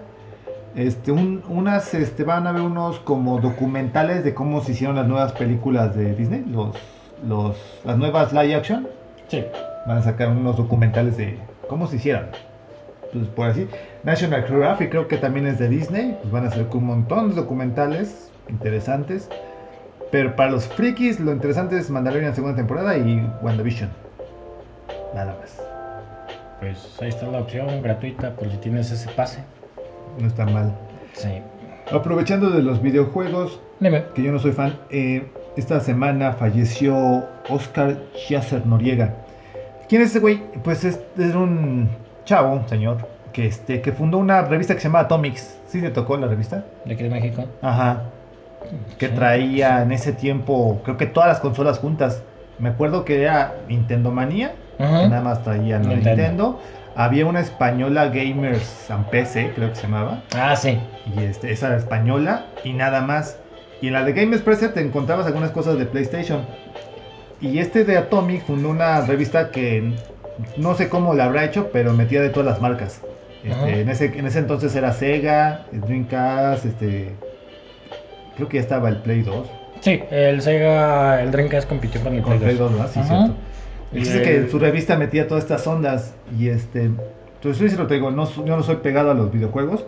Este, 0.76 1.12
un- 1.12 1.44
unas, 1.50 1.94
este, 1.94 2.24
van 2.24 2.48
a 2.48 2.50
haber 2.50 2.64
unos 2.64 3.00
como 3.00 3.40
documentales 3.40 4.24
de 4.24 4.34
cómo 4.34 4.62
se 4.62 4.72
hicieron 4.72 4.96
las 4.96 5.08
nuevas 5.08 5.32
películas 5.34 5.96
de 5.96 6.16
Disney, 6.16 6.44
los, 6.52 6.76
los, 7.28 7.56
las 7.86 7.98
nuevas 7.98 8.34
live 8.34 8.56
action. 8.56 8.88
Sí. 9.28 9.46
Van 9.86 9.98
a 9.98 10.02
sacar 10.02 10.30
unos 10.30 10.58
documentales 10.58 11.18
de 11.18 11.38
cómo 11.70 11.88
se 11.88 11.98
hicieron. 11.98 12.26
Pues 13.12 13.28
por 13.28 13.50
así. 13.50 13.68
National 14.04 14.44
Geographic 14.46 14.90
creo 14.90 15.08
que 15.08 15.18
también 15.18 15.46
es 15.46 15.60
de 15.60 15.70
Disney. 15.70 16.18
Pues 16.22 16.32
van 16.32 16.46
a 16.46 16.48
hacer 16.48 16.66
un 16.74 16.86
montón 16.86 17.30
de 17.30 17.36
documentales 17.36 18.32
interesantes. 18.50 19.30
Pero 20.12 20.36
para 20.36 20.52
los 20.52 20.68
frikis 20.68 21.20
lo 21.20 21.32
interesante 21.32 21.78
es 21.78 21.90
Mandalorian 21.90 22.34
segunda 22.34 22.56
temporada 22.56 22.98
y 22.98 23.28
WandaVision. 23.42 23.90
Nada 25.14 25.36
más. 25.40 25.62
Pues 26.60 26.98
ahí 27.02 27.10
está 27.10 27.28
la 27.28 27.40
opción 27.40 27.82
gratuita 27.84 28.32
por 28.36 28.50
si 28.50 28.58
tienes 28.58 28.90
ese 28.92 29.10
pase. 29.12 29.44
No 30.20 30.28
está 30.28 30.46
mal. 30.46 30.74
Sí. 31.14 31.30
Aprovechando 31.92 32.50
de 32.50 32.62
los 32.64 32.82
videojuegos, 32.82 33.60
Dime. 33.80 34.06
que 34.16 34.24
yo 34.24 34.32
no 34.32 34.40
soy 34.40 34.52
fan, 34.54 34.78
eh, 34.90 35.28
esta 35.58 35.80
semana 35.80 36.34
falleció 36.34 37.26
Oscar 37.50 37.98
Yasser 38.30 38.66
Noriega. 38.66 39.14
¿Quién 39.90 40.02
es 40.02 40.10
ese 40.12 40.20
güey? 40.20 40.42
Pues 40.64 40.84
es, 40.86 41.00
es 41.18 41.36
un 41.36 41.90
chavo, 42.26 42.54
un 42.54 42.68
señor, 42.70 42.98
que, 43.34 43.48
este, 43.48 43.82
que 43.82 43.92
fundó 43.92 44.18
una 44.18 44.44
revista 44.44 44.74
que 44.74 44.80
se 44.80 44.88
llama 44.88 45.02
Atomics. 45.02 45.60
¿Sí 45.68 45.82
te 45.82 45.90
tocó 45.90 46.18
la 46.18 46.28
revista? 46.28 46.64
¿De 46.86 46.94
aquí 46.94 47.04
de 47.04 47.10
México? 47.10 47.44
Ajá. 47.62 48.04
Que 48.98 49.08
Sí, 49.10 49.14
traía 49.14 49.82
en 49.84 49.92
ese 49.92 50.14
tiempo, 50.14 50.80
creo 50.84 50.96
que 50.98 51.06
todas 51.06 51.28
las 51.30 51.40
consolas 51.40 51.80
juntas. 51.80 52.24
Me 52.60 52.70
acuerdo 52.70 53.04
que 53.04 53.22
era 53.24 53.56
Nintendo 53.68 54.10
Manía, 54.12 54.54
que 54.78 54.84
nada 54.84 55.22
más 55.22 55.44
traía 55.44 55.80
Nintendo. 55.80 56.06
Nintendo. 56.10 56.60
Había 56.96 57.26
una 57.26 57.40
española 57.40 58.10
Gamers 58.10 58.90
and 58.92 59.10
PC, 59.10 59.52
creo 59.56 59.70
que 59.70 59.76
se 59.76 59.84
llamaba. 59.84 60.22
Ah, 60.36 60.56
sí. 60.56 60.78
Y 61.16 61.24
este, 61.24 61.52
esa 61.52 61.68
era 61.68 61.78
española 61.78 62.46
y 62.64 62.74
nada 62.74 63.02
más. 63.02 63.40
Y 63.82 63.88
en 63.88 63.94
la 63.94 64.04
de 64.04 64.14
Game 64.14 64.36
Express 64.36 64.74
te 64.74 64.80
encontrabas 64.80 65.26
algunas 65.26 65.52
cosas 65.52 65.78
de 65.78 65.86
PlayStation. 65.86 66.46
Y 67.42 67.60
este 67.60 67.84
de 67.84 67.98
Atomic 67.98 68.46
fundó 68.46 68.70
una 68.70 69.02
revista 69.02 69.50
que 69.50 69.94
no 70.58 70.76
sé 70.76 70.90
cómo 70.90 71.14
la 71.14 71.26
habrá 71.26 71.44
hecho, 71.44 71.70
pero 71.74 71.94
metía 71.94 72.22
de 72.22 72.30
todas 72.30 72.46
las 72.46 72.62
marcas. 72.62 73.02
Este, 73.44 73.82
en, 73.82 73.90
ese, 73.90 74.06
en 74.06 74.26
ese 74.26 74.40
entonces 74.40 74.74
era 74.76 74.94
Sega, 74.94 75.66
Dreamcast, 75.72 76.66
este, 76.66 77.14
creo 78.36 78.48
que 78.48 78.58
ya 78.58 78.62
estaba 78.62 78.88
el 78.88 78.98
Play 78.98 79.22
2. 79.22 79.48
Sí, 79.82 80.02
el 80.12 80.42
Sega, 80.42 81.22
el 81.22 81.32
Dreamcast 81.32 81.68
compitió 81.68 82.02
con 82.02 82.16
el 82.16 82.22
Con 82.22 82.40
Play 82.40 82.56
Play 82.56 82.58
2, 82.58 82.72
2. 82.72 82.80
¿verdad? 82.80 82.92
Sí, 82.94 83.02
cierto. 83.04 83.36
El 83.94 84.04
chiste 84.04 84.22
que 84.24 84.48
su 84.50 84.60
revista 84.60 84.98
metía 84.98 85.28
todas 85.28 85.44
estas 85.44 85.66
ondas 85.68 86.14
y 86.38 86.50
este... 86.50 86.92
Entonces 87.36 87.78
yo 87.78 87.88
te 87.88 87.96
digo, 87.96 88.10
no, 88.10 88.30
yo 88.46 88.56
no 88.56 88.64
soy 88.64 88.78
pegado 88.78 89.12
a 89.12 89.14
los 89.14 89.32
videojuegos, 89.32 89.86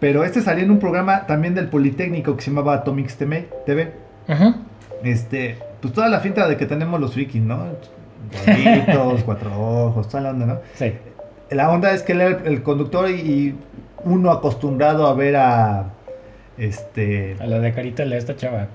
pero 0.00 0.24
este 0.24 0.42
salía 0.42 0.64
en 0.64 0.70
un 0.70 0.80
programa 0.80 1.26
también 1.26 1.54
del 1.54 1.68
Politécnico 1.68 2.36
que 2.36 2.42
se 2.42 2.50
llamaba 2.50 2.74
Atomics 2.74 3.16
TV. 3.16 3.92
Ajá. 4.26 4.56
Este, 5.04 5.58
pues 5.80 5.94
toda 5.94 6.08
la 6.08 6.20
finta 6.20 6.48
de 6.48 6.56
que 6.56 6.66
tenemos 6.66 7.00
los 7.00 7.14
frikis, 7.14 7.42
¿no? 7.42 7.66
Gorditos, 8.46 9.22
cuatro 9.24 9.50
ojos, 9.56 10.08
toda 10.08 10.24
la 10.24 10.30
onda, 10.30 10.46
¿no? 10.46 10.60
Sí. 10.74 10.92
La 11.50 11.70
onda 11.70 11.92
es 11.92 12.02
que 12.02 12.12
él 12.12 12.20
era 12.20 12.40
el, 12.44 12.62
conductor 12.62 13.08
y, 13.08 13.14
y 13.14 13.54
uno 14.04 14.30
acostumbrado 14.30 15.06
a 15.06 15.14
ver 15.14 15.36
a... 15.36 15.92
Este... 16.58 17.36
A 17.40 17.46
la 17.46 17.60
de 17.60 17.72
carita 17.72 18.04
le 18.04 18.16
esta 18.16 18.34
chava. 18.34 18.66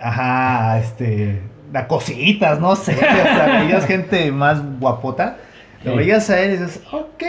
Ajá, 0.00 0.80
este. 0.80 1.40
A 1.74 1.86
cositas, 1.88 2.60
no 2.60 2.76
sé. 2.76 2.92
O 2.94 2.98
sea, 2.98 3.60
veías 3.64 3.84
gente 3.86 4.30
más 4.32 4.62
guapota. 4.78 5.38
Lo 5.84 5.96
veías 5.96 6.30
a 6.30 6.40
él 6.40 6.50
y 6.54 6.56
dices, 6.58 6.80
ok, 6.92 7.22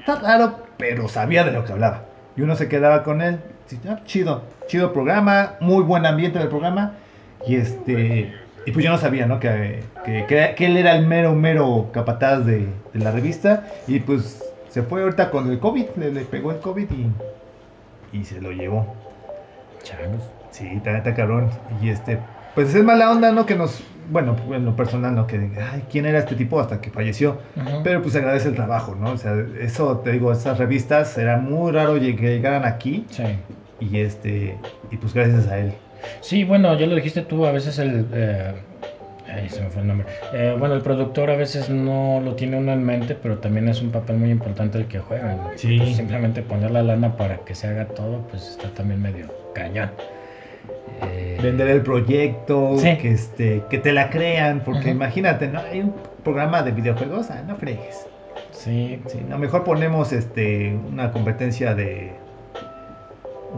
está 0.00 0.16
raro, 0.16 0.58
pero 0.76 1.08
sabía 1.08 1.44
de 1.44 1.52
lo 1.52 1.64
que 1.64 1.72
hablaba. 1.72 2.02
Y 2.36 2.42
uno 2.42 2.56
se 2.56 2.68
quedaba 2.68 3.02
con 3.02 3.22
él. 3.22 3.38
Sí, 3.66 3.78
ah, 3.88 4.00
chido, 4.04 4.42
chido 4.66 4.92
programa, 4.92 5.54
muy 5.60 5.82
buen 5.84 6.04
ambiente 6.04 6.38
del 6.38 6.48
programa. 6.48 6.92
Y 7.46 7.56
este. 7.56 8.34
Y 8.66 8.70
pues 8.72 8.84
yo 8.84 8.90
no 8.90 8.98
sabía, 8.98 9.26
¿no? 9.26 9.40
Que, 9.40 9.82
que, 10.04 10.24
que- 10.26 10.54
que 10.56 10.66
él 10.66 10.76
era 10.76 10.94
el 10.96 11.06
mero, 11.06 11.32
mero 11.34 11.88
capataz 11.92 12.44
de, 12.44 12.68
de 12.92 12.98
la 13.04 13.10
revista. 13.10 13.64
Y 13.86 14.00
pues 14.00 14.42
se 14.68 14.82
fue 14.82 15.02
ahorita 15.02 15.30
con 15.30 15.50
el 15.50 15.58
COVID, 15.58 15.86
le, 15.96 16.12
le 16.12 16.20
pegó 16.22 16.50
el 16.52 16.58
COVID 16.58 16.88
y, 16.90 18.16
y 18.18 18.24
se 18.24 18.40
lo 18.40 18.52
llevó. 18.52 18.94
Changos. 19.82 20.22
Sí, 20.50 20.66
está, 20.76 20.96
está 20.98 21.14
cabrón. 21.14 21.48
Y 21.82 21.88
este, 21.88 22.18
pues 22.54 22.74
es 22.74 22.82
mala 22.84 23.10
onda, 23.10 23.32
¿no? 23.32 23.46
Que 23.46 23.54
nos, 23.54 23.82
bueno, 24.10 24.36
en 24.52 24.64
lo 24.64 24.76
personal, 24.76 25.14
¿no? 25.14 25.26
Que, 25.26 25.36
ay, 25.72 25.84
¿quién 25.90 26.06
era 26.06 26.18
este 26.18 26.34
tipo 26.34 26.60
hasta 26.60 26.80
que 26.80 26.90
falleció? 26.90 27.38
Pero 27.84 28.02
pues 28.02 28.14
agradece 28.16 28.48
el 28.48 28.54
trabajo, 28.54 28.94
¿no? 28.94 29.12
O 29.12 29.16
sea, 29.16 29.34
eso, 29.60 29.98
te 29.98 30.12
digo, 30.12 30.32
esas 30.32 30.58
revistas, 30.58 31.16
era 31.18 31.38
muy 31.38 31.72
raro 31.72 31.94
que 31.94 32.12
llegaran 32.12 32.64
aquí 32.64 33.06
Sí. 33.10 33.24
y 33.80 33.98
este, 33.98 34.56
y 34.90 34.96
pues 34.96 35.14
gracias 35.14 35.46
a 35.48 35.58
él. 35.58 35.72
Sí, 36.20 36.44
bueno, 36.44 36.76
ya 36.78 36.86
lo 36.86 36.94
dijiste 36.96 37.22
tú, 37.22 37.46
a 37.46 37.52
veces 37.52 37.78
el... 37.78 38.06
eh, 38.12 38.52
ay, 39.32 39.48
se 39.48 39.62
me 39.62 39.70
fue 39.70 39.82
el 39.82 39.88
nombre. 39.88 40.06
Eh, 40.32 40.56
bueno, 40.58 40.74
el 40.74 40.82
productor 40.82 41.30
a 41.30 41.36
veces 41.36 41.70
no 41.70 42.20
lo 42.24 42.34
tiene 42.34 42.58
uno 42.58 42.72
en 42.72 42.82
mente, 42.84 43.14
pero 43.14 43.38
también 43.38 43.68
es 43.68 43.80
un 43.80 43.90
papel 43.92 44.16
muy 44.16 44.30
importante 44.30 44.78
el 44.78 44.86
que 44.86 44.98
juegan. 44.98 45.38
Sí. 45.56 45.78
Pues 45.78 45.96
simplemente 45.96 46.42
poner 46.42 46.72
la 46.72 46.82
lana 46.82 47.16
para 47.16 47.36
que 47.38 47.54
se 47.54 47.68
haga 47.68 47.86
todo, 47.86 48.26
pues 48.30 48.48
está 48.48 48.68
también 48.74 49.00
medio 49.00 49.26
cañón. 49.54 49.90
Eh, 51.04 51.38
Vender 51.42 51.68
el 51.68 51.82
proyecto, 51.82 52.76
Sí. 52.78 52.96
que 52.98 53.12
este, 53.12 53.62
que 53.68 53.78
te 53.78 53.92
la 53.92 54.10
crean, 54.10 54.60
porque 54.64 54.80
Ajá. 54.80 54.90
imagínate, 54.90 55.48
¿no? 55.48 55.60
Hay 55.60 55.80
un 55.80 55.94
programa 56.22 56.62
de 56.62 56.70
videojuegos, 56.72 57.30
ah, 57.30 57.42
no 57.46 57.56
fregues. 57.56 58.06
sí, 58.52 59.00
Sí, 59.08 59.20
no, 59.28 59.38
mejor 59.38 59.64
ponemos 59.64 60.12
este 60.12 60.76
una 60.88 61.10
competencia 61.12 61.74
de 61.74 62.12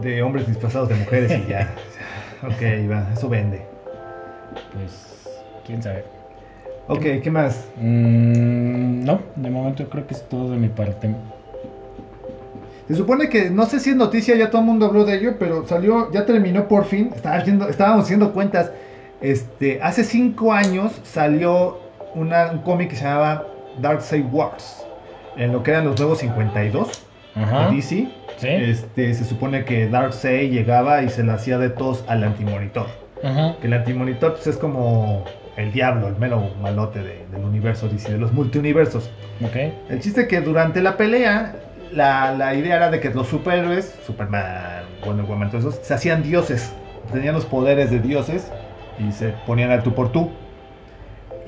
de 0.01 0.21
hombres 0.23 0.47
disfrazados 0.47 0.89
de 0.89 0.95
mujeres 0.95 1.31
y 1.31 1.49
ya. 1.49 1.69
ok, 2.43 2.89
va, 2.91 3.07
eso 3.13 3.29
vende. 3.29 3.61
pues 4.73 5.27
quién 5.65 5.81
sabe. 5.83 6.03
Ok, 6.87 7.01
¿qué 7.23 7.31
más? 7.31 7.67
Mm, 7.77 9.03
no, 9.05 9.19
de 9.35 9.49
momento 9.49 9.89
creo 9.89 10.05
que 10.05 10.13
es 10.13 10.27
todo 10.29 10.51
de 10.51 10.57
mi 10.57 10.67
parte. 10.69 11.09
Se 12.87 12.95
supone 12.95 13.29
que, 13.29 13.49
no 13.49 13.65
sé 13.65 13.79
si 13.79 13.89
es 13.91 13.95
noticia, 13.95 14.35
ya 14.35 14.49
todo 14.51 14.61
el 14.61 14.67
mundo 14.67 14.85
habló 14.85 15.05
de 15.05 15.15
ello, 15.17 15.35
pero 15.39 15.65
salió, 15.67 16.11
ya 16.11 16.25
terminó 16.25 16.67
por 16.67 16.85
fin. 16.85 17.11
Estaba 17.15 17.37
haciendo- 17.37 17.67
estábamos 17.67 18.05
haciendo 18.05 18.31
cuentas. 18.31 18.71
Este, 19.21 19.79
hace 19.81 20.03
cinco 20.03 20.53
años 20.53 20.91
salió 21.03 21.79
una- 22.13 22.51
un 22.51 22.59
cómic 22.59 22.89
que 22.89 22.95
se 22.95 23.05
llamaba 23.05 23.45
Darkseid 23.81 24.25
Wars. 24.31 24.85
En 25.37 25.51
lo 25.51 25.63
que 25.63 25.71
eran 25.71 25.85
los 25.85 25.99
nuevos 25.99 26.19
52 26.19 27.03
Ajá. 27.35 27.69
de 27.69 27.75
DC. 27.75 28.07
Sí. 28.37 28.47
Este, 28.47 29.13
se 29.13 29.23
supone 29.25 29.65
que 29.65 29.87
Darkseid 29.89 30.51
llegaba 30.51 31.01
y 31.01 31.09
se 31.09 31.23
la 31.23 31.33
hacía 31.35 31.57
de 31.57 31.69
tos 31.69 32.03
al 32.07 32.23
antimonitor. 32.23 32.85
Ajá. 33.23 33.55
Que 33.61 33.67
el 33.67 33.73
antimonitor 33.73 34.33
pues, 34.35 34.47
es 34.47 34.57
como 34.57 35.23
el 35.57 35.71
diablo, 35.71 36.07
el 36.07 36.17
mero 36.17 36.51
malote 36.61 36.99
de- 36.99 37.25
del 37.31 37.43
universo 37.43 37.87
DC, 37.87 38.11
de 38.11 38.17
los 38.19 38.31
multiuniversos. 38.33 39.09
El 39.89 39.99
chiste 40.01 40.27
que 40.27 40.41
durante 40.41 40.81
la 40.81 40.97
pelea, 40.97 41.55
la, 41.95 42.33
la 42.33 42.53
idea 42.53 42.75
era 42.75 42.91
de 42.91 42.99
que 42.99 43.09
los 43.11 43.27
superhéroes, 43.27 43.97
Superman, 44.05 44.83
Wonder 45.05 45.25
Woman, 45.25 45.49
todos 45.49 45.65
esos, 45.65 45.85
se 45.85 45.93
hacían 45.93 46.23
dioses. 46.23 46.71
Tenían 47.11 47.35
los 47.35 47.45
poderes 47.45 47.91
de 47.91 47.99
dioses 47.99 48.51
y 48.99 49.11
se 49.11 49.33
ponían 49.45 49.71
al 49.71 49.83
tú 49.83 49.93
por 49.93 50.11
tú. 50.11 50.31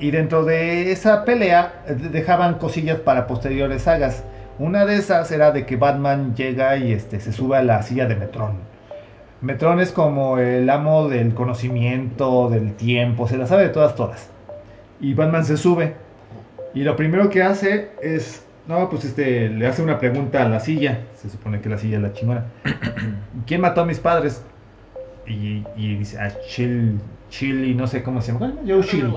Y 0.00 0.10
dentro 0.10 0.44
de 0.44 0.92
esa 0.92 1.24
pelea 1.24 1.82
eh, 1.86 1.94
dejaban 1.94 2.54
cosillas 2.54 2.98
para 3.00 3.26
posteriores 3.26 3.82
sagas. 3.82 4.24
Una 4.58 4.86
de 4.86 4.96
esas 4.96 5.30
era 5.30 5.50
de 5.52 5.66
que 5.66 5.76
Batman 5.76 6.34
llega 6.34 6.76
y 6.76 6.92
este, 6.92 7.20
se 7.20 7.32
sube 7.32 7.56
a 7.56 7.62
la 7.62 7.82
silla 7.82 8.06
de 8.06 8.16
Metrón. 8.16 8.58
Metrón 9.40 9.78
es 9.78 9.92
como 9.92 10.38
el 10.38 10.68
amo 10.68 11.08
del 11.08 11.32
conocimiento, 11.34 12.50
del 12.50 12.74
tiempo, 12.74 13.28
se 13.28 13.36
la 13.36 13.46
sabe 13.46 13.64
de 13.64 13.68
todas, 13.68 13.94
todas. 13.94 14.30
Y 15.00 15.14
Batman 15.14 15.44
se 15.44 15.56
sube. 15.56 15.94
Y 16.74 16.82
lo 16.82 16.96
primero 16.96 17.30
que 17.30 17.42
hace 17.42 17.90
es, 18.02 18.44
no, 18.68 18.90
pues 18.90 19.04
este, 19.06 19.48
le 19.48 19.66
hace 19.66 19.82
una 19.82 19.98
pregunta 19.98 20.42
a 20.42 20.48
la 20.48 20.60
silla. 20.60 21.00
Se 21.16 21.30
supone 21.30 21.60
que 21.60 21.70
la 21.70 21.78
silla 21.78 21.96
es 21.96 22.02
la 22.02 22.12
chingona. 22.12 22.44
¿Quién 23.46 23.62
mató 23.62 23.80
a 23.80 23.86
mis 23.86 23.98
padres? 23.98 24.42
Y, 25.26 25.64
y 25.74 25.96
dice, 25.96 26.18
ah, 26.20 26.30
Chill, 26.46 27.00
Chili, 27.30 27.74
no 27.74 27.86
sé 27.86 28.02
cómo 28.02 28.20
se 28.20 28.32
llama. 28.32 28.46
Bueno, 28.46 28.60
Joe 28.66 28.84
Chili. 28.84 29.12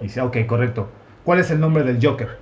Y 0.00 0.04
dice, 0.04 0.20
ok, 0.20 0.46
correcto. 0.46 0.88
¿Cuál 1.24 1.40
es 1.40 1.50
el 1.50 1.58
nombre 1.58 1.82
del 1.82 1.98
Joker? 2.00 2.38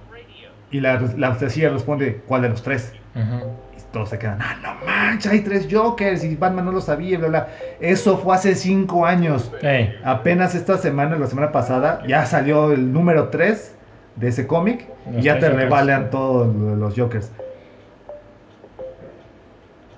Y 0.70 0.80
la, 0.80 1.00
la 1.16 1.38
silla 1.38 1.70
responde, 1.70 2.22
¿cuál 2.26 2.42
de 2.42 2.48
los 2.50 2.62
tres? 2.62 2.92
Y 3.14 3.92
todos 3.92 4.08
se 4.08 4.18
quedan, 4.18 4.38
ah, 4.40 4.56
no 4.62 4.86
manches, 4.86 5.30
hay 5.30 5.40
tres 5.40 5.68
Jokers 5.70 6.24
y 6.24 6.34
Batman 6.34 6.64
no 6.64 6.72
lo 6.72 6.80
sabía, 6.80 7.18
bla, 7.18 7.28
bla. 7.28 7.48
Eso 7.80 8.16
fue 8.16 8.34
hace 8.34 8.54
cinco 8.54 9.04
años. 9.04 9.52
Ey. 9.60 9.94
Apenas 10.02 10.54
esta 10.54 10.78
semana, 10.78 11.16
la 11.16 11.26
semana 11.26 11.52
pasada, 11.52 12.02
ya 12.06 12.24
salió 12.24 12.72
el 12.72 12.90
número 12.90 13.28
3 13.28 13.74
de 14.16 14.28
ese 14.28 14.46
cómic 14.46 14.86
y 15.16 15.22
ya 15.22 15.38
te 15.38 15.48
Jokers. 15.48 16.10
todos 16.10 16.54
los 16.54 16.94
Jokers. 16.94 17.30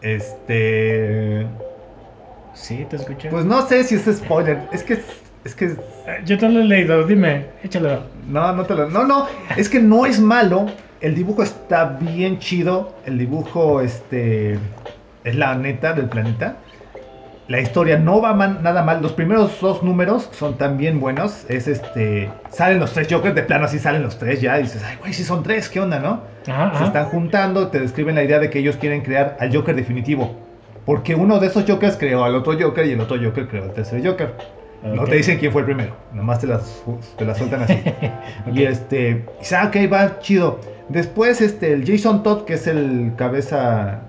Este. 0.04 1.46
Sí, 2.52 2.86
te 2.88 2.96
escuché. 2.96 3.30
Pues 3.30 3.44
no 3.44 3.66
sé 3.66 3.84
si 3.84 3.94
es 3.94 4.04
spoiler. 4.16 4.58
Es 4.70 4.82
que. 4.82 5.00
Es 5.44 5.54
que. 5.54 5.64
Eh, 5.66 5.76
Yo 6.26 6.38
te 6.38 6.48
lo 6.48 6.60
he 6.60 6.64
leído, 6.64 7.04
dime, 7.06 7.46
échalo. 7.62 8.02
No, 8.28 8.52
no 8.52 8.64
te 8.64 8.74
lo. 8.74 8.88
No, 8.90 9.04
no. 9.04 9.26
Es 9.56 9.68
que 9.68 9.80
no 9.80 10.04
es 10.04 10.20
malo. 10.20 10.66
El 11.00 11.14
dibujo 11.14 11.42
está 11.42 11.96
bien 12.00 12.38
chido. 12.38 12.94
El 13.06 13.18
dibujo, 13.18 13.80
este. 13.80 14.58
Es 15.24 15.34
la 15.34 15.54
neta 15.56 15.94
del 15.94 16.06
planeta. 16.10 16.56
La 17.46 17.60
historia 17.60 17.98
no 17.98 18.22
va 18.22 18.32
man- 18.32 18.60
nada 18.62 18.82
mal. 18.82 19.02
Los 19.02 19.12
primeros 19.12 19.60
dos 19.60 19.82
números 19.82 20.30
son 20.32 20.54
también 20.56 20.98
buenos. 20.98 21.44
Es 21.50 21.68
este. 21.68 22.30
Salen 22.50 22.78
los 22.80 22.92
tres 22.92 23.06
Jokers, 23.10 23.34
de 23.34 23.42
plano 23.42 23.66
así 23.66 23.78
salen 23.78 24.02
los 24.02 24.18
tres 24.18 24.40
ya. 24.40 24.58
Y 24.58 24.62
dices, 24.62 24.82
ay, 24.82 24.96
güey, 25.00 25.12
si 25.12 25.24
son 25.24 25.42
tres, 25.42 25.68
¿qué 25.68 25.80
onda, 25.80 25.98
no? 25.98 26.20
Ajá, 26.50 26.70
Se 26.70 26.76
ajá. 26.76 26.84
están 26.86 27.04
juntando, 27.06 27.68
te 27.68 27.80
describen 27.80 28.14
la 28.14 28.22
idea 28.24 28.38
de 28.38 28.48
que 28.48 28.60
ellos 28.60 28.76
quieren 28.76 29.02
crear 29.02 29.36
al 29.40 29.54
Joker 29.54 29.76
definitivo. 29.76 30.34
Porque 30.86 31.14
uno 31.14 31.38
de 31.38 31.46
esos 31.48 31.64
Jokers 31.68 31.96
creó 31.96 32.24
al 32.24 32.34
otro 32.34 32.58
Joker 32.58 32.86
y 32.86 32.92
el 32.92 33.00
otro 33.00 33.16
Joker 33.22 33.46
creó 33.48 33.64
al 33.64 33.72
tercer 33.72 34.06
Joker. 34.06 34.32
No 34.82 35.04
te 35.04 35.16
dicen 35.16 35.38
quién 35.38 35.50
fue 35.50 35.62
el 35.62 35.66
primero, 35.66 35.94
nomás 36.12 36.40
te 36.40 36.46
las, 36.46 36.82
te 37.16 37.24
las 37.24 37.38
sueltan 37.38 37.62
así. 37.62 37.82
Y 38.52 38.64
este, 38.64 39.24
dice, 39.38 39.56
ah, 39.56 39.66
ok, 39.68 39.90
va 39.90 40.18
chido. 40.18 40.60
Después, 40.90 41.40
este, 41.40 41.72
el 41.72 41.86
Jason 41.90 42.22
Todd, 42.22 42.44
que 42.44 42.54
es 42.54 42.66
el 42.66 43.12
cabeza 43.16 44.00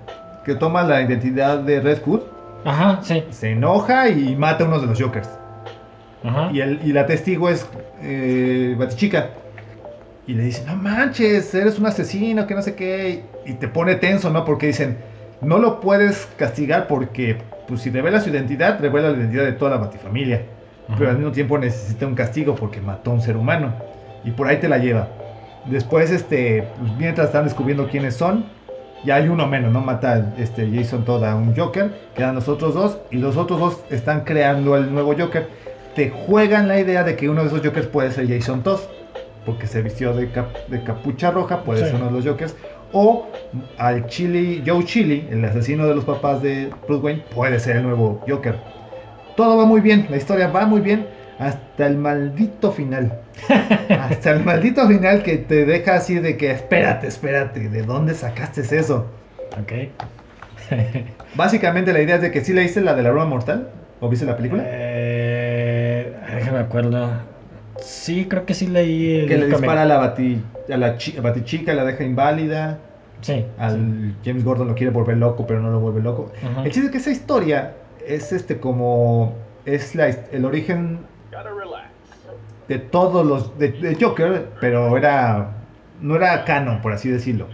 que 0.44 0.54
toma 0.54 0.82
la 0.82 1.00
identidad 1.00 1.60
de 1.60 1.80
Red 1.80 2.02
Hood, 2.04 2.20
Ajá, 2.64 3.00
sí. 3.02 3.24
se 3.30 3.52
enoja 3.52 4.08
y 4.08 4.34
mata 4.36 4.64
a 4.64 4.66
uno 4.66 4.80
de 4.80 4.86
los 4.86 5.00
Jokers. 5.00 5.28
Ajá. 6.24 6.50
Y, 6.52 6.60
el, 6.60 6.80
y 6.84 6.92
la 6.92 7.06
testigo 7.06 7.48
es 7.48 7.68
eh, 8.02 8.74
Batichica. 8.78 9.30
Y 10.26 10.34
le 10.34 10.44
dice, 10.44 10.64
no 10.66 10.74
manches, 10.74 11.54
eres 11.54 11.78
un 11.78 11.86
asesino, 11.86 12.46
que 12.46 12.54
no 12.54 12.62
sé 12.62 12.74
qué. 12.74 13.22
Y 13.44 13.54
te 13.54 13.68
pone 13.68 13.94
tenso, 13.94 14.30
¿no? 14.30 14.44
Porque 14.44 14.66
dicen, 14.66 14.98
no 15.40 15.58
lo 15.58 15.80
puedes 15.80 16.28
castigar 16.36 16.88
porque, 16.88 17.38
pues 17.68 17.82
si 17.82 17.90
revela 17.90 18.20
su 18.20 18.30
identidad, 18.30 18.80
revela 18.80 19.10
la 19.10 19.18
identidad 19.18 19.44
de 19.44 19.52
toda 19.52 19.72
la 19.72 19.76
Batifamilia. 19.76 20.42
Ajá. 20.88 20.96
Pero 20.98 21.10
al 21.10 21.16
mismo 21.18 21.32
tiempo 21.32 21.58
necesita 21.58 22.06
un 22.06 22.16
castigo 22.16 22.56
porque 22.56 22.80
mató 22.80 23.12
a 23.12 23.14
un 23.14 23.20
ser 23.20 23.36
humano. 23.36 23.72
Y 24.24 24.32
por 24.32 24.48
ahí 24.48 24.56
te 24.56 24.68
la 24.68 24.78
lleva. 24.78 25.08
Después, 25.66 26.10
este, 26.10 26.64
pues, 26.78 26.92
mientras 26.98 27.28
están 27.28 27.44
descubriendo 27.44 27.88
quiénes 27.88 28.16
son, 28.16 28.46
ya 29.04 29.16
hay 29.16 29.28
uno 29.28 29.46
menos, 29.46 29.72
¿no? 29.72 29.80
Mata 29.80 30.32
este 30.38 30.70
Jason 30.74 31.04
Todd 31.04 31.24
a 31.24 31.34
un 31.36 31.54
Joker, 31.54 31.90
quedan 32.14 32.34
los 32.34 32.48
otros 32.48 32.74
dos, 32.74 32.98
y 33.10 33.16
los 33.18 33.36
otros 33.36 33.60
dos 33.60 33.80
están 33.90 34.22
creando 34.24 34.76
el 34.76 34.92
nuevo 34.92 35.14
Joker. 35.16 35.48
Te 35.94 36.10
juegan 36.10 36.68
la 36.68 36.78
idea 36.80 37.04
de 37.04 37.16
que 37.16 37.28
uno 37.28 37.42
de 37.42 37.48
esos 37.48 37.60
Jokers 37.62 37.86
puede 37.86 38.10
ser 38.10 38.28
Jason 38.28 38.62
Todd, 38.62 38.80
porque 39.44 39.66
se 39.66 39.80
vistió 39.82 40.12
de, 40.12 40.30
cap- 40.30 40.56
de 40.68 40.82
capucha 40.82 41.30
roja, 41.30 41.62
puede 41.62 41.80
Sí. 41.80 41.86
ser 41.86 41.94
uno 41.96 42.06
de 42.06 42.12
los 42.12 42.24
Jokers, 42.26 42.54
O 42.92 43.26
al 43.78 44.06
Chili, 44.06 44.62
Joe 44.64 44.84
Chili, 44.84 45.26
el 45.30 45.44
asesino 45.44 45.86
de 45.86 45.94
los 45.96 46.04
papás 46.04 46.40
de 46.40 46.70
Bruce 46.86 47.04
Wayne, 47.04 47.22
puede 47.34 47.58
ser 47.58 47.76
el 47.76 47.82
nuevo 47.82 48.22
Joker. 48.28 48.54
Todo 49.36 49.56
va 49.56 49.66
muy 49.66 49.80
bien, 49.80 50.06
la 50.08 50.16
historia 50.16 50.48
va 50.48 50.66
muy 50.66 50.80
bien 50.80 51.06
hasta 51.38 51.86
el 51.86 51.96
maldito 51.98 52.70
final. 52.70 53.12
Hasta 53.90 54.30
el 54.30 54.44
maldito 54.44 54.86
final 54.88 55.22
que 55.22 55.36
te 55.38 55.64
deja 55.64 55.96
así 55.96 56.14
de 56.18 56.36
que 56.36 56.50
espérate, 56.50 57.06
espérate, 57.06 57.68
¿de 57.68 57.82
dónde 57.82 58.14
sacaste 58.14 58.60
eso? 58.76 59.06
Ok. 59.60 59.72
Básicamente 61.34 61.92
la 61.92 62.00
idea 62.00 62.16
es 62.16 62.22
de 62.22 62.30
que 62.30 62.40
sí 62.44 62.52
leíste 62.52 62.80
la 62.80 62.94
de 62.94 63.02
la 63.02 63.10
broma 63.10 63.26
mortal 63.26 63.68
o 64.00 64.08
viste 64.08 64.26
la 64.26 64.36
película. 64.36 64.62
Eh, 64.66 66.12
déjame 66.34 66.58
acuerdo. 66.58 67.08
Sí, 67.80 68.26
creo 68.28 68.46
que 68.46 68.54
sí 68.54 68.66
leí 68.66 69.20
el 69.20 69.28
que 69.28 69.36
le 69.36 69.46
dispara 69.48 69.82
a 69.82 69.84
la, 69.84 69.98
bati, 69.98 70.42
a 70.72 70.76
la 70.76 70.96
chi- 70.96 71.16
a 71.18 71.20
batichica, 71.20 71.74
la 71.74 71.84
deja 71.84 72.04
inválida. 72.04 72.78
Sí. 73.20 73.44
Al 73.58 74.14
James 74.24 74.44
Gordon 74.44 74.68
lo 74.68 74.74
quiere 74.74 74.90
volver 74.92 75.16
loco, 75.18 75.46
pero 75.46 75.60
no 75.60 75.70
lo 75.70 75.80
vuelve 75.80 76.00
loco. 76.00 76.32
El 76.64 76.70
chiste 76.70 76.86
es 76.86 76.90
que 76.90 76.98
esa 76.98 77.10
historia 77.10 77.72
es 78.06 78.32
este 78.32 78.58
como 78.58 79.34
es 79.66 79.94
la, 79.94 80.08
el 80.08 80.44
origen 80.44 81.00
de 82.68 82.78
todos 82.78 83.24
los 83.24 83.58
de, 83.58 83.68
de 83.72 83.96
Joker, 84.00 84.48
pero 84.60 84.96
era 84.96 85.52
no 86.00 86.16
era 86.16 86.44
canon 86.44 86.80
por 86.82 86.92
así 86.92 87.08
decirlo. 87.08 87.46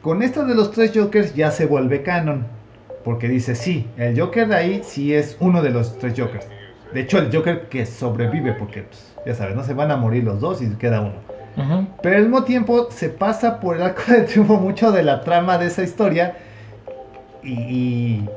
Con 0.00 0.22
esta 0.22 0.44
de 0.44 0.54
los 0.54 0.72
tres 0.72 0.92
Jokers 0.94 1.34
ya 1.34 1.50
se 1.50 1.66
vuelve 1.66 2.02
canon, 2.02 2.46
porque 3.04 3.28
dice 3.28 3.54
sí, 3.54 3.86
el 3.96 4.18
Joker 4.18 4.48
de 4.48 4.54
ahí 4.56 4.82
sí 4.84 5.14
es 5.14 5.36
uno 5.40 5.62
de 5.62 5.70
los 5.70 5.98
tres 5.98 6.14
Jokers. 6.18 6.46
De 6.92 7.00
hecho 7.00 7.18
el 7.18 7.34
Joker 7.34 7.68
que 7.68 7.86
sobrevive, 7.86 8.52
porque 8.52 8.82
pues, 8.82 9.14
ya 9.24 9.34
sabes, 9.34 9.54
no 9.54 9.62
se 9.64 9.74
van 9.74 9.90
a 9.90 9.96
morir 9.96 10.24
los 10.24 10.40
dos 10.40 10.60
y 10.60 10.68
queda 10.70 11.00
uno. 11.00 11.32
Pero 12.02 12.16
al 12.16 12.22
mismo 12.22 12.44
tiempo 12.44 12.88
se 12.90 13.10
pasa 13.10 13.60
por 13.60 13.76
el 13.76 13.82
arco 13.82 14.02
de 14.08 14.22
triunfo 14.22 14.56
mucho 14.56 14.90
de 14.90 15.02
la 15.02 15.20
trama 15.22 15.58
de 15.58 15.66
esa 15.66 15.82
historia. 15.82 16.36
Y. 17.42 17.52
y- 17.52 18.28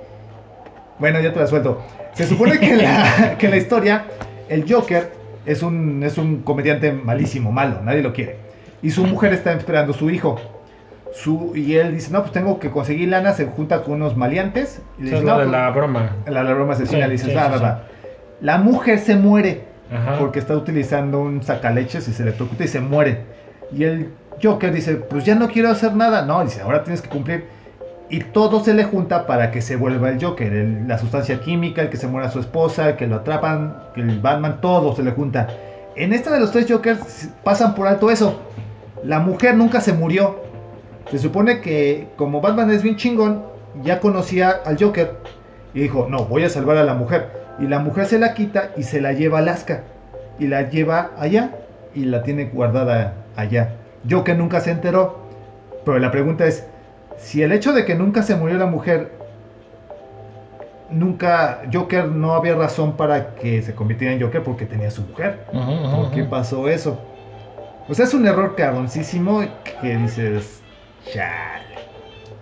bueno, 0.99 1.19
ya 1.19 1.33
te 1.33 1.39
la 1.39 1.47
suelto. 1.47 1.81
Se 2.13 2.25
supone 2.25 2.59
que 2.59 2.75
la, 2.75 3.35
que 3.39 3.49
la 3.49 3.57
historia, 3.57 4.05
el 4.47 4.71
Joker 4.71 5.11
es 5.45 5.63
un, 5.63 6.03
es 6.03 6.17
un 6.17 6.41
comediante 6.41 6.91
malísimo, 6.91 7.51
malo, 7.51 7.81
nadie 7.83 8.01
lo 8.01 8.13
quiere. 8.13 8.37
Y 8.81 8.91
su 8.91 9.05
mujer 9.05 9.33
está 9.33 9.53
esperando 9.53 9.93
a 9.93 9.95
su 9.95 10.09
hijo. 10.09 10.39
Su, 11.13 11.53
y 11.55 11.75
él 11.75 11.93
dice: 11.93 12.11
No, 12.11 12.21
pues 12.21 12.33
tengo 12.33 12.59
que 12.59 12.69
conseguir 12.69 13.09
lana. 13.09 13.31
Se 13.33 13.45
junta 13.45 13.83
con 13.83 13.95
unos 13.95 14.17
maleantes. 14.17 14.81
Y 14.99 15.03
le 15.03 15.11
dice, 15.11 15.23
"No, 15.23 15.37
de 15.37 15.43
pues, 15.45 15.51
la 15.51 15.69
broma. 15.69 16.15
la, 16.27 16.43
la 16.43 16.53
broma 16.53 16.73
asesina. 16.73 17.03
Sí, 17.03 17.07
le 17.07 17.11
dices: 17.13 17.29
sí, 17.29 17.35
"Va, 17.35 17.45
sí, 17.45 17.51
va, 17.51 17.57
sí. 17.57 17.63
va". 17.63 17.83
La 18.41 18.57
mujer 18.57 18.99
se 18.99 19.15
muere 19.15 19.61
Ajá. 19.91 20.17
porque 20.19 20.39
está 20.39 20.55
utilizando 20.57 21.21
un 21.21 21.41
sacaleches 21.41 22.07
y 22.09 22.13
se 22.13 22.23
electrocuta 22.23 22.65
y 22.65 22.67
se 22.67 22.81
muere. 22.81 23.21
Y 23.71 23.85
el 23.85 24.09
Joker 24.43 24.73
dice, 24.73 24.95
pues 24.95 25.23
ya 25.23 25.35
no 25.35 25.47
quiero 25.47 25.69
hacer 25.69 25.95
nada. 25.95 26.25
No, 26.25 26.43
dice, 26.43 26.61
ahora 26.61 26.83
tienes 26.83 27.01
que 27.01 27.09
cumplir. 27.09 27.45
Y 28.09 28.19
todo 28.19 28.63
se 28.63 28.73
le 28.73 28.83
junta 28.83 29.25
para 29.25 29.51
que 29.51 29.61
se 29.61 29.75
vuelva 29.75 30.09
el 30.09 30.23
Joker. 30.23 30.51
La 30.87 30.97
sustancia 30.97 31.39
química, 31.39 31.81
el 31.81 31.89
que 31.89 31.97
se 31.97 32.07
muera 32.07 32.29
su 32.29 32.39
esposa, 32.39 32.89
el 32.89 32.95
que 32.97 33.07
lo 33.07 33.17
atrapan, 33.17 33.75
el 33.95 34.19
Batman, 34.19 34.61
todo 34.61 34.95
se 34.95 35.03
le 35.03 35.11
junta. 35.11 35.47
En 35.95 36.13
esta 36.13 36.31
de 36.31 36.39
los 36.39 36.51
tres 36.51 36.67
Jokers 36.69 37.29
pasan 37.43 37.73
por 37.73 37.87
alto 37.87 38.11
eso. 38.11 38.41
La 39.03 39.19
mujer 39.19 39.55
nunca 39.55 39.81
se 39.81 39.93
murió. 39.93 40.39
Se 41.09 41.19
supone 41.19 41.61
que 41.61 42.09
como 42.15 42.41
Batman 42.41 42.69
es 42.71 42.83
bien 42.83 42.95
chingón, 42.95 43.43
ya 43.83 43.99
conocía 43.99 44.49
al 44.65 44.77
Joker. 44.77 45.15
Y 45.73 45.81
dijo, 45.81 46.07
no, 46.09 46.25
voy 46.25 46.43
a 46.43 46.49
salvar 46.49 46.77
a 46.77 46.83
la 46.83 46.93
mujer. 46.93 47.29
Y 47.59 47.67
la 47.67 47.79
mujer 47.79 48.05
se 48.05 48.19
la 48.19 48.33
quita 48.33 48.71
y 48.77 48.83
se 48.83 49.01
la 49.01 49.13
lleva 49.13 49.39
a 49.39 49.41
Alaska. 49.41 49.83
Y 50.37 50.47
la 50.47 50.69
lleva 50.69 51.11
allá 51.17 51.51
y 51.93 52.05
la 52.05 52.23
tiene 52.23 52.45
guardada 52.45 53.13
allá. 53.35 53.75
Joker 54.09 54.37
nunca 54.37 54.59
se 54.59 54.71
enteró. 54.71 55.25
Pero 55.85 55.99
la 55.99 56.11
pregunta 56.11 56.45
es, 56.45 56.67
si 57.17 57.41
el 57.43 57.51
hecho 57.51 57.73
de 57.73 57.85
que 57.85 57.95
nunca 57.95 58.23
se 58.23 58.35
murió 58.35 58.57
la 58.57 58.65
mujer, 58.65 59.11
nunca, 60.89 61.61
Joker 61.71 62.05
no 62.05 62.33
había 62.33 62.55
razón 62.55 62.95
para 62.97 63.35
que 63.35 63.61
se 63.61 63.73
convirtiera 63.73 64.13
en 64.13 64.21
Joker 64.21 64.43
porque 64.43 64.65
tenía 64.65 64.91
su 64.91 65.01
mujer. 65.03 65.39
Ujú, 65.51 65.95
¿Por 65.95 66.11
qué 66.11 66.23
pasó 66.23 66.67
eso? 66.69 66.99
O 67.87 67.93
sea, 67.93 68.05
es 68.05 68.13
un 68.13 68.27
error 68.27 68.55
cabroncísimo 68.55 69.43
que 69.81 69.97
dices, 69.97 70.61
chale. 71.13 71.65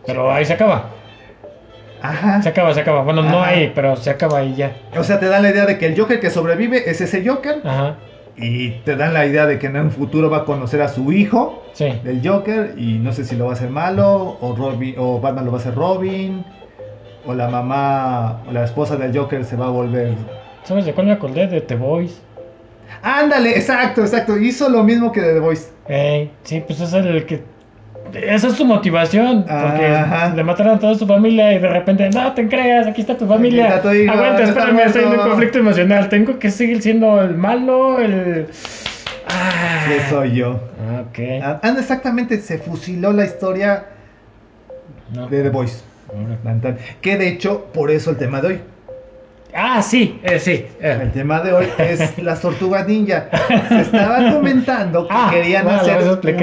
Pero 0.05 0.31
ahí 0.31 0.45
se 0.45 0.53
acaba. 0.53 0.89
Ajá. 2.01 2.41
Se 2.41 2.49
acaba, 2.49 2.73
se 2.73 2.81
acaba. 2.81 3.01
Bueno, 3.01 3.23
no 3.23 3.41
ahí, 3.41 3.71
pero 3.73 3.95
se 3.95 4.09
acaba 4.09 4.39
ahí 4.39 4.55
ya. 4.55 4.75
O 4.97 5.03
sea, 5.03 5.19
te 5.19 5.27
dan 5.27 5.43
la 5.43 5.49
idea 5.49 5.65
de 5.65 5.77
que 5.77 5.85
el 5.85 5.97
Joker 5.97 6.19
que 6.19 6.29
sobrevive 6.29 6.89
es 6.89 6.99
ese 6.99 7.27
Joker. 7.27 7.61
Ajá. 7.63 7.95
Y 8.35 8.69
te 8.83 8.95
dan 8.95 9.13
la 9.13 9.25
idea 9.25 9.45
de 9.45 9.59
que 9.59 9.67
en 9.67 9.75
un 9.77 9.91
futuro 9.91 10.29
va 10.29 10.37
a 10.39 10.45
conocer 10.45 10.81
a 10.81 10.87
su 10.87 11.11
hijo 11.11 11.63
Sí. 11.73 11.89
del 12.03 12.27
Joker. 12.27 12.73
Y 12.77 12.99
no 12.99 13.13
sé 13.13 13.25
si 13.25 13.35
lo 13.35 13.45
va 13.45 13.51
a 13.51 13.53
hacer 13.53 13.69
malo. 13.69 14.37
O, 14.41 14.55
Robin, 14.55 14.95
o 14.97 15.19
Batman 15.19 15.45
lo 15.45 15.51
va 15.51 15.57
a 15.59 15.61
hacer 15.61 15.75
Robin. 15.75 16.43
O 17.25 17.33
la 17.33 17.47
mamá 17.47 18.41
o 18.47 18.51
la 18.51 18.63
esposa 18.65 18.97
del 18.97 19.15
Joker 19.17 19.45
se 19.45 19.55
va 19.55 19.67
a 19.67 19.69
volver. 19.69 20.13
¿Sabes 20.63 20.85
de 20.85 20.93
cuál 20.93 21.07
me 21.07 21.13
acordé? 21.13 21.47
De 21.47 21.61
The 21.61 21.75
Voice. 21.75 22.15
Ándale, 23.01 23.51
exacto, 23.51 24.01
exacto. 24.01 24.37
Hizo 24.37 24.69
lo 24.69 24.83
mismo 24.83 25.11
que 25.11 25.21
de 25.21 25.33
The 25.33 25.39
Voice. 25.39 25.69
Sí, 26.43 26.63
pues 26.65 26.79
es 26.79 26.93
el 26.93 27.25
que. 27.25 27.43
Esa 28.13 28.47
es 28.47 28.53
su 28.53 28.65
motivación. 28.65 29.43
Porque 29.43 29.85
Ajá. 29.87 30.33
le 30.35 30.43
mataron 30.43 30.75
a 30.75 30.79
toda 30.79 30.95
su 30.95 31.07
familia 31.07 31.53
y 31.53 31.59
de 31.59 31.67
repente, 31.67 32.09
no 32.09 32.33
te 32.33 32.47
creas, 32.47 32.87
aquí 32.87 33.01
está 33.01 33.17
tu 33.17 33.25
familia. 33.27 33.65
Aquí 33.65 33.73
está 33.77 33.89
tu 33.89 33.95
hijo, 33.95 34.13
Aguanta, 34.13 34.43
espérame, 34.43 34.79
estoy 34.79 35.01
en 35.01 35.07
un 35.07 35.13
muerto". 35.15 35.29
conflicto 35.31 35.57
emocional. 35.59 36.09
Tengo 36.09 36.39
que 36.39 36.51
seguir 36.51 36.81
siendo 36.81 37.21
el 37.21 37.35
malo, 37.35 37.99
el. 37.99 38.47
Ah. 39.27 39.85
Que 39.87 39.99
soy 40.09 40.35
yo. 40.35 40.59
Ah, 40.79 41.01
Ok. 41.09 41.19
Ah, 41.43 41.59
exactamente, 41.77 42.37
se 42.39 42.57
fusiló 42.59 43.11
la 43.13 43.25
historia 43.25 43.85
No. 45.13 45.27
de 45.27 45.43
The 45.43 45.49
Voice. 45.49 45.81
Que 47.01 47.17
de 47.17 47.27
hecho, 47.29 47.65
por 47.73 47.89
eso 47.89 48.11
el 48.11 48.17
tema 48.17 48.41
de 48.41 48.47
hoy. 48.47 48.59
Ah, 49.55 49.81
sí, 49.81 50.19
eh, 50.23 50.39
sí. 50.39 50.65
eh. 50.81 50.99
El 51.01 51.11
tema 51.11 51.41
de 51.41 51.53
hoy 51.53 51.67
es 51.77 52.17
las 52.21 52.41
tortugas 52.41 52.87
ninja. 52.87 53.29
Se 53.69 53.81
estaba 53.81 54.31
comentando 54.33 55.07
que 55.07 55.13
Ah, 55.13 55.29
querían 55.31 55.63
bueno, 55.65 55.79
hacer 55.81 55.97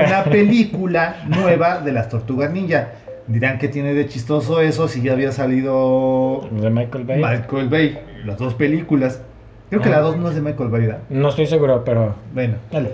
una 0.05 0.25
película 0.25 1.17
nueva 1.29 1.81
de 1.81 1.93
las 1.93 2.09
tortugas 2.09 2.51
ninja. 2.53 2.89
Dirán 3.27 3.59
que 3.59 3.69
tiene 3.69 3.95
de 3.95 4.07
chistoso 4.07 4.61
eso 4.61 4.89
si 4.89 5.03
ya 5.03 5.13
había 5.13 5.31
salido 5.33 6.49
De 6.51 6.71
Michael 6.71 7.05
Bay. 7.05 7.19
Michael 7.23 7.69
Bay, 7.69 7.99
las 8.25 8.39
dos 8.39 8.55
películas. 8.55 9.21
Creo 9.69 9.83
que 9.83 9.89
Ah. 9.89 9.93
la 9.93 10.01
dos 10.01 10.17
no 10.17 10.29
es 10.29 10.35
de 10.35 10.41
Michael 10.41 10.69
Bay, 10.69 10.83
¿verdad? 10.83 10.99
No 11.11 11.29
estoy 11.29 11.47
seguro, 11.47 11.83
pero. 11.85 12.15
Bueno, 12.35 12.57
Dale. 12.73 12.91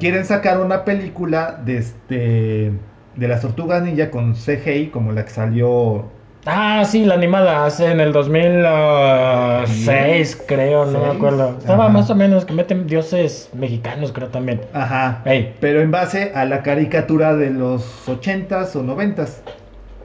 quieren 0.00 0.24
sacar 0.24 0.60
una 0.60 0.84
película 0.84 1.60
de 1.64 1.78
este 1.78 2.72
de 3.16 3.28
las 3.28 3.42
tortugas 3.42 3.82
ninja 3.82 4.10
con 4.10 4.34
CGI 4.34 4.88
como 4.88 5.12
la 5.12 5.24
que 5.24 5.30
salió 5.30 6.04
Ah, 6.46 6.84
sí, 6.84 7.06
la 7.06 7.14
animada, 7.14 7.64
hace 7.64 7.90
en 7.90 8.00
el 8.00 8.12
2006, 8.12 10.42
creo, 10.46 10.84
no 10.84 10.98
me 11.00 11.06
acuerdo. 11.12 11.56
Estaba 11.58 11.84
Ajá. 11.84 11.92
más 11.92 12.10
o 12.10 12.14
menos 12.14 12.44
que 12.44 12.52
meten 12.52 12.86
dioses 12.86 13.48
mexicanos, 13.54 14.12
creo 14.12 14.28
también. 14.28 14.60
Ajá. 14.74 15.22
Ey, 15.24 15.54
Pero 15.60 15.80
en 15.80 15.90
base 15.90 16.32
a 16.34 16.44
la 16.44 16.62
caricatura 16.62 17.34
de 17.34 17.48
los 17.50 17.82
80s 18.06 18.76
o 18.76 18.82
90s. 18.82 19.38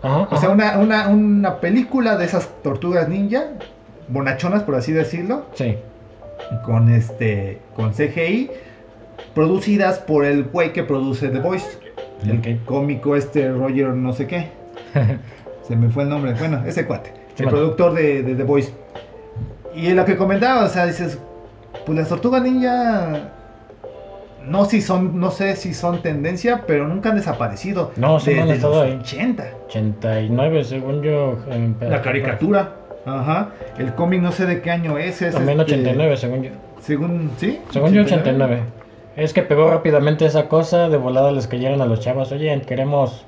ajá, 0.02 0.28
O 0.32 0.38
sea, 0.38 0.49
una, 0.49 0.78
una, 0.80 1.10
una 1.10 1.60
película 1.60 2.15
de 2.15 2.23
esas 2.25 2.47
tortugas 2.63 3.10
ninja, 3.10 3.43
bonachonas 4.08 4.63
por 4.63 4.75
así 4.75 4.93
decirlo, 4.93 5.45
Sí. 5.56 5.75
con 6.63 6.89
este 6.93 7.60
con 7.75 7.91
CGI, 7.91 8.49
producidas 9.36 9.99
por 9.99 10.23
el 10.23 10.45
güey 10.45 10.71
que 10.71 10.84
produce 10.84 11.28
The 11.28 11.39
Voice. 11.39 11.67
El 12.25 12.38
Ok. 12.39 12.47
cómico 12.65 13.17
este 13.17 13.52
Roger 13.52 13.88
no 13.89 14.13
sé 14.13 14.25
qué. 14.28 14.47
Se 15.69 15.75
me 15.77 15.89
fue 15.89 16.03
el 16.03 16.10
nombre. 16.10 16.34
Bueno, 16.34 16.62
ese 16.65 16.86
cuate. 16.86 17.13
Sí, 17.36 17.43
el 17.43 17.45
bueno. 17.45 17.58
productor 17.60 17.93
de, 17.93 18.23
de 18.23 18.36
The 18.36 18.43
Voice. 18.43 18.73
Y 19.75 19.91
lo 19.93 20.03
que 20.03 20.17
comentaba, 20.17 20.65
o 20.65 20.67
sea, 20.67 20.86
dices, 20.86 21.17
pues 21.86 21.97
las 21.97 22.10
tortugas 22.10 22.41
ninja 22.41 23.29
no 24.45 24.65
si 24.65 24.82
son, 24.82 25.19
no 25.19 25.32
sé 25.32 25.55
si 25.55 25.73
son 25.73 26.01
tendencia, 26.01 26.63
pero 26.65 26.88
nunca 26.88 27.10
han 27.10 27.15
desaparecido. 27.17 27.91
No, 27.97 28.17
han 28.17 28.25
desde 28.25 28.58
los 28.67 28.77
ahí. 28.77 28.97
80. 28.99 29.43
89, 29.67 30.63
según 30.63 31.01
yo. 31.03 31.38
en- 31.51 31.77
La 31.79 32.01
caricatura. 32.01 32.73
Ajá. 33.05 33.49
El 33.77 33.93
cómic 33.93 34.21
no 34.21 34.32
sé 34.32 34.45
de 34.45 34.62
qué 34.62 34.71
año 34.71 34.97
es. 34.97 35.21
es 35.21 35.34
También 35.34 35.60
este, 35.60 35.73
89, 35.75 36.17
según 36.17 36.43
yo. 36.43 36.51
Según, 36.82 37.32
¿sí? 37.38 37.60
Según 37.71 37.93
yo, 37.93 38.01
89. 38.03 38.62
Es 39.15 39.34
que 39.34 39.41
pegó 39.43 39.69
rápidamente 39.69 40.25
esa 40.25 40.47
cosa, 40.47 40.88
de 40.89 40.97
volada 40.97 41.32
les 41.32 41.47
cayeron 41.47 41.82
a 41.82 41.86
los 41.86 41.99
chavos. 41.99 42.32
Oye, 42.32 42.62
queremos 42.65 43.25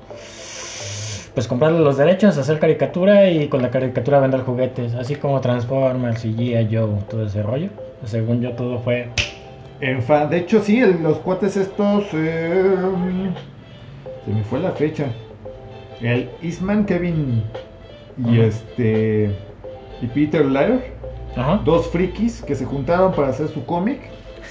pues 1.34 1.48
comprarle 1.48 1.80
los 1.80 1.96
derechos, 1.96 2.36
hacer 2.36 2.58
caricatura 2.58 3.30
y 3.30 3.48
con 3.48 3.62
la 3.62 3.70
caricatura 3.70 4.20
vender 4.20 4.40
juguetes, 4.42 4.94
así 4.94 5.14
como 5.14 5.40
Transformers 5.40 6.24
y 6.24 6.34
G.I. 6.34 6.68
Joe, 6.74 7.00
todo 7.08 7.26
ese 7.26 7.42
rollo. 7.42 7.70
Según 8.04 8.40
yo, 8.42 8.52
todo 8.52 8.78
fue. 8.80 9.08
En 9.80 10.02
fa- 10.02 10.26
de 10.26 10.38
hecho, 10.38 10.60
sí, 10.62 10.78
el- 10.80 11.02
los 11.02 11.18
cuates 11.18 11.56
estos. 11.56 12.04
eh, 12.12 13.30
se 14.24 14.30
me 14.32 14.42
fue 14.44 14.60
la 14.60 14.72
fecha. 14.72 15.06
El 16.00 16.28
Eastman, 16.42 16.84
Kevin 16.84 17.42
y 18.18 18.38
Ajá. 18.38 18.46
este. 18.48 19.30
Y 20.02 20.06
Peter 20.08 20.44
Laird, 20.44 20.80
Ajá. 21.36 21.60
dos 21.64 21.86
frikis 21.88 22.42
que 22.42 22.54
se 22.54 22.64
juntaron 22.64 23.12
para 23.12 23.28
hacer 23.28 23.48
su 23.48 23.64
cómic. 23.64 24.00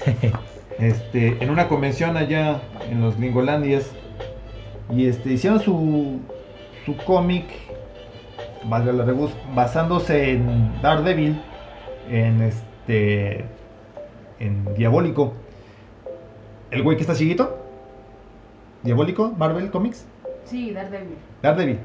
este, 0.79 1.37
en 1.39 1.49
una 1.49 1.67
convención 1.67 2.17
allá 2.17 2.61
en 2.89 3.01
los 3.01 3.17
Gringolandias. 3.17 3.91
Y 4.95 5.05
este, 5.07 5.33
hicieron 5.33 5.59
su, 5.61 6.19
su 6.85 6.95
cómic, 6.97 7.45
valga 8.65 8.91
la 8.91 9.05
rebus, 9.05 9.31
basándose 9.53 10.31
en 10.31 10.81
Daredevil, 10.81 11.41
en 12.09 12.41
este, 12.41 13.45
en 14.39 14.73
Diabólico. 14.75 15.33
El 16.71 16.83
güey 16.83 16.97
que 16.97 17.01
está 17.01 17.15
chiquito, 17.15 17.57
Diabólico, 18.83 19.33
Marvel 19.37 19.69
Comics, 19.69 20.05
Sí, 20.45 20.71
Daredevil. 20.71 21.17
Daredevil. 21.41 21.79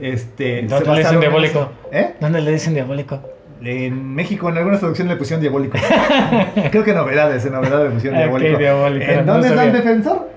Este, 0.00 0.62
¿Dónde 0.62 0.84
se 0.84 0.92
le 0.92 0.98
dicen 0.98 1.20
diabólico? 1.20 1.70
¿Eh? 1.90 2.14
¿Dónde 2.20 2.40
le 2.40 2.52
dicen 2.52 2.74
diabólico? 2.74 3.20
En 3.62 4.14
México, 4.14 4.48
en 4.48 4.58
algunas 4.58 4.80
traducciones 4.80 5.14
le 5.14 5.18
pusieron 5.18 5.40
diabólico. 5.40 5.78
Creo 6.70 6.84
que 6.84 6.92
novedades, 6.92 7.44
en 7.46 7.52
novedades 7.52 7.88
le 7.88 7.94
pusieron 7.94 8.18
diabólico. 8.18 9.10
¿En 9.10 9.26
no 9.26 9.32
dónde 9.32 9.48
es 9.48 9.54
Dan 9.54 9.66
sabía. 9.66 9.80
Defensor? 9.80 10.30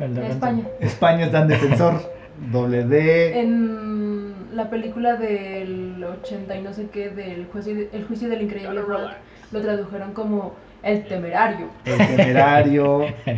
En 0.00 0.18
España. 0.18 0.64
España 0.80 1.26
es 1.26 1.32
Dan 1.32 1.48
Defensor. 1.48 2.15
Doble 2.50 2.84
D. 2.84 3.40
En 3.40 4.34
la 4.54 4.70
película 4.70 5.16
del 5.16 6.02
80 6.02 6.56
y 6.56 6.62
no 6.62 6.72
sé 6.72 6.88
qué, 6.88 7.10
del 7.10 7.46
juicio, 7.46 7.74
el 7.92 8.04
juicio 8.06 8.28
del 8.28 8.42
increíble 8.42 8.82
Hulk, 8.82 9.16
lo 9.52 9.60
tradujeron 9.60 10.12
como 10.12 10.54
el 10.82 11.04
temerario. 11.04 11.68
El 11.84 11.98
temerario. 11.98 13.06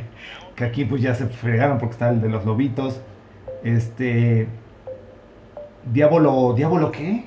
Que 0.57 0.65
aquí 0.65 0.85
pues 0.85 1.01
ya 1.01 1.15
se 1.15 1.27
fregaron 1.27 1.79
porque 1.79 1.93
está 1.93 2.11
el 2.11 2.21
de 2.21 2.29
los 2.29 2.45
lobitos. 2.45 3.01
Este. 3.63 4.49
Diablo. 5.93 6.53
¿Diablo 6.57 6.91
qué? 6.91 7.27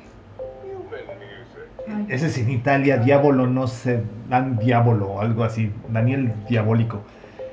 Ay, 1.88 2.08
Ese 2.10 2.28
es 2.28 2.38
en 2.38 2.52
Italia. 2.52 2.98
Diablo, 2.98 3.48
no 3.48 3.68
sé. 3.68 4.04
Dan 4.30 4.58
Diablo 4.58 5.14
o 5.14 5.22
algo 5.22 5.46
así. 5.46 5.72
Daniel 5.94 6.34
Diabólico. 6.50 7.04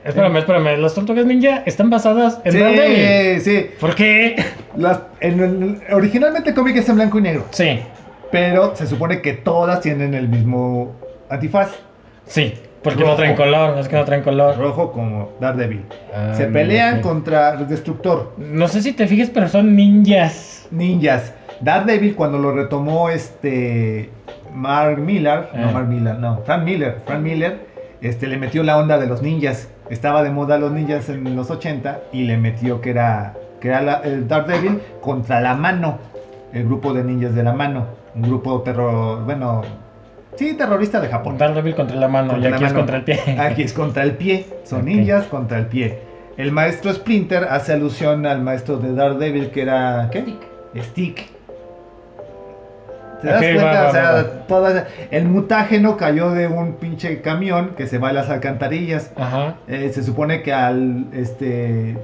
Espérame, 0.05 0.37
espérame. 0.39 0.77
Las 0.81 0.95
tortugas 0.95 1.27
ninja 1.27 1.63
están 1.67 1.91
basadas 1.91 2.41
en 2.45 2.59
Daredevil. 2.59 3.41
Sí, 3.41 3.51
sí. 3.51 3.67
¿Por 3.81 3.95
qué? 3.95 4.37
Las, 4.77 5.01
en 5.21 5.41
el- 5.41 5.83
originalmente 5.95 6.51
el 6.51 6.55
cómic 6.57 6.77
es 6.77 6.89
en 6.89 6.97
blanco 6.97 7.19
y 7.19 7.23
negro. 7.23 7.45
Sí, 7.51 7.81
Pero 8.31 8.75
se 8.77 8.87
supone 8.87 9.21
que 9.23 9.33
todas 9.35 9.81
tienen 9.81 10.15
el 10.15 10.29
mismo 10.29 10.95
antifaz. 11.29 11.71
sí. 12.27 12.55
Porque 12.81 13.01
Rojo. 13.01 13.11
no 13.11 13.17
traen 13.17 13.35
color. 13.35 13.77
Es 13.81 13.89
que 13.89 13.97
no 13.97 14.05
traen 14.05 14.23
color. 14.23 14.57
Rojo 14.57 14.93
como 14.93 15.33
Daredevil. 15.41 15.83
Ah, 16.15 16.33
se 16.37 16.45
pelean 16.47 16.99
ok. 16.99 17.03
contra 17.03 17.55
el 17.55 17.67
Destructor. 17.67 18.35
No 18.39 18.69
sé 18.69 18.83
si 18.83 18.93
te 18.93 19.09
fijes, 19.09 19.31
pero 19.31 19.49
son 19.49 19.75
ninjas. 19.75 20.69
Ninjas. 20.71 21.35
Daredevil 21.61 22.15
cuando 22.15 22.39
lo 22.39 22.53
retomó 22.53 23.11
este 23.11 24.11
Mark 24.55 24.97
Miller, 25.01 25.49
no 25.55 25.69
Ah. 25.69 25.73
Mark 25.73 25.89
Miller, 25.89 26.15
no, 26.21 26.41
Frank 26.47 26.63
Miller, 26.63 26.99
Frank 27.05 27.21
Miller, 27.21 27.59
este 28.01 28.29
le 28.29 28.37
metió 28.37 28.63
la 28.63 28.79
onda 28.79 28.97
de 28.97 29.09
los 29.09 29.23
ninjas. 29.23 29.69
Estaba 29.91 30.23
de 30.23 30.31
moda 30.31 30.59
los 30.59 30.73
ninjas 30.73 31.09
en 31.09 31.35
los 31.37 31.51
80 31.51 32.01
y 32.13 32.25
le 32.25 32.37
metió 32.37 32.81
que 32.81 32.91
era 32.91 33.35
que 33.61 33.69
era 33.69 33.81
la- 33.83 34.01
el 34.05 34.29
Daredevil 34.29 34.81
contra 35.01 35.41
la 35.41 35.55
mano, 35.55 35.99
el 36.53 36.65
grupo 36.65 36.93
de 36.95 37.03
ninjas 37.03 37.35
de 37.35 37.43
la 37.43 37.53
mano, 37.53 37.87
un 38.15 38.23
grupo 38.23 38.61
terror, 38.63 39.25
bueno, 39.25 39.63
sí, 40.37 40.55
terrorista 40.55 41.01
de 41.01 41.09
Japón. 41.09 41.37
Daredevil 41.39 41.75
contra 41.75 41.97
la 41.97 42.07
mano. 42.09 42.31
Contra 42.33 42.49
y 42.49 42.51
la 42.53 42.57
aquí 42.57 42.65
es 42.65 42.71
mano. 42.73 42.81
contra 42.81 42.97
el 42.99 43.05
pie. 43.05 43.19
Aquí 43.41 43.63
es 43.63 43.73
contra 43.73 44.03
el 44.05 44.13
pie. 44.13 44.47
Son 44.65 44.85
ninjas 44.85 45.25
contra 45.27 45.59
el 45.59 45.67
pie. 45.67 45.99
El 46.37 46.53
maestro 46.53 46.93
Splinter 46.93 47.45
hace 47.51 47.73
alusión 47.73 48.25
al 48.27 48.43
maestro 48.43 48.77
de 48.77 48.95
Daredevil 48.95 49.51
que 49.51 49.63
era. 49.63 50.09
¿Qué? 50.13 50.21
Stick. 50.21 50.83
Stick. 50.85 51.27
¿Te 53.23 53.27
das 53.29 53.41
cuenta? 53.43 53.83
va, 53.83 53.89
o 53.89 53.93
sea, 53.93 54.03
va, 54.03 54.13
va. 54.15 54.23
toda- 54.47 54.87
el 55.11 55.25
mutágeno 55.27 55.97
cayó 55.97 56.31
de 56.31 56.47
un 56.47 56.75
pinche 56.75 57.21
camión 57.21 57.71
que 57.77 57.87
se 57.87 57.99
va 57.99 58.11
a 58.11 58.13
las 58.13 58.31
alcantarillas. 58.31 59.11
Ajá. 59.17 59.55
Eh, 59.67 59.91
se 59.93 60.03
supone 60.03 60.43
que 60.43 60.53
al 60.53 61.07
este 61.13 61.97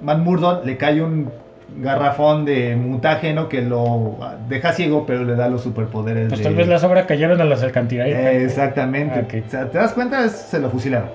Murdock 0.00 0.64
le 0.64 0.76
cae 0.76 1.02
un 1.02 1.30
garrafón 1.76 2.44
de 2.46 2.74
mutágeno 2.74 3.48
que 3.48 3.62
lo 3.62 4.16
deja 4.48 4.72
ciego, 4.72 5.04
pero 5.06 5.24
le 5.24 5.36
da 5.36 5.48
los 5.48 5.62
superpoderes. 5.62 6.28
Pues 6.28 6.38
de- 6.40 6.44
tal 6.44 6.54
vez 6.54 6.66
la 6.68 6.78
sobra 6.78 7.06
cayeron 7.06 7.40
a 7.40 7.44
las 7.44 7.62
alcantarillas. 7.62 8.08
eh, 8.08 8.44
exactamente. 8.44 9.20
Ah. 9.20 9.42
O 9.46 9.50
sea, 9.50 9.66
¿te 9.70 9.78
das 9.78 9.92
cuenta? 9.92 10.28
Se 10.28 10.58
lo 10.58 10.70
fusilaron. 10.70 11.10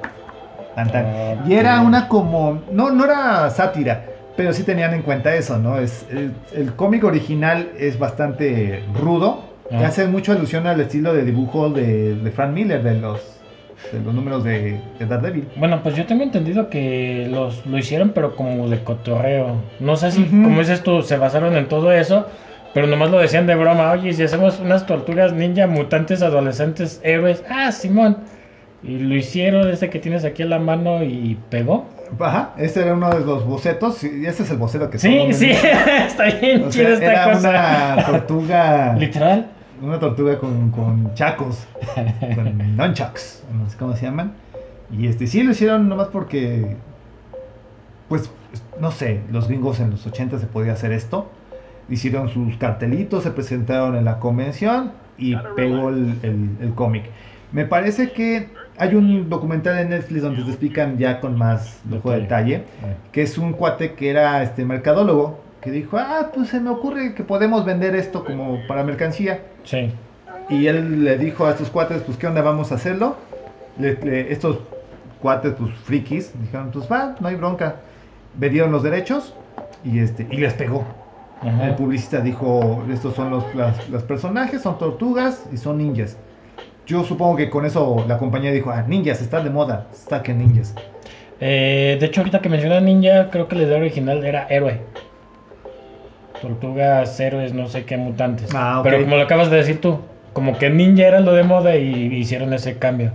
Tan, 0.75 0.91
tan. 0.91 1.05
Ok. 1.05 1.47
Y 1.47 1.55
era 1.55 1.81
una 1.81 2.07
como. 2.07 2.61
No, 2.71 2.89
no 2.91 3.05
era 3.05 3.49
sátira, 3.49 4.03
pero 4.35 4.53
sí 4.53 4.63
tenían 4.63 4.93
en 4.93 5.01
cuenta 5.01 5.35
eso, 5.35 5.57
¿no? 5.57 5.77
Es, 5.79 6.05
el 6.11 6.31
el 6.55 6.73
cómic 6.75 7.03
original 7.03 7.69
es 7.79 7.97
bastante 7.99 8.83
rudo. 8.93 9.43
Y 9.71 9.75
Ah. 9.77 9.87
hace 9.87 10.05
mucho 10.07 10.31
alusión 10.31 10.67
al 10.67 10.79
estilo 10.79 11.11
de 11.13 11.25
dibujo 11.25 11.69
de, 11.71 12.13
de 12.15 12.31
Frank 12.31 12.51
Miller, 12.53 12.83
de 12.83 12.99
los, 12.99 13.19
de 13.91 13.99
los 13.99 14.13
números 14.13 14.43
de, 14.43 14.79
de 14.99 15.05
Daredevil. 15.07 15.47
Bueno, 15.55 15.81
pues 15.81 15.95
yo 15.95 16.05
tengo 16.05 16.21
entendido 16.21 16.69
que 16.69 17.27
los, 17.31 17.65
lo 17.65 17.77
hicieron, 17.79 18.09
pero 18.11 18.35
como 18.35 18.69
de 18.69 18.83
cotorreo. 18.83 19.55
No 19.79 19.95
sé 19.95 20.11
si, 20.11 20.23
como 20.25 20.59
dices 20.59 20.83
tú, 20.83 21.01
se 21.01 21.17
basaron 21.17 21.55
en 21.57 21.67
todo 21.67 21.91
eso, 21.91 22.27
pero 22.75 22.85
nomás 22.85 23.09
lo 23.09 23.17
decían 23.19 23.47
de 23.47 23.55
broma. 23.55 23.91
Oye, 23.91 24.13
si 24.13 24.21
hacemos 24.21 24.59
unas 24.59 24.85
tortugas 24.85 25.33
ninja, 25.33 25.65
mutantes, 25.65 26.21
adolescentes, 26.21 27.01
héroes. 27.03 27.43
Ah, 27.49 27.71
Simón. 27.71 28.17
Y 28.83 28.99
lo 28.99 29.15
hicieron, 29.15 29.67
ese 29.71 29.89
que 29.89 29.97
tienes 29.97 30.25
aquí 30.25 30.43
en 30.43 30.51
la 30.51 30.59
mano 30.59 31.03
y 31.03 31.39
pegó. 31.49 31.87
Ajá, 32.19 32.53
este 32.57 32.81
era 32.81 32.93
uno 32.93 33.09
de 33.09 33.25
los 33.25 33.45
bocetos. 33.45 34.03
Y 34.03 34.25
este 34.25 34.43
es 34.43 34.51
el 34.51 34.57
boceto 34.57 34.89
que 34.89 34.97
Sí, 34.99 35.17
todos 35.17 35.35
sí, 35.37 35.47
ven. 35.47 35.55
está 36.07 36.23
bien 36.25 36.63
O 36.63 36.69
chida 36.69 36.85
sea, 36.85 36.93
esta 36.93 37.05
era 37.11 37.31
cosa. 37.33 37.49
una 37.49 38.05
tortuga. 38.27 38.93
Literal. 38.95 39.51
Una 39.81 39.99
tortuga 39.99 40.39
con, 40.39 40.71
con 40.71 41.13
chacos, 41.15 41.67
con 42.35 42.77
nunchucks, 42.77 43.43
no 43.53 43.69
sé 43.69 43.77
cómo 43.77 43.93
se 43.95 44.05
llaman. 44.05 44.33
Y 44.91 45.07
este 45.07 45.27
sí 45.27 45.43
lo 45.43 45.51
hicieron 45.51 45.89
nomás 45.89 46.07
porque, 46.07 46.77
pues, 48.07 48.29
no 48.79 48.91
sé, 48.91 49.19
los 49.31 49.47
gringos 49.49 49.79
en 49.81 49.91
los 49.91 50.05
80 50.07 50.39
se 50.39 50.45
podía 50.45 50.73
hacer 50.73 50.93
esto. 50.93 51.29
Hicieron 51.89 52.29
sus 52.29 52.55
cartelitos, 52.57 53.23
se 53.23 53.31
presentaron 53.31 53.95
en 53.97 54.05
la 54.05 54.19
convención 54.19 54.93
y 55.17 55.35
pegó 55.55 55.89
el, 55.89 56.19
el- 56.23 56.49
el 56.61 56.73
cómic. 56.73 57.03
Me 57.51 57.65
parece 57.65 58.11
que 58.11 58.49
hay 58.77 58.95
un 58.95 59.29
documental 59.29 59.77
en 59.79 59.89
Netflix 59.89 60.21
donde 60.21 60.43
te 60.43 60.49
explican 60.49 60.97
ya 60.97 61.19
con 61.21 61.37
más 61.37 61.79
lujo 61.89 62.11
de 62.11 62.21
detalle 62.21 62.63
que 63.11 63.21
es 63.21 63.37
un 63.37 63.53
cuate 63.53 63.93
que 63.93 64.09
era 64.09 64.43
este 64.43 64.65
mercadólogo 64.65 65.39
que 65.61 65.71
dijo, 65.71 65.97
ah, 65.97 66.29
pues 66.33 66.49
se 66.49 66.59
me 66.59 66.69
ocurre 66.69 67.15
que 67.15 67.23
podemos 67.23 67.65
vender 67.65 67.95
esto 67.95 68.23
como 68.23 68.59
para 68.67 68.83
mercancía. 68.83 69.39
Sí. 69.63 69.91
Y 70.47 70.67
él 70.67 71.03
le 71.03 71.17
dijo 71.17 71.47
a 71.47 71.51
estos 71.51 71.71
cuates, 71.71 72.03
pues 72.03 72.17
qué 72.19 72.27
onda, 72.27 72.43
vamos 72.43 72.71
a 72.71 72.75
hacerlo. 72.75 73.15
Le- 73.79 73.95
le- 74.03 74.31
estos 74.31 74.59
cuates, 75.23 75.53
pues 75.57 75.73
frikis, 75.83 76.31
dijeron, 76.39 76.69
pues 76.71 76.85
va, 76.91 77.15
no 77.19 77.27
hay 77.29 77.35
bronca. 77.35 77.77
Vendieron 78.37 78.71
los 78.71 78.83
derechos 78.83 79.33
y, 79.83 79.97
este, 79.97 80.27
y 80.29 80.37
les 80.37 80.53
pegó. 80.53 80.85
Ajá. 81.41 81.69
El 81.69 81.73
publicista 81.75 82.19
dijo, 82.21 82.83
estos 82.91 83.15
son 83.15 83.31
los 83.31 83.55
las, 83.55 83.89
los 83.89 84.03
personajes, 84.03 84.61
son 84.61 84.77
tortugas 84.77 85.45
y 85.51 85.57
son 85.57 85.79
ninjas. 85.79 86.15
Yo 86.85 87.03
supongo 87.03 87.35
que 87.35 87.49
con 87.49 87.65
eso 87.65 88.05
la 88.07 88.17
compañía 88.17 88.51
dijo, 88.51 88.69
ah, 88.71 88.83
ninjas, 88.87 89.21
están 89.21 89.43
de 89.43 89.49
moda, 89.49 89.87
saquen 89.91 90.37
ninjas. 90.39 90.73
Eh, 91.41 91.97
de 91.99 92.05
hecho, 92.05 92.21
ahorita 92.21 92.39
que 92.41 92.49
mencionas 92.49 92.81
ninja, 92.83 93.29
creo 93.29 93.47
que 93.47 93.55
la 93.55 93.63
idea 93.63 93.77
original 93.77 94.23
era 94.23 94.47
héroe. 94.49 94.79
Tortugas, 96.41 97.19
héroes, 97.19 97.53
no 97.53 97.67
sé 97.67 97.85
qué, 97.85 97.97
mutantes. 97.97 98.49
Ah. 98.53 98.81
Pero 98.83 99.01
como 99.01 99.15
lo 99.15 99.23
acabas 99.23 99.49
de 99.49 99.57
decir 99.57 99.81
tú, 99.81 99.99
como 100.33 100.57
que 100.57 100.69
ninja 100.69 101.07
era 101.07 101.19
lo 101.21 101.33
de 101.33 101.43
moda 101.43 101.75
y 101.77 102.13
hicieron 102.13 102.53
ese 102.53 102.77
cambio. 102.77 103.11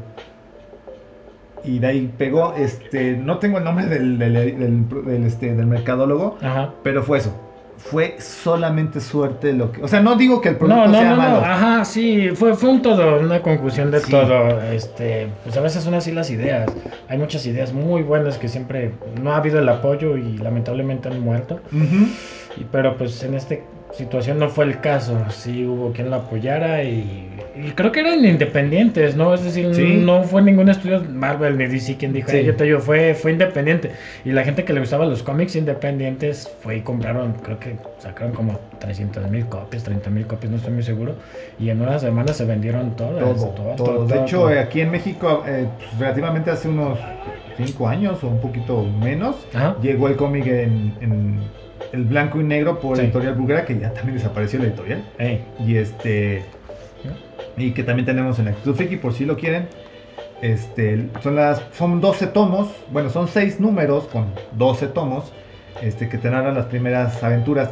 Y 1.62 1.78
de 1.78 1.87
ahí 1.87 2.11
pegó, 2.16 2.54
este, 2.56 3.12
no 3.18 3.38
tengo 3.38 3.59
el 3.59 3.64
nombre 3.64 3.87
del, 3.87 4.18
del, 4.18 4.33
del- 4.33 5.04
del, 5.04 5.24
este, 5.26 5.54
del 5.54 5.66
mercadólogo, 5.66 6.38
Ajá. 6.42 6.70
pero 6.83 7.02
fue 7.02 7.18
eso. 7.18 7.38
Fue 7.83 8.16
solamente 8.21 9.01
suerte 9.01 9.53
lo 9.53 9.73
que... 9.73 9.83
O 9.83 9.88
sea, 9.88 10.01
no 10.01 10.14
digo 10.14 10.40
que 10.40 10.51
el 10.51 10.55
No, 10.55 10.59
producto 10.61 10.87
no, 10.88 10.99
sea 10.99 11.11
no, 11.11 11.16
malo. 11.16 11.40
no, 11.40 11.47
ajá, 11.47 11.85
sí, 11.85 12.29
fue, 12.35 12.55
fue 12.55 12.69
un 12.71 12.83
todo, 12.83 13.19
una 13.19 13.40
conclusión 13.43 13.90
de 13.90 14.01
Sí. 14.01 14.11
todo. 14.11 14.61
Este, 14.71 15.29
pues 15.43 15.57
a 15.57 15.61
veces 15.61 15.83
son 15.83 15.95
así 15.95 16.12
las 16.12 16.31
ideas. 16.31 16.71
Hay 17.09 17.19
muchas 17.19 17.45
ideas 17.47 17.73
muy 17.73 18.03
buenas 18.03 18.38
que 18.38 18.49
siempre 18.49 18.93
no 19.21 19.33
ha 19.33 19.37
habido 19.38 19.59
el 19.59 19.69
apoyo 19.69 20.16
y 20.16 20.38
lamentablemente 20.38 21.09
han 21.09 21.20
muerto. 21.20 21.61
Ujú. 21.72 22.07
Y, 22.57 22.64
pero 22.70 22.97
pues 22.97 23.22
en 23.22 23.35
esta 23.35 23.57
situación 23.93 24.39
no 24.39 24.49
fue 24.49 24.66
el 24.66 24.81
caso. 24.81 25.16
Sí 25.31 25.64
hubo 25.66 25.93
quien 25.93 26.11
la 26.11 26.16
apoyara 26.16 26.85
y 26.85 27.30
creo 27.74 27.92
que 27.92 28.00
eran 28.00 28.24
independientes, 28.24 29.16
¿no? 29.16 29.34
Es 29.34 29.44
decir, 29.44 29.74
Sí. 29.74 29.96
no 29.96 30.22
fue 30.24 30.42
ningún 30.42 30.68
estudio 30.68 31.02
Marvel 31.11 31.56
ni 31.58 31.66
DC 31.66 31.96
quien 31.96 32.12
dijo, 32.12 32.30
Sí. 32.30 32.38
"Ay, 32.38 32.44
yo 32.46 32.56
te 32.56 32.64
ayudo", 32.64 32.80
fue, 32.80 33.14
fue 33.14 33.32
independiente. 33.32 33.90
Y 34.24 34.32
la 34.32 34.42
gente 34.44 34.64
que 34.64 34.72
le 34.72 34.80
gustaba 34.80 35.06
los 35.06 35.22
cómics 35.22 35.56
independientes 35.56 36.50
fue 36.62 36.76
y 36.78 36.80
compraron, 36.80 37.32
creo 37.42 37.58
que 37.58 37.76
sacaron 37.98 38.32
como 38.32 38.58
300 38.78 39.30
mil 39.30 39.46
copias, 39.46 39.82
30 39.84 40.11
mil 40.11 40.26
copias, 40.26 40.50
no 40.50 40.56
estoy 40.58 40.72
muy 40.72 40.82
seguro. 40.82 41.14
Y 41.58 41.70
en 41.70 41.80
una 41.80 41.98
semana 41.98 42.32
se 42.32 42.44
vendieron 42.44 42.96
todas. 42.96 43.20
Todo, 43.36 43.74
todo, 43.76 44.06
De 44.06 44.20
hecho, 44.22 44.48
aquí 44.48 44.80
en 44.80 44.90
México, 44.90 45.42
eh, 45.46 45.66
pues, 45.78 45.98
relativamente 45.98 46.50
hace 46.50 46.68
unos 46.68 46.98
5 47.56 47.88
años 47.88 48.22
o 48.24 48.28
un 48.28 48.40
poquito 48.40 48.84
menos, 49.02 49.36
Ajá. 49.54 49.76
llegó 49.82 50.08
el 50.08 50.16
cómic 50.16 50.46
en, 50.46 50.94
en 51.00 51.40
el 51.92 52.04
blanco 52.04 52.40
y 52.40 52.44
negro 52.44 52.78
por 52.80 52.96
Sí. 52.96 53.02
Editorial 53.02 53.34
Bulgara, 53.34 53.64
que 53.64 53.78
ya 53.78 53.92
también 53.92 54.16
desapareció 54.16 54.58
la 54.61 54.66
editorial. 54.66 55.02
Ey, 55.18 55.42
Y 55.66 55.76
este. 55.76 56.42
Y 57.57 57.72
que 57.72 57.82
también 57.84 58.07
tenemos 58.07 58.38
en 58.38 58.48
Actitud 58.48 58.74
Friki, 58.74 58.96
por 58.96 59.12
si 59.14 59.24
lo 59.24 59.36
quieren. 59.36 59.68
Este, 60.42 61.11
son, 61.22 61.36
las, 61.36 61.62
son 61.72 62.01
12 62.01 62.26
tomos, 62.28 62.84
bueno, 62.90 63.11
son 63.11 63.28
6 63.28 63.61
números 63.61 64.07
con 64.09 64.34
12 64.53 64.88
tomos. 64.88 65.32
este, 65.82 66.09
que 66.09 66.18
te 66.18 66.30
narran 66.30 66.55
las 66.55 66.66
primeras 66.66 67.22
aventuras. 67.22 67.70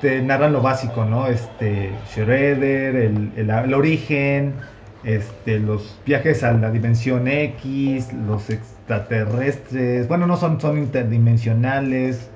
Te 0.00 0.22
narran 0.22 0.52
lo 0.52 0.60
básico, 0.62 1.04
¿no? 1.04 1.26
Este, 1.28 1.90
el, 2.16 3.32
el- 3.36 3.50
el 3.50 3.74
origen, 3.74 4.54
este, 5.04 5.58
los 5.58 6.00
viajes 6.04 6.42
a 6.42 6.52
la 6.52 6.70
dimensión 6.70 7.28
X, 7.28 8.12
los 8.12 8.50
extraterrestres, 8.50 10.08
bueno, 10.08 10.26
no 10.26 10.36
son, 10.36 10.60
son 10.60 10.78
interdimensionales, 10.78 12.30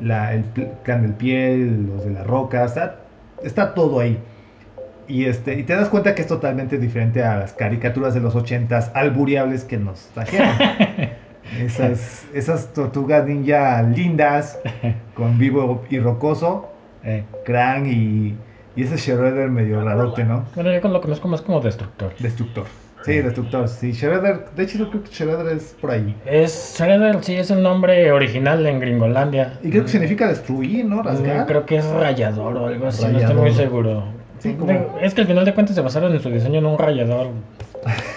la, 0.00 0.34
el 0.34 0.44
clan 0.84 1.02
del 1.02 1.14
piel, 1.14 1.86
los 1.86 2.04
de 2.04 2.10
la 2.12 2.24
roca, 2.24 2.64
está, 2.64 2.96
está 3.42 3.74
todo 3.74 4.00
ahí. 4.00 4.18
Y, 5.08 5.24
este, 5.24 5.58
y 5.58 5.62
te 5.62 5.74
das 5.74 5.88
cuenta 5.88 6.14
que 6.14 6.22
es 6.22 6.28
totalmente 6.28 6.78
diferente 6.78 7.24
a 7.24 7.38
las 7.38 7.52
caricaturas 7.54 8.14
de 8.14 8.20
los 8.20 8.34
ochentas 8.36 8.90
alburiables 8.94 9.64
que 9.64 9.78
nos 9.78 10.08
trajeron. 10.14 10.50
esas, 11.58 12.26
esas 12.34 12.72
tortugas 12.74 13.26
ninja 13.26 13.82
lindas, 13.82 14.58
con 15.14 15.38
vivo 15.38 15.84
y 15.90 15.98
rocoso, 15.98 16.68
Eh, 17.04 17.24
Krang 17.44 17.86
y, 17.86 18.36
y 18.76 18.82
ese 18.82 18.96
Shredder 18.96 19.48
medio 19.50 19.82
rarote, 19.82 20.24
¿no? 20.24 20.44
Bueno, 20.54 20.72
yo 20.72 20.88
lo 20.88 21.00
conozco 21.00 21.28
más 21.28 21.40
como 21.40 21.60
destructor. 21.60 22.12
Destructor. 22.18 22.66
Sí, 23.04 23.20
Destructor, 23.20 23.68
sí. 23.68 23.92
Shredder, 23.92 24.50
de 24.56 24.64
hecho 24.64 24.76
yo 24.78 24.90
creo 24.90 25.04
que 25.04 25.10
Shredder 25.10 25.56
es 25.56 25.76
por 25.80 25.92
ahí. 25.92 26.14
Es 26.26 26.74
Shredder, 26.76 27.22
sí, 27.22 27.36
es 27.36 27.50
el 27.50 27.62
nombre 27.62 28.10
original 28.12 28.66
en 28.66 28.80
Gringolandia. 28.80 29.58
Y 29.62 29.70
creo 29.70 29.84
que 29.84 29.88
significa 29.88 30.28
destruir, 30.28 30.84
¿no? 30.84 30.96
Mm, 30.96 31.06
Rasgar. 31.06 31.46
Creo 31.46 31.64
que 31.64 31.76
es 31.76 31.86
rayador 31.86 32.56
o 32.56 32.66
algo 32.66 32.88
así, 32.88 33.06
no 33.06 33.18
estoy 33.20 33.36
muy 33.36 33.52
seguro. 33.52 34.17
Sí, 34.40 34.54
como- 34.54 34.72
Digo, 34.72 34.98
Es 35.02 35.14
que 35.14 35.22
al 35.22 35.26
final 35.26 35.44
de 35.44 35.54
cuentas 35.54 35.74
se 35.76 35.82
basaron 35.82 36.12
en 36.14 36.20
su 36.20 36.30
diseño 36.30 36.58
en 36.58 36.66
un 36.66 36.78
rayador 36.78 37.28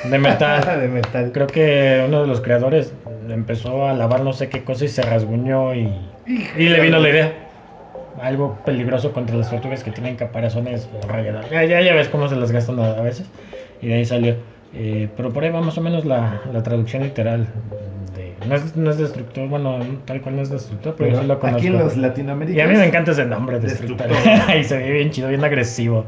de 0.09 0.17
metal. 0.19 0.79
de 0.81 0.87
metal. 0.87 1.31
Creo 1.33 1.47
que 1.47 2.03
uno 2.07 2.21
de 2.21 2.27
los 2.27 2.41
creadores 2.41 2.93
empezó 3.29 3.87
a 3.87 3.93
lavar 3.93 4.21
no 4.21 4.33
sé 4.33 4.49
qué 4.49 4.63
cosa 4.63 4.85
y 4.85 4.87
se 4.89 5.01
rasguñó 5.03 5.73
y, 5.73 5.91
y 6.27 6.69
le 6.69 6.79
vino 6.81 6.99
la 6.99 7.09
idea. 7.09 7.33
Algo 8.21 8.57
peligroso 8.65 9.13
contra 9.13 9.35
las 9.35 9.49
tortugas 9.49 9.83
que 9.83 9.91
tienen 9.91 10.15
caparazones 10.15 10.87
rayador. 11.07 11.49
Ya, 11.49 11.63
ya, 11.63 11.81
ya 11.81 11.93
ves 11.95 12.07
cómo 12.09 12.27
se 12.27 12.35
las 12.35 12.51
gastan 12.51 12.79
a, 12.79 12.91
a 12.91 13.01
veces. 13.01 13.25
Y 13.81 13.87
de 13.87 13.95
ahí 13.95 14.05
salió. 14.05 14.35
Eh, 14.73 15.09
pero 15.17 15.31
por 15.31 15.43
ahí 15.43 15.49
va 15.49 15.61
más 15.61 15.77
o 15.77 15.81
menos 15.81 16.05
la, 16.05 16.41
la 16.53 16.61
traducción 16.61 17.03
literal. 17.03 17.47
No, 18.47 18.55
es, 18.55 18.75
no 18.75 18.89
es 18.89 18.97
destructor, 18.97 19.47
bueno, 19.47 19.77
tal 20.05 20.21
cual 20.21 20.35
no 20.37 20.41
es 20.41 20.49
destructor, 20.49 20.95
pero, 20.97 21.09
Pero 21.11 21.21
sí 21.21 21.27
lo 21.27 21.39
conozco. 21.39 21.57
aquí 21.59 21.67
en 21.67 21.77
los 21.77 21.95
Y 21.95 21.99
latinoamericanos. 21.99 22.69
a 22.69 22.73
mí 22.73 22.79
me 22.79 22.87
encanta 22.87 23.11
ese 23.11 23.25
nombre, 23.25 23.59
Destructor. 23.59 24.07
Destructor. 24.07 24.55
y 24.59 24.63
se 24.63 24.77
ve 24.77 24.91
bien 24.91 25.11
chido, 25.11 25.27
bien 25.29 25.43
agresivo. 25.43 26.05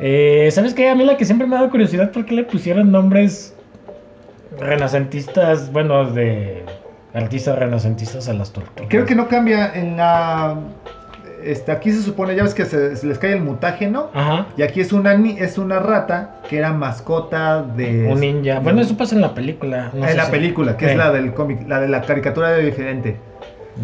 Eh, 0.00 0.48
¿Sabes 0.52 0.74
qué? 0.74 0.88
A 0.90 0.94
mí 0.94 1.04
la 1.04 1.16
que 1.16 1.24
siempre 1.24 1.46
me 1.46 1.54
ha 1.54 1.58
dado 1.60 1.70
curiosidad, 1.70 2.10
¿por 2.10 2.24
qué 2.26 2.34
le 2.34 2.44
pusieron 2.44 2.90
nombres 2.90 3.54
renacentistas, 4.58 5.72
bueno, 5.72 6.10
de 6.10 6.64
artistas 7.14 7.58
renacentistas 7.58 8.28
a 8.28 8.32
las 8.34 8.52
tortugas? 8.52 8.88
Creo 8.90 9.04
que 9.06 9.14
no 9.14 9.28
cambia 9.28 9.72
en 9.74 9.96
la. 9.96 10.56
Este, 11.44 11.72
aquí 11.72 11.90
se 11.92 12.02
supone, 12.02 12.34
ya 12.36 12.42
ves 12.42 12.54
que 12.54 12.64
se, 12.64 12.96
se 12.96 13.06
les 13.06 13.18
cae 13.18 13.32
el 13.32 13.42
mutágeno. 13.42 14.10
Ajá. 14.14 14.46
Y 14.56 14.62
aquí 14.62 14.80
es 14.80 14.92
una, 14.92 15.14
ni- 15.14 15.38
es 15.38 15.58
una 15.58 15.78
rata 15.78 16.36
que 16.48 16.58
era 16.58 16.72
mascota 16.72 17.62
de. 17.62 18.08
Un 18.10 18.20
ninja. 18.20 18.60
Bueno, 18.60 18.80
eso 18.80 18.96
pasa 18.96 19.14
en 19.14 19.20
la 19.20 19.34
película. 19.34 19.90
no 19.92 20.02
en 20.04 20.10
sé 20.10 20.16
la 20.16 20.24
si- 20.26 20.30
película, 20.30 20.76
que 20.76 20.86
es 20.90 20.96
la 20.96 21.10
del 21.12 21.34
cómic, 21.34 21.66
la 21.68 21.80
de 21.80 21.88
la 21.88 22.02
caricatura 22.02 22.50
era 22.50 22.58
diferente. 22.64 23.16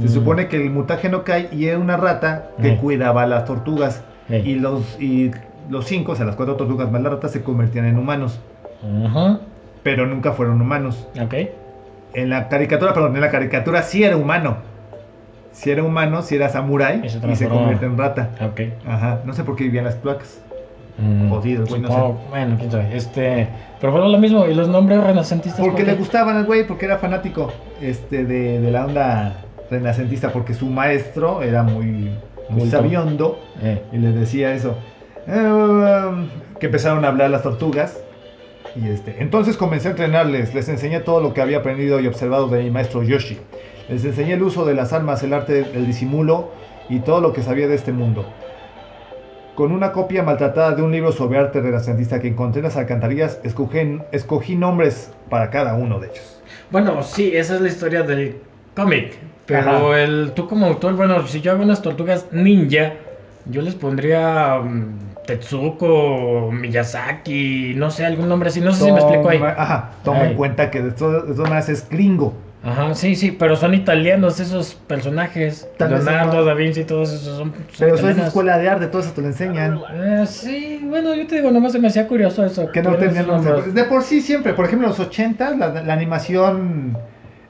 Se 0.00 0.06
Mm. 0.06 0.10
supone 0.10 0.48
que 0.48 0.56
el 0.56 0.70
mutágeno 0.70 1.24
cae 1.24 1.48
y 1.50 1.66
era 1.66 1.78
una 1.78 1.96
rata 1.96 2.50
que 2.60 2.76
cuidaba 2.76 3.22
a 3.22 3.26
las 3.26 3.44
tortugas. 3.46 4.02
Y 4.28 4.56
los, 4.56 5.00
y 5.00 5.30
los 5.70 5.86
cinco, 5.86 6.12
o 6.12 6.16
sea, 6.16 6.26
las 6.26 6.36
cuatro 6.36 6.56
tortugas 6.56 6.90
más 6.92 7.00
la 7.00 7.08
rata 7.10 7.28
se 7.28 7.42
convertían 7.42 7.86
en 7.86 7.96
humanos. 7.98 8.38
Ajá. 9.06 9.40
Pero 9.82 10.06
nunca 10.06 10.32
fueron 10.32 10.60
humanos. 10.60 11.08
Ok. 11.20 11.34
En 12.14 12.28
la 12.30 12.48
caricatura, 12.48 12.92
perdón, 12.92 13.14
en 13.14 13.22
la 13.22 13.30
caricatura 13.30 13.80
sí 13.82 14.04
era 14.04 14.16
humano. 14.16 14.58
Si 15.58 15.70
era 15.70 15.82
humano, 15.82 16.22
si 16.22 16.36
era 16.36 16.48
samurái 16.48 17.00
Y 17.02 17.06
y 17.06 17.36
se 17.36 17.48
convierte 17.48 17.86
en 17.86 17.98
rata. 17.98 18.30
Ok. 18.40 18.60
Ajá, 18.86 19.20
no 19.24 19.32
sé 19.32 19.42
por 19.44 19.56
qué 19.56 19.64
vivían 19.64 19.84
las 19.84 19.96
placas. 19.96 20.40
Mm, 20.98 21.30
Jodido, 21.30 21.64
güey, 21.66 21.80
no 21.80 21.88
supongo- 21.88 22.20
Bueno, 22.30 22.56
quién 22.58 22.70
sabe. 22.70 22.96
Este. 22.96 23.48
Pero 23.80 23.92
bueno, 23.92 24.08
lo 24.08 24.18
mismo. 24.18 24.46
¿Y 24.46 24.54
los 24.54 24.68
nombres 24.68 25.02
renacentistas? 25.02 25.60
Porque 25.60 25.82
por 25.82 25.86
le 25.92 25.94
gustaban 25.98 26.36
al 26.36 26.44
güey, 26.44 26.66
porque 26.66 26.86
era 26.86 26.98
fanático 26.98 27.52
este, 27.80 28.24
de, 28.24 28.60
de 28.60 28.70
la 28.70 28.84
onda 28.86 29.44
renacentista, 29.70 30.32
porque 30.32 30.54
su 30.54 30.66
maestro 30.66 31.42
era 31.42 31.62
muy, 31.62 32.10
muy 32.48 32.68
sabiondo 32.70 33.38
Eh. 33.62 33.82
y 33.92 33.98
le 33.98 34.12
decía 34.12 34.52
eso. 34.54 34.76
Eh, 35.26 36.26
que 36.58 36.66
empezaron 36.66 37.04
a 37.04 37.08
hablar 37.08 37.30
las 37.30 37.42
tortugas. 37.42 38.00
Y 38.76 38.88
este, 38.88 39.16
entonces 39.22 39.56
comencé 39.56 39.88
a 39.88 39.90
entrenarles, 39.92 40.54
les 40.54 40.68
enseñé 40.68 41.00
todo 41.00 41.20
lo 41.20 41.32
que 41.34 41.40
había 41.40 41.58
aprendido 41.58 42.00
y 42.00 42.06
observado 42.06 42.48
de 42.48 42.62
mi 42.64 42.70
maestro 42.70 43.02
Yoshi. 43.02 43.38
Les 43.88 44.04
enseñé 44.04 44.34
el 44.34 44.42
uso 44.42 44.64
de 44.64 44.74
las 44.74 44.92
armas, 44.92 45.22
el 45.22 45.32
arte 45.32 45.64
del 45.64 45.86
disimulo 45.86 46.50
y 46.90 47.00
todo 47.00 47.20
lo 47.20 47.32
que 47.32 47.42
sabía 47.42 47.68
de 47.68 47.74
este 47.74 47.92
mundo. 47.92 48.24
Con 49.54 49.72
una 49.72 49.92
copia 49.92 50.22
maltratada 50.22 50.74
de 50.74 50.82
un 50.82 50.92
libro 50.92 51.10
sobre 51.10 51.38
arte 51.38 51.60
renacentista 51.60 52.20
que 52.20 52.28
encontré 52.28 52.60
en 52.60 52.64
las 52.66 52.76
alcantarillas, 52.76 53.40
escogí, 53.42 53.98
escogí 54.12 54.54
nombres 54.54 55.10
para 55.30 55.50
cada 55.50 55.74
uno 55.74 55.98
de 55.98 56.08
ellos. 56.08 56.40
Bueno, 56.70 57.02
sí, 57.02 57.32
esa 57.34 57.56
es 57.56 57.60
la 57.62 57.68
historia 57.68 58.02
del 58.02 58.36
cómic. 58.76 59.14
Pero 59.46 59.92
Ajá. 59.92 60.00
el, 60.02 60.32
tú 60.34 60.46
como 60.46 60.66
autor, 60.66 60.94
bueno, 60.94 61.26
si 61.26 61.40
yo 61.40 61.52
hago 61.52 61.62
unas 61.62 61.80
tortugas 61.82 62.26
ninja, 62.30 62.92
yo 63.46 63.62
les 63.62 63.74
pondría 63.74 64.60
mm, 64.62 65.24
Tetsuko, 65.26 66.50
Miyazaki, 66.52 67.72
no 67.74 67.90
sé, 67.90 68.04
algún 68.04 68.28
nombre 68.28 68.50
así. 68.50 68.60
No 68.60 68.72
sé 68.72 68.84
si 68.84 68.92
me 68.92 69.00
explico 69.00 69.28
ahí. 69.30 69.38
Toma- 69.38 69.54
Ajá, 69.56 69.90
toma 70.04 70.20
Ay. 70.20 70.30
en 70.30 70.36
cuenta 70.36 70.70
que 70.70 70.82
de 70.82 70.90
todas 70.92 71.36
maneras 71.38 71.68
es 71.70 71.88
gringo. 71.88 72.34
Ajá, 72.68 72.94
sí, 72.94 73.14
sí, 73.16 73.30
pero 73.32 73.56
son 73.56 73.74
italianos 73.74 74.40
esos 74.40 74.74
personajes. 74.74 75.68
Tal 75.78 75.90
vez 75.94 76.04
Leonardo, 76.04 76.44
Da 76.44 76.54
Vinci, 76.54 76.84
todos 76.84 77.12
esos 77.12 77.36
son, 77.38 77.52
son 77.52 77.64
Pero 77.78 77.94
eso 77.94 78.08
es 78.08 78.18
escuela 78.18 78.58
de 78.58 78.68
arte, 78.68 78.86
todo 78.88 79.02
eso 79.02 79.12
te 79.12 79.22
lo 79.22 79.28
enseñan. 79.28 79.80
Eh, 79.94 80.24
sí, 80.26 80.80
bueno, 80.84 81.14
yo 81.14 81.26
te 81.26 81.36
digo, 81.36 81.50
nomás 81.50 81.72
se 81.72 81.78
me 81.78 81.88
hacía 81.88 82.06
curioso 82.06 82.44
eso. 82.44 82.70
Que 82.72 82.82
no 82.82 82.96
tenían 82.96 83.26
nombres. 83.26 83.74
De 83.74 83.84
por 83.84 84.02
sí 84.02 84.20
siempre, 84.20 84.52
por 84.54 84.66
ejemplo, 84.66 84.86
en 84.86 84.90
los 84.90 85.00
80 85.00 85.56
la, 85.56 85.82
la 85.82 85.92
animación 85.92 86.96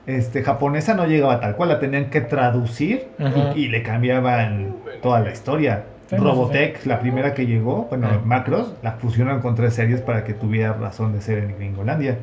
este, 0.06 0.42
japonesa 0.42 0.94
no 0.94 1.06
llegaba 1.06 1.40
tal 1.40 1.54
cual, 1.56 1.68
la 1.70 1.78
tenían 1.80 2.10
que 2.10 2.20
traducir 2.22 3.08
y, 3.54 3.60
y 3.64 3.68
le 3.68 3.82
cambiaban 3.82 4.74
toda 5.02 5.20
la 5.20 5.30
historia. 5.30 5.84
Robotech, 6.10 6.86
la 6.86 7.00
primera 7.00 7.34
que 7.34 7.44
llegó, 7.44 7.84
bueno, 7.90 8.08
Ah. 8.10 8.20
Macros, 8.24 8.72
la 8.82 8.92
fusionan 8.92 9.40
con 9.42 9.54
tres 9.54 9.74
series 9.74 10.00
para 10.00 10.24
que 10.24 10.32
tuviera 10.32 10.72
razón 10.72 11.12
de 11.12 11.20
ser 11.20 11.38
en 11.38 11.56
Gringolandia. 11.58 12.16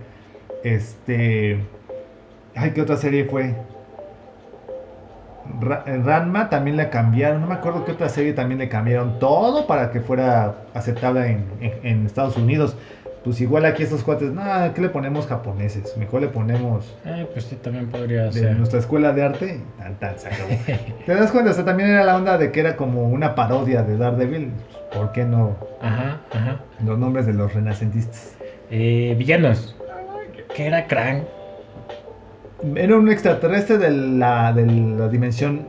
Este. 0.63 1.59
Ay, 2.55 2.71
¿qué 2.71 2.81
otra 2.81 2.97
serie 2.97 3.25
fue? 3.25 3.53
Ra- 5.61 5.83
eh, 5.85 6.01
Ranma 6.03 6.49
también 6.49 6.75
la 6.77 6.89
cambiaron, 6.89 7.41
no 7.41 7.47
me 7.47 7.53
acuerdo 7.55 7.85
qué 7.85 7.91
otra 7.91 8.09
serie 8.09 8.33
también 8.33 8.59
le 8.59 8.67
cambiaron 8.69 9.19
todo 9.19 9.67
para 9.67 9.91
que 9.91 10.01
fuera 10.01 10.55
aceptada 10.73 11.27
en, 11.27 11.45
en- 11.59 11.79
en 11.85 12.05
Estados 12.05 12.35
Unidos. 12.37 12.75
Pues 13.23 13.41
igual 13.41 13.65
aquí 13.65 13.81
estos 13.81 14.03
cuates, 14.03 14.31
nada, 14.33 14.71
¿qué 14.73 14.81
le 14.81 14.89
ponemos 14.89 15.25
japoneses? 15.25 15.97
Mejor 15.97 16.21
le 16.21 16.27
ponemos 16.27 16.95
Eh, 17.05 17.27
pues 17.33 17.45
sí, 17.45 17.55
también 17.55 17.87
podría 17.87 18.25
de 18.25 18.31
ser. 18.31 18.55
nuestra 18.55 18.79
escuela 18.79 19.13
de 19.13 19.23
arte 19.23 19.63
y 19.63 19.81
tan 19.81 19.95
tan 19.99 20.19
se 20.19 20.27
acabó. 20.27 20.49
¿Te 21.05 21.15
das 21.15 21.31
cuenta? 21.31 21.49
O 21.51 21.53
sea, 21.53 21.65
también 21.65 21.89
era 21.89 22.03
la 22.03 22.15
onda 22.17 22.37
de 22.37 22.51
que 22.51 22.59
era 22.59 22.75
como 22.75 23.07
una 23.09 23.33
parodia 23.33 23.81
de 23.81 23.97
Daredevil. 23.97 24.51
¿Por 24.93 25.11
qué 25.11 25.25
no 25.25 25.57
Ajá, 25.81 26.21
ajá. 26.33 26.59
los 26.83 26.97
nombres 26.99 27.25
de 27.25 27.33
los 27.33 27.51
renacentistas? 27.53 28.35
Eh, 28.69 29.15
villanos. 29.17 29.75
¿Qué 30.55 30.67
era 30.67 30.85
Krang? 30.85 31.23
Era 32.75 32.95
un 32.95 33.09
extraterrestre 33.11 33.77
de 33.77 33.91
la, 33.91 34.53
de 34.53 34.65
la 34.65 35.07
dimensión 35.09 35.67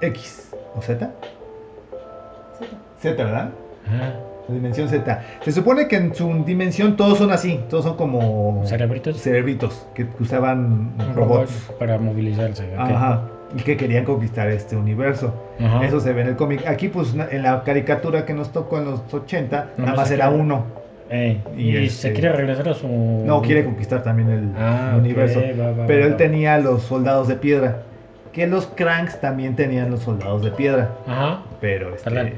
X 0.00 0.50
o 0.76 0.80
Z. 0.82 1.10
Z, 3.00 3.14
¿verdad? 3.24 3.50
Ajá. 3.86 4.12
La 4.48 4.54
dimensión 4.54 4.88
Z. 4.88 5.22
Se 5.42 5.52
supone 5.52 5.86
que 5.88 5.96
en 5.96 6.14
su 6.14 6.44
dimensión 6.44 6.96
todos 6.96 7.18
son 7.18 7.30
así, 7.30 7.60
todos 7.68 7.84
son 7.84 7.96
como 7.96 8.62
¿Cerebritos? 8.66 9.20
cerebritos 9.20 9.86
que 9.94 10.06
usaban 10.18 10.92
robots. 11.14 11.66
robot 11.66 11.78
para 11.78 11.98
movilizarse. 11.98 12.64
ok. 12.74 12.78
Ajá. 12.80 13.22
Y 13.56 13.62
que 13.62 13.76
querían 13.76 14.04
conquistar 14.04 14.48
este 14.48 14.76
universo. 14.76 15.34
Ajá. 15.60 15.84
Eso 15.84 15.98
se 16.00 16.12
ve 16.12 16.22
en 16.22 16.28
el 16.28 16.36
cómic. 16.36 16.66
Aquí, 16.68 16.88
pues, 16.88 17.14
en 17.14 17.42
la 17.42 17.64
caricatura 17.64 18.24
que 18.24 18.32
nos 18.32 18.50
tocó 18.52 18.78
en 18.78 18.84
los 18.84 19.02
80, 19.12 19.70
nada 19.76 19.94
más 19.94 20.10
era 20.12 20.30
uno. 20.30 20.64
Eh, 21.12 21.40
Y 21.56 21.62
y 21.70 21.76
este- 21.76 21.90
se 22.08 22.12
quiere 22.12 22.32
regresar 22.32 22.68
a 22.68 22.74
su. 22.74 22.86
No, 22.88 23.42
quiere 23.42 23.64
conquistar 23.64 24.02
también 24.02 24.30
el, 24.30 24.48
Ah, 24.56 24.94
universo. 24.96 25.40
va, 25.60 25.72
va, 25.72 25.86
Pero 25.86 26.00
va, 26.02 26.06
él 26.06 26.12
va. 26.12 26.16
tenía 26.16 26.58
los 26.58 26.82
soldados 26.82 27.26
de 27.28 27.34
piedra. 27.36 27.82
Que 28.32 28.46
los 28.46 28.66
cranks 28.66 29.20
también 29.20 29.56
tenían 29.56 29.90
los 29.90 30.00
soldados 30.02 30.42
de 30.44 30.52
piedra. 30.52 30.90
Ajá. 31.08 31.42
Pero 31.60 31.94
este. 31.96 32.34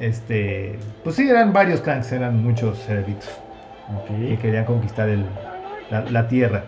Este. 0.00 0.78
Pues 1.04 1.16
sí, 1.16 1.28
eran 1.28 1.52
varios 1.52 1.80
cranks, 1.80 2.10
eran 2.12 2.42
muchos 2.42 2.78
cerebritos. 2.80 3.28
que 4.08 4.32
Ok. 4.34 4.40
querían 4.40 4.64
conquistar 4.64 5.08
el, 5.08 5.24
la, 5.92 6.00
la 6.10 6.26
tierra. 6.26 6.64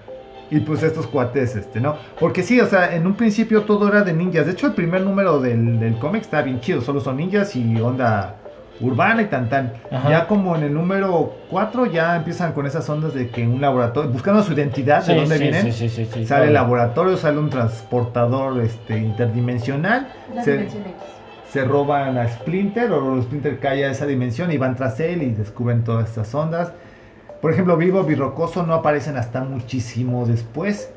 Y 0.51 0.61
pues 0.61 0.83
estos 0.85 1.09
cuates, 1.09 1.57
este, 1.57 1.81
¿no? 1.81 1.97
Porque 2.21 2.43
sí, 2.45 2.61
o 2.61 2.67
sea, 2.67 2.95
en 2.95 3.07
un 3.07 3.15
principio 3.15 3.63
todo 3.63 3.89
era 3.89 4.03
de 4.03 4.13
ninjas. 4.13 4.47
De 4.47 4.53
hecho, 4.53 4.69
el 4.69 4.75
primer 4.75 5.01
número 5.03 5.41
del, 5.41 5.81
del 5.81 5.99
cómic 5.99 6.23
está 6.23 6.41
bien 6.43 6.61
chido. 6.61 6.81
Solo 6.81 7.01
son 7.01 7.17
ninjas 7.17 7.55
y 7.57 7.81
onda 7.81 8.37
urbana 8.81 9.23
y 9.23 9.27
tan 9.27 9.49
tan. 9.49 9.73
Ajá. 9.91 10.09
Ya 10.11 10.27
como 10.27 10.57
en 10.57 10.63
el 10.63 10.75
número 10.75 11.35
4 11.51 11.87
ya 11.87 12.17
empiezan 12.17 12.53
con 12.53 12.67
esas 12.67 12.89
ondas 12.89 13.15
de 13.15 13.29
que 13.31 13.47
un 13.47 13.61
laboratorio, 13.61 14.11
buscando 14.11 14.43
su 14.43 14.53
identidad, 14.53 15.05
de 15.05 15.15
dónde 15.15 15.37
sí, 15.37 15.43
vienen, 15.43 15.63
sí, 15.65 15.73
sí, 15.73 15.89
sí, 15.89 16.09
sí, 16.13 16.27
sale 16.27 16.47
el 16.47 16.55
laboratorio, 16.55 17.17
sale 17.17 17.39
un 17.39 17.51
transportador 17.51 18.61
este, 18.61 18.99
interdimensional, 18.99 20.09
La 20.35 20.45
se, 20.45 20.53
dimensión 20.53 20.83
X. 20.83 20.95
se 21.51 21.65
roban 21.65 22.19
a 22.19 22.29
Splinter 22.29 22.93
o 22.93 23.21
Splinter 23.23 23.59
cae 23.59 23.85
a 23.85 23.91
esa 23.91 24.07
dimensión 24.07 24.53
y 24.53 24.59
van 24.59 24.77
tras 24.77 25.01
él 25.01 25.23
y 25.23 25.31
descubren 25.31 25.85
todas 25.85 26.09
estas 26.09 26.35
ondas. 26.35 26.73
Por 27.41 27.53
ejemplo, 27.53 27.77
Vivo 27.77 28.05
y 28.11 28.15
Rocoso 28.15 28.65
no 28.67 28.75
aparecen 28.75 29.17
hasta 29.17 29.45
muchísimo 29.45 30.27
después. 30.27 30.93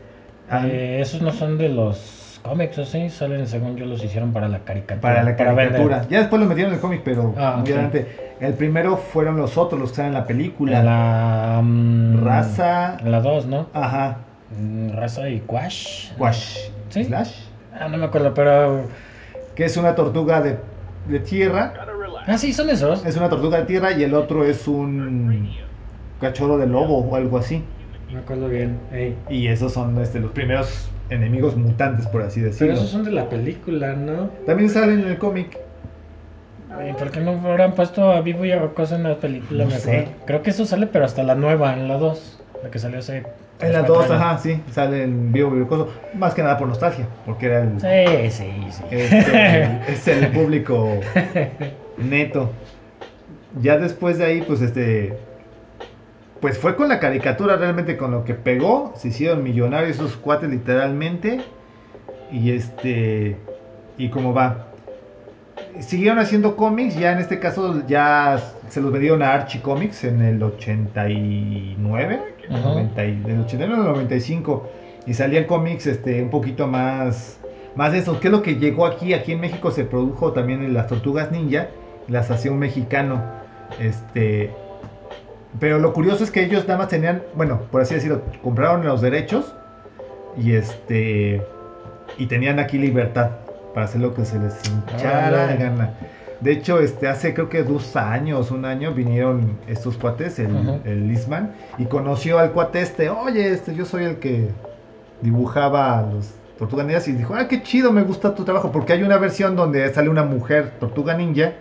Eh, 0.51 0.97
esos 0.99 1.21
no 1.21 1.32
son 1.32 1.57
de 1.57 1.69
los 1.69 2.30
cómics, 2.42 2.78
¿o 2.78 2.86
sí? 2.86 3.10
Salen, 3.10 3.48
según 3.48 3.76
yo, 3.78 3.86
los 3.86 4.04
hicieron 4.04 4.32
para 4.34 4.48
la 4.48 4.60
caricatura. 4.60 5.02
para 5.02 5.24
la 5.24 5.36
caricatura. 5.36 6.06
ya 6.10 6.20
después 6.20 6.42
lo 6.42 6.48
metieron 6.48 6.72
en 6.74 6.76
el 6.78 6.82
cómic, 6.82 7.02
pero 7.04 7.34
Ah, 7.38 7.54
muy 7.58 7.62
ok. 7.64 7.70
adelante. 7.78 8.36
El 8.39 8.54
primero 8.56 8.98
fueron 8.98 9.38
los 9.38 9.58
otros, 9.58 9.80
los 9.80 9.89
que 9.89 9.94
están 9.94 10.08
en 10.08 10.14
la 10.14 10.26
película. 10.26 10.84
La... 10.84 11.62
mm, 11.64 12.24
Raza. 12.24 12.98
La 13.04 13.22
2, 13.22 13.46
¿no? 13.48 13.68
Ajá. 13.74 14.18
Mm, 14.60 14.92
Raza 14.96 15.30
y 15.30 15.39
Quash. 15.42 16.12
Wash. 16.18 16.58
¿Sí? 16.89 17.06
Slash. 17.06 17.32
Ah, 17.80 17.88
no 17.88 17.98
me 17.98 18.06
acuerdo, 18.06 18.34
pero... 18.34 18.84
Que 19.56 19.66
es 19.66 19.78
una 19.78 19.96
tortuga 19.96 20.42
de, 20.42 20.58
de 21.08 21.20
tierra. 21.20 21.74
Ah, 22.28 22.38
sí, 22.38 22.54
son 22.54 22.70
esos. 22.70 23.06
Es 23.06 23.16
una 23.18 23.30
tortuga 23.30 23.60
de 23.60 23.66
tierra 23.66 23.92
y 23.94 24.04
el 24.04 24.14
otro 24.14 24.46
es 24.46 24.68
un 24.68 25.50
cachorro 26.20 26.58
de 26.58 26.68
lobo 26.68 27.00
o 27.00 27.16
algo 27.16 27.38
así. 27.38 27.64
Me 28.14 28.20
acuerdo 28.20 28.48
bien. 28.50 28.78
Y 29.30 29.48
esos 29.48 29.74
son 29.74 30.00
este, 30.02 30.20
los 30.20 30.32
primeros 30.32 30.91
enemigos 31.12 31.55
mutantes, 31.55 32.07
por 32.07 32.22
así 32.24 32.39
Pero 32.39 32.51
decirlo. 32.51 32.74
esos 32.74 32.89
son 32.89 33.03
de 33.03 33.12
la 33.12 33.30
película, 33.30 33.93
¿no? 33.93 34.30
También 34.45 34.70
salen 34.70 35.01
en 35.01 35.07
el 35.09 35.18
cómic. 35.18 35.57
Ay, 36.78 36.93
¿Por 36.93 37.12
qué 37.12 37.20
no 37.20 37.32
habrán 37.32 37.74
puesto 37.74 38.12
a 38.12 38.22
Vivo 38.22 38.45
y 38.45 38.51
a 38.51 38.59
Rocoso 38.59 38.95
en 38.95 39.03
la 39.03 39.16
película 39.18 39.66
No 39.66 39.70
mejor? 39.70 39.82
sé. 39.82 40.07
Creo 40.26 40.41
que 40.41 40.51
eso 40.51 40.66
sale, 40.66 40.88
pero 40.88 41.03
hasta 41.05 41.22
la 41.24 41.36
nueva, 41.36 41.74
en 41.74 41.88
la 41.89 41.97
2. 41.97 42.39
La 42.64 42.72
que 42.72 42.80
salió 42.80 42.99
hace... 42.99 43.24
En 43.59 43.74
las 43.74 43.86
cuatro 43.86 43.95
dos, 44.07 44.12
ajá, 44.12 44.39
sí, 44.39 44.59
sale 44.72 45.03
en 45.03 45.32
vivo 45.32 45.51
Vircoso. 45.51 45.89
Más 46.16 46.34
que 46.34 46.41
nada 46.41 46.57
por 46.57 46.68
nostalgia, 46.68 47.05
porque 47.28 47.45
era 47.45 47.62
el, 47.62 47.80
Sí, 47.80 48.32
sí, 48.32 48.53
sí. 48.72 48.84
este, 48.89 49.64
es 49.91 50.07
el 50.07 50.28
público 50.30 50.99
neto. 51.97 52.49
Ya 53.62 53.78
después 53.78 54.18
de 54.18 54.26
ahí, 54.26 54.41
pues 54.41 54.62
este. 54.62 55.14
Pues 56.42 56.58
fue 56.58 56.76
con 56.76 56.89
la 56.89 57.00
caricatura 57.00 57.56
realmente 57.56 57.98
con 57.98 58.12
lo 58.12 58.26
que 58.26 58.34
pegó. 58.34 58.94
Se 58.98 59.10
hicieron 59.10 59.44
millonarios 59.44 59.98
esos 59.98 60.18
cuates 60.18 60.50
literalmente. 60.50 61.42
Y 62.32 62.52
este. 62.52 63.38
Y 63.98 64.10
como 64.10 64.34
va. 64.34 64.68
Siguieron 65.80 66.18
haciendo 66.20 66.56
cómics. 66.56 66.98
Ya 66.98 67.12
en 67.12 67.20
este 67.20 67.39
caso 67.39 67.84
ya 67.88 68.42
se 68.70 68.82
los 68.82 68.92
vendieron 68.92 69.22
a 69.22 69.34
Archie 69.34 69.62
Comics 69.62 70.04
en 70.04 70.22
el 70.22 70.42
89. 70.42 72.20
Ajá. 72.50 72.60
90 72.70 73.06
y- 73.06 73.20
del 73.22 73.39
89 73.42 73.82
al 73.82 73.88
95. 73.88 74.70
Y 75.06 75.14
salían 75.14 75.46
cómics 75.46 75.86
este, 75.88 76.22
un 76.24 76.30
poquito 76.30 76.68
más. 76.68 77.39
Más 77.76 77.92
de 77.94 78.00
eso. 78.00 78.20
¿Qué 78.20 78.28
es 78.28 78.32
lo 78.32 78.42
que 78.42 78.56
llegó 78.56 78.86
aquí? 78.88 79.14
Aquí 79.14 79.32
en 79.34 79.42
México 79.42 79.72
se 79.72 79.86
produjo 79.86 80.34
también 80.34 80.64
en 80.64 80.74
las 80.74 80.88
tortugas 80.88 81.32
ninja. 81.32 81.68
Las 82.08 82.32
hacía 82.32 82.52
un 82.52 82.60
mexicano. 82.60 83.22
Este. 83.80 84.52
Pero 85.60 85.80
lo 85.80 85.93
curioso 85.93 86.24
es 86.24 86.32
que 86.32 86.43
ellos 86.43 86.66
nada 86.68 86.80
más 86.80 86.88
tenían, 86.89 87.24
bueno, 87.36 87.62
por 87.72 87.82
así 87.82 87.93
decirlo, 87.95 88.22
compraron 88.41 88.86
los 88.86 89.02
derechos 89.02 89.54
y 90.38 90.54
este 90.54 91.41
y 92.18 92.26
tenían 92.28 92.60
aquí 92.60 92.78
libertad 92.78 93.32
para 93.74 93.86
hacer 93.86 94.02
lo 94.02 94.14
que 94.14 94.26
se 94.26 94.39
les 94.39 94.54
hinchara 94.66 95.28
Órale. 95.28 95.58
gana. 95.58 95.93
De 96.39 96.52
hecho, 96.54 96.80
este 96.80 97.08
hace 97.08 97.34
creo 97.34 97.49
que 97.49 97.64
dos 97.64 97.95
años, 97.95 98.49
un 98.49 98.66
año 98.66 98.93
vinieron 98.93 99.58
estos 99.68 99.97
cuates, 99.97 100.39
el, 100.39 100.56
Ajá. 100.58 100.78
el 100.86 101.08
Lisman, 101.08 101.54
y 101.78 101.86
conoció 101.86 102.39
al 102.39 102.52
cuate 102.52 102.82
este, 102.82 103.10
oye, 103.10 103.52
este, 103.52 103.76
yo 103.76 103.86
soy 103.86 104.06
el 104.06 104.16
que 104.18 104.49
dibujaba 105.22 105.99
a 105.99 106.02
los 106.04 106.32
tortugas 106.58 106.86
ninjas 106.88 107.08
y 107.08 107.12
dijo, 107.14 107.36
ah, 107.36 107.47
qué 107.47 107.62
chido, 107.62 107.91
me 107.91 108.02
gusta 108.04 108.34
tu 108.34 108.43
trabajo, 108.43 108.72
porque 108.72 108.93
hay 108.93 109.04
una 109.04 109.18
versión 109.18 109.56
donde 109.56 109.93
sale 109.93 110.10
una 110.10 110.24
mujer 110.24 110.72
tortuga 110.80 111.14
ninja 111.16 111.52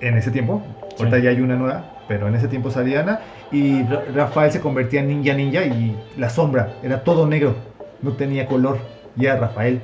en 0.00 0.16
ese 0.16 0.30
tiempo, 0.30 0.62
ahorita 0.98 1.16
Sí. 1.18 1.22
ya 1.22 1.30
hay 1.30 1.40
una 1.40 1.56
nueva, 1.56 1.84
pero 2.08 2.28
en 2.28 2.34
ese 2.34 2.48
tiempo 2.48 2.70
salía 2.70 3.00
Ana, 3.00 3.20
y 3.50 3.82
Ra- 3.84 4.02
Rafael 4.14 4.50
se 4.52 4.60
convertía 4.60 5.00
en 5.00 5.08
ninja 5.08 5.34
ninja 5.34 5.64
y 5.64 5.96
la 6.16 6.28
sombra 6.30 6.74
era 6.82 7.02
todo 7.04 7.26
negro, 7.26 7.54
no 8.02 8.12
tenía 8.12 8.46
color, 8.46 8.78
y 9.16 9.26
era 9.26 9.36
Rafael, 9.36 9.80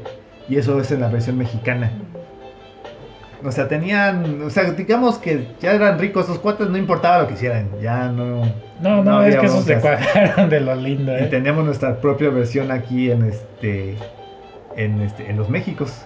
y 0.49 0.57
eso 0.57 0.81
es 0.81 0.91
en 0.91 1.01
la 1.01 1.09
versión 1.09 1.39
mexicana. 1.39 1.91
O 3.45 3.53
sea, 3.53 3.69
tenían, 3.69 4.43
o 4.43 4.51
sea, 4.51 4.65
digamos 4.73 5.19
que 5.19 5.47
ya 5.61 5.73
eran 5.73 6.01
ricos 6.01 6.25
esos 6.25 6.41
cuates, 6.41 6.69
no 6.69 6.77
importaba 6.77 7.21
lo 7.23 7.29
que 7.29 7.35
hicieran, 7.35 7.69
ya 7.81 8.09
no. 8.09 8.43
No, 8.81 9.05
no, 9.05 9.23
es 9.23 9.27
había 9.37 9.41
que 9.41 9.47
esos 9.47 9.65
se 9.65 9.79
cuajaron 9.79 10.51
de 10.51 10.61
lo 10.61 10.75
lindo, 10.75 11.13
Y 11.13 11.23
¿eh? 11.23 11.29
tenemos 11.31 11.65
nuestra 11.65 12.01
propia 12.01 12.31
versión 12.31 12.73
aquí 12.73 13.13
en 13.13 13.23
este, 13.25 13.95
en 14.77 15.01
este, 15.03 15.31
en 15.31 15.37
los 15.37 15.49
Méxicos. 15.49 16.05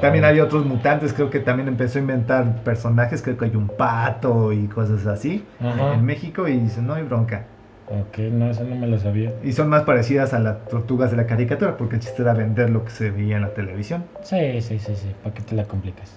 También 0.00 0.24
había 0.24 0.44
otros 0.44 0.64
mutantes, 0.64 1.12
creo 1.12 1.30
que 1.30 1.40
también 1.40 1.68
empezó 1.68 1.98
a 1.98 2.02
inventar 2.02 2.62
personajes, 2.62 3.22
creo 3.22 3.36
que 3.36 3.46
hay 3.46 3.56
un 3.56 3.68
pato 3.68 4.52
y 4.52 4.66
cosas 4.68 5.06
así 5.06 5.44
Ajá. 5.60 5.94
en 5.94 6.04
México 6.04 6.46
y 6.48 6.56
dice, 6.58 6.80
no 6.82 6.94
hay 6.94 7.02
bronca. 7.02 7.44
Ok, 7.88 8.18
no, 8.18 8.50
eso 8.50 8.64
no 8.64 8.76
me 8.76 8.86
lo 8.86 8.98
sabía. 8.98 9.32
Y 9.42 9.52
son 9.52 9.68
más 9.70 9.82
parecidas 9.84 10.34
a 10.34 10.38
las 10.38 10.66
tortugas 10.68 11.10
de 11.10 11.16
la 11.16 11.26
caricatura, 11.26 11.76
porque 11.76 11.96
el 11.96 12.02
chiste 12.02 12.22
era 12.22 12.34
vender 12.34 12.70
lo 12.70 12.84
que 12.84 12.90
se 12.90 13.10
veía 13.10 13.36
en 13.36 13.42
la 13.42 13.54
televisión. 13.54 14.04
Sí, 14.22 14.60
sí, 14.60 14.78
sí, 14.78 14.94
sí. 14.94 15.14
¿Para 15.22 15.34
qué 15.34 15.42
te 15.42 15.54
la 15.54 15.64
complicas? 15.64 16.14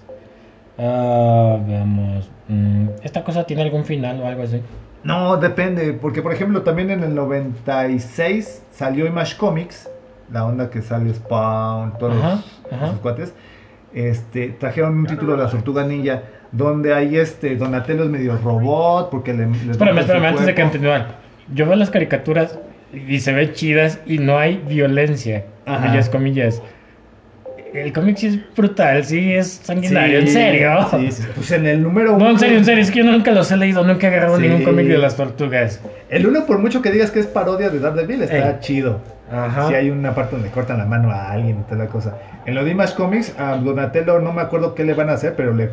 Ah, 0.78 1.58
veamos. 1.66 2.30
Mm, 2.48 2.88
¿Esta 3.02 3.24
cosa 3.24 3.44
tiene 3.44 3.62
algún 3.62 3.84
final 3.84 4.20
o 4.20 4.26
algo 4.26 4.42
así? 4.42 4.60
No, 5.02 5.36
depende, 5.36 5.92
porque 5.94 6.22
por 6.22 6.32
ejemplo 6.32 6.62
también 6.62 6.90
en 6.90 7.02
el 7.02 7.14
96 7.14 8.62
salió 8.72 9.06
Image 9.06 9.36
Comics, 9.36 9.88
la 10.30 10.44
onda 10.44 10.70
que 10.70 10.80
sale 10.82 11.12
Spawn, 11.12 11.98
todos 11.98 12.22
Ajá, 12.22 12.42
los- 12.70 12.72
ajá. 12.82 12.98
cuates, 13.02 13.34
este, 13.94 14.48
trajeron 14.58 14.98
un 14.98 15.06
título 15.06 15.32
de 15.36 15.44
la 15.44 15.50
Tortuga 15.50 15.84
Ninja, 15.84 16.22
donde 16.50 16.94
hay 16.94 17.16
este, 17.16 17.56
Donatello 17.56 18.04
es 18.04 18.10
medio 18.10 18.36
robot, 18.38 19.10
porque 19.10 19.32
le... 19.32 19.46
les 19.46 19.68
Espérame, 19.70 19.98
espérame, 19.98 20.24
antes 20.26 20.46
de 20.46 20.54
continúen. 20.54 21.02
Yo 21.54 21.66
veo 21.66 21.76
las 21.76 21.90
caricaturas 21.90 22.58
y 22.92 23.20
se 23.20 23.32
ven 23.32 23.52
chidas 23.52 24.00
y 24.06 24.18
no 24.18 24.38
hay 24.38 24.62
violencia. 24.68 25.44
Ajá. 25.66 25.86
Comillas, 25.86 26.08
comillas. 26.10 26.62
El 27.74 27.92
cómic 27.92 28.16
sí 28.18 28.26
es 28.26 28.54
brutal, 28.54 29.02
sí 29.04 29.32
es 29.32 29.60
sanguinario, 29.62 30.18
¿en 30.20 30.26
Sí, 30.26 30.32
serio? 30.34 30.86
Sí, 30.90 31.10
sí, 31.10 31.22
pues 31.34 31.50
en 31.52 31.66
el 31.66 31.82
número 31.82 32.12
No, 32.18 32.24
en 32.26 32.30
uno- 32.32 32.38
serio, 32.38 32.58
en 32.58 32.64
serio, 32.66 32.82
es 32.82 32.90
que 32.90 32.98
yo 32.98 33.10
nunca 33.10 33.30
los 33.30 33.50
he 33.50 33.56
leído, 33.56 33.82
nunca 33.84 34.06
he 34.06 34.10
agarrado 34.10 34.36
Sí. 34.36 34.42
ningún 34.42 34.62
cómic 34.62 34.86
de 34.86 34.98
las 34.98 35.16
tortugas. 35.16 35.80
El 36.10 36.26
uno, 36.26 36.44
por 36.44 36.58
mucho 36.58 36.82
que 36.82 36.90
digas 36.90 37.10
que 37.10 37.20
es 37.20 37.26
parodia 37.26 37.70
de 37.70 37.78
Daredevil, 37.78 38.22
está 38.22 38.50
Ey. 38.50 38.56
chido. 38.60 39.00
Ajá. 39.30 39.68
Si 39.68 39.74
hay 39.74 39.88
una 39.88 40.14
parte 40.14 40.36
donde 40.36 40.50
cortan 40.50 40.76
la 40.78 40.84
mano 40.84 41.10
a 41.10 41.30
alguien 41.32 41.60
y 41.60 41.62
toda 41.62 41.84
la 41.84 41.90
cosa. 41.90 42.18
En 42.44 42.54
lo 42.54 42.62
de 42.64 42.72
Image 42.72 42.94
Comics, 42.94 43.34
a 43.38 43.56
Donatello 43.56 44.18
no 44.20 44.32
me 44.34 44.42
acuerdo 44.42 44.74
qué 44.74 44.84
le 44.84 44.92
van 44.92 45.08
a 45.08 45.12
hacer, 45.14 45.32
pero 45.34 45.54
le 45.54 45.70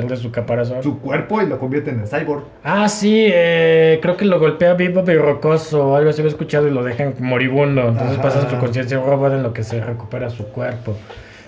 Pierde 0.00 0.16
su 0.16 0.30
caparazón. 0.30 0.82
su 0.82 1.00
cuerpo 1.00 1.40
y 1.42 1.46
lo 1.46 1.58
convierten 1.58 2.00
en 2.00 2.06
cyborg. 2.06 2.44
Ah, 2.62 2.88
sí, 2.88 3.26
eh, 3.32 3.98
creo 4.02 4.16
que 4.16 4.24
lo 4.24 4.38
golpea 4.38 4.74
vivo 4.74 5.02
y 5.06 5.16
rocoso 5.16 5.88
o 5.90 5.96
algo 5.96 6.10
así, 6.10 6.22
lo 6.22 6.28
he 6.28 6.30
escuchado 6.30 6.66
y 6.68 6.70
lo 6.70 6.82
dejan 6.82 7.14
moribundo. 7.20 7.82
Entonces 7.88 8.12
Ajá. 8.18 8.22
pasan 8.22 8.50
su 8.50 8.58
conciencia 8.58 8.98
robot 8.98 9.32
en 9.34 9.42
lo 9.42 9.52
que 9.52 9.62
se 9.62 9.80
recupera 9.80 10.30
su 10.30 10.50
cuerpo. 10.50 10.98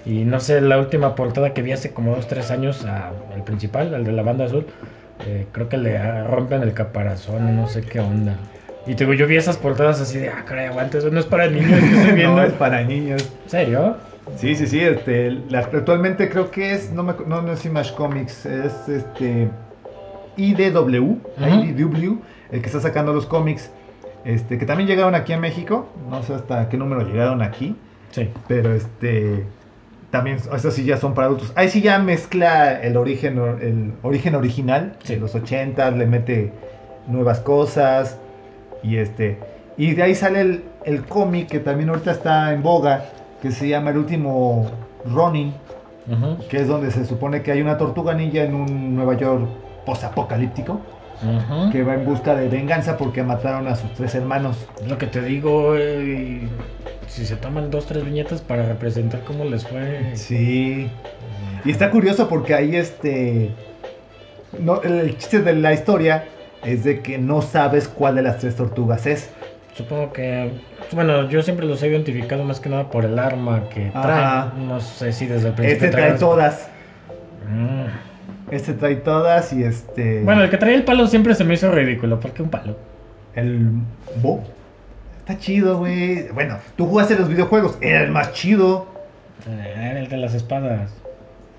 Y 0.05 0.25
no 0.25 0.39
sé, 0.41 0.61
la 0.61 0.79
última 0.79 1.15
portada 1.15 1.53
que 1.53 1.63
vi 1.63 1.73
hace 1.73 1.93
como 1.93 2.15
dos, 2.15 2.27
tres 2.29 2.51
años 2.51 2.85
a- 2.85 3.09
al 3.33 3.43
principal, 3.43 3.95
al 3.95 4.05
de 4.05 4.13
la 4.13 4.23
banda 4.23 4.45
azul, 4.45 4.67
eh, 5.19 5.49
creo 5.53 5.69
que 5.69 5.79
le 5.79 6.23
rompen 6.25 6.63
el 6.63 6.75
caparazón, 6.75 7.57
no 7.57 7.67
sé 7.67 7.83
qué 7.83 8.01
onda. 8.01 8.39
Y 8.85 8.95
te 8.95 9.05
digo, 9.05 9.15
yo 9.15 9.27
vi 9.27 9.37
esas 9.37 9.57
portadas 9.57 10.01
así 10.01 10.19
de, 10.19 10.29
ah, 10.29 10.45
caray, 10.47 10.67
aguanta, 10.67 10.99
eso 10.99 11.11
no 11.11 11.19
es 11.19 11.27
para 11.27 11.49
niños 11.49 11.81
que 11.81 11.95
estoy 11.97 12.13
viendo. 12.15 12.37
no, 12.37 12.43
es 12.47 12.53
para 12.53 12.85
niños. 12.85 13.23
¿En 13.45 13.51
serio? 13.51 13.97
Sí, 14.37 14.55
sí, 14.57 14.67
sí. 14.67 14.81
Este, 14.81 15.31
la- 15.49 15.61
actualmente 15.61 16.29
creo 16.29 16.51
que 16.51 16.73
es, 16.75 16.91
no, 16.93 17.03
me, 17.03 17.15
no, 17.27 17.43
no 17.43 17.53
es 17.53 17.65
Image 17.65 17.95
Comics, 17.95 18.45
es 18.47 18.89
este 18.89 19.49
IDW. 20.37 21.19
IDW, 21.39 22.19
el 22.51 22.61
que 22.61 22.67
está 22.67 22.81
sacando 22.81 23.13
los 23.13 23.27
cómics. 23.27 23.71
Este, 24.25 24.59
que 24.59 24.67
también 24.67 24.89
llegaron 24.89 25.15
aquí 25.15 25.33
a 25.33 25.39
México. 25.39 25.89
No 26.11 26.23
sé 26.23 26.35
hasta 26.35 26.69
qué 26.69 26.77
número 26.77 27.03
llegaron 27.03 27.43
aquí. 27.43 27.77
Sí. 28.11 28.29
Pero 28.49 28.75
este. 28.75 29.45
También, 30.11 30.37
estos 30.55 30.75
sí 30.75 30.85
ya 30.85 30.97
son 30.97 31.15
para 31.15 31.27
adultos. 31.27 31.53
Ahí 31.57 31.69
sí 31.69 31.81
ya 31.83 31.99
mezcla 31.99 32.81
el 32.81 32.97
origen, 32.97 33.39
or- 33.39 33.63
el 33.63 33.93
origen 34.03 34.35
original 34.35 34.97
Sí. 35.03 35.15
de 35.15 35.21
los 35.21 35.35
80, 35.35 35.91
le 35.93 36.07
mete 36.07 36.53
nuevas 37.07 37.41
cosas. 37.41 38.19
Y 38.83 38.97
este. 38.97 39.39
Y 39.77 39.95
de 39.95 40.03
ahí 40.03 40.15
sale 40.15 40.41
el, 40.41 40.65
el 40.85 41.05
cómic 41.05 41.49
que 41.49 41.59
también 41.61 41.89
ahorita 41.91 42.11
está 42.13 42.53
en 42.53 42.63
boga, 42.63 43.05
que 43.43 43.51
se 43.51 43.69
llama 43.69 43.91
El 43.91 43.99
último 43.99 44.67
Ronin, 45.05 45.53
que 46.49 46.59
es 46.59 46.69
donde 46.69 46.91
se 46.91 47.05
supone 47.05 47.43
que 47.43 47.53
hay 47.53 47.61
una 47.61 47.79
tortuga 47.79 48.15
ninja 48.15 48.45
en 48.45 48.55
un 48.55 48.95
Nueva 48.95 49.17
York 49.17 49.49
posapocalíptico, 49.85 50.81
ujú. 51.23 51.71
que 51.73 51.83
va 51.83 51.95
en 51.95 52.05
busca 52.05 52.35
de 52.35 52.49
venganza 52.49 52.97
porque 52.97 53.23
mataron 53.23 53.67
a 53.69 53.77
sus 53.77 53.93
tres 53.95 54.15
hermanos. 54.15 54.67
Lo 54.89 54.99
que 54.99 55.07
te 55.07 55.23
digo, 55.23 55.75
eh, 55.77 56.49
si 57.09 57.27
se 57.27 57.37
toman 57.37 57.71
dos, 57.71 57.87
tres 57.87 58.05
viñetas 58.05 58.41
para 58.41 58.65
representar 58.67 59.21
cómo 59.23 59.45
les 59.45 59.67
fue. 59.67 60.13
Sí. 60.15 60.91
Y 61.65 61.71
está 61.71 61.91
curioso 61.91 62.29
porque 62.29 62.55
ahí 62.55 62.77
este. 62.77 63.51
no, 64.61 64.83
el, 64.83 65.01
el 65.01 65.19
chiste 65.19 65.41
de 65.43 65.55
la 65.55 65.73
historia 65.73 66.25
es 66.65 66.85
de 66.85 67.01
que 67.01 67.19
no 67.19 67.43
sabes 67.43 67.89
cuál 67.89 68.17
de 68.17 68.23
las 68.23 68.39
tres 68.39 68.57
tortugas 68.57 69.07
es. 69.07 69.31
Supongo 69.77 70.13
que. 70.13 70.53
Bueno, 70.93 71.29
yo 71.29 71.43
siempre 71.43 71.67
los 71.67 71.83
he 71.83 71.89
identificado 71.89 72.45
más 72.45 72.61
que 72.61 72.69
nada 72.69 72.91
por 72.91 73.05
el 73.05 73.19
arma 73.19 73.69
que 73.69 73.91
Ajá. 73.93 74.51
traen. 74.53 74.69
No 74.69 74.81
sé 74.81 75.13
si 75.13 75.27
desde 75.27 75.49
el 75.49 75.55
principio. 75.55 75.87
Este 75.87 75.97
trae 75.97 76.13
todas. 76.15 76.69
Mm. 77.49 78.53
Este 78.55 78.73
trae 78.75 78.97
todas 78.97 79.53
y 79.53 79.65
este. 79.65 80.23
Bueno, 80.23 80.43
el 80.45 80.51
que 80.51 80.57
traía 80.57 80.77
el 80.77 80.85
palo 80.85 81.07
siempre 81.07 81.35
se 81.35 81.45
me 81.45 81.55
hizo 81.55 81.71
ridículo. 81.71 82.19
¿Por 82.21 82.31
qué 82.33 82.43
un 82.43 82.49
palo? 82.49 82.77
El 83.35 83.69
Bo. 84.23 84.43
Está 85.19 85.39
chido, 85.39 85.79
güey. 85.79 86.29
Bueno, 86.29 86.57
tú 86.77 86.87
jugaste 86.87 87.17
los 87.17 87.29
videojuegos. 87.29 87.77
Era 87.81 88.03
el 88.03 88.11
más 88.13 88.33
chido. 88.33 88.87
Ah, 89.47 89.69
Era 89.69 89.99
el 90.01 90.09
de 90.09 90.17
las 90.17 90.33
espadas. 90.35 90.91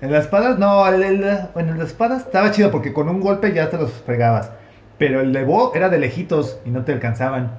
En 0.00 0.10
las 0.12 0.24
espadas, 0.24 0.58
no, 0.58 0.86
el, 0.88 1.02
el- 1.02 1.38
bueno, 1.54 1.72
en 1.72 1.78
las 1.78 1.88
espadas 1.88 2.22
estaba 2.22 2.50
chido 2.50 2.70
porque 2.70 2.92
con 2.92 3.08
un 3.08 3.20
golpe 3.20 3.52
ya 3.52 3.68
te 3.68 3.76
los 3.76 3.92
fregabas. 3.92 4.50
Pero 4.96 5.20
el 5.20 5.32
de 5.32 5.44
Bo 5.44 5.72
era 5.74 5.88
de 5.88 5.98
lejitos 5.98 6.58
y 6.64 6.70
no 6.70 6.84
te 6.84 6.92
alcanzaban. 6.92 7.50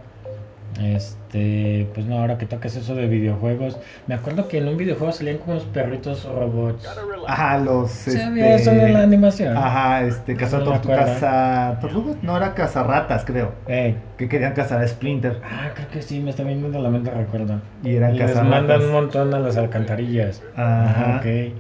Este, 0.82 1.88
pues 1.94 2.06
no, 2.06 2.20
ahora 2.20 2.38
que 2.38 2.46
tocas 2.46 2.76
eso 2.76 2.96
de 2.96 3.08
videojuegos, 3.08 3.78
me 4.08 4.16
acuerdo 4.16 4.48
que 4.48 4.60
en 4.60 4.68
un 4.68 4.78
videojuego 4.78 5.12
salían 5.12 5.38
como 5.40 5.52
unos 5.54 5.66
perritos 5.66 6.24
robots. 6.26 6.88
Ajá, 7.28 7.58
los. 7.60 7.92
Se 7.92 8.12
este, 8.12 8.24
había 8.24 8.56
eso 8.56 8.72
en 8.72 8.94
la 8.94 9.02
animación. 9.04 9.56
Ajá, 9.58 10.04
este, 10.04 10.34
No 10.34 10.40
caza 10.40 10.58
me 10.60 10.64
tortu- 10.66 10.76
acuerdo. 10.78 11.06
caza- 11.06 11.78
tortugas, 11.82 12.16
no 12.24 12.38
era 12.38 12.54
cazarratas, 12.54 13.26
creo. 13.26 13.52
Eh, 13.68 13.96
Que 14.18 14.28
querían 14.30 14.54
cazar 14.54 14.82
a 14.82 14.88
Splinter. 14.88 15.40
ah, 15.44 15.70
creo 15.76 15.88
que 15.90 16.02
sí, 16.02 16.20
me 16.20 16.30
está 16.32 16.44
viendo 16.44 16.80
la 16.80 16.90
mente, 16.90 17.12
recuerdo. 17.12 17.62
Y 17.84 17.96
eran 17.96 18.16
Les 18.18 18.28
cazarratas. 18.28 18.50
mandan 18.50 18.82
un 18.84 18.92
montón 18.92 19.34
a 19.34 19.40
las 19.40 19.58
alcantarillas. 19.58 20.42
Ajá. 20.56 21.18
Ok. 21.20 21.54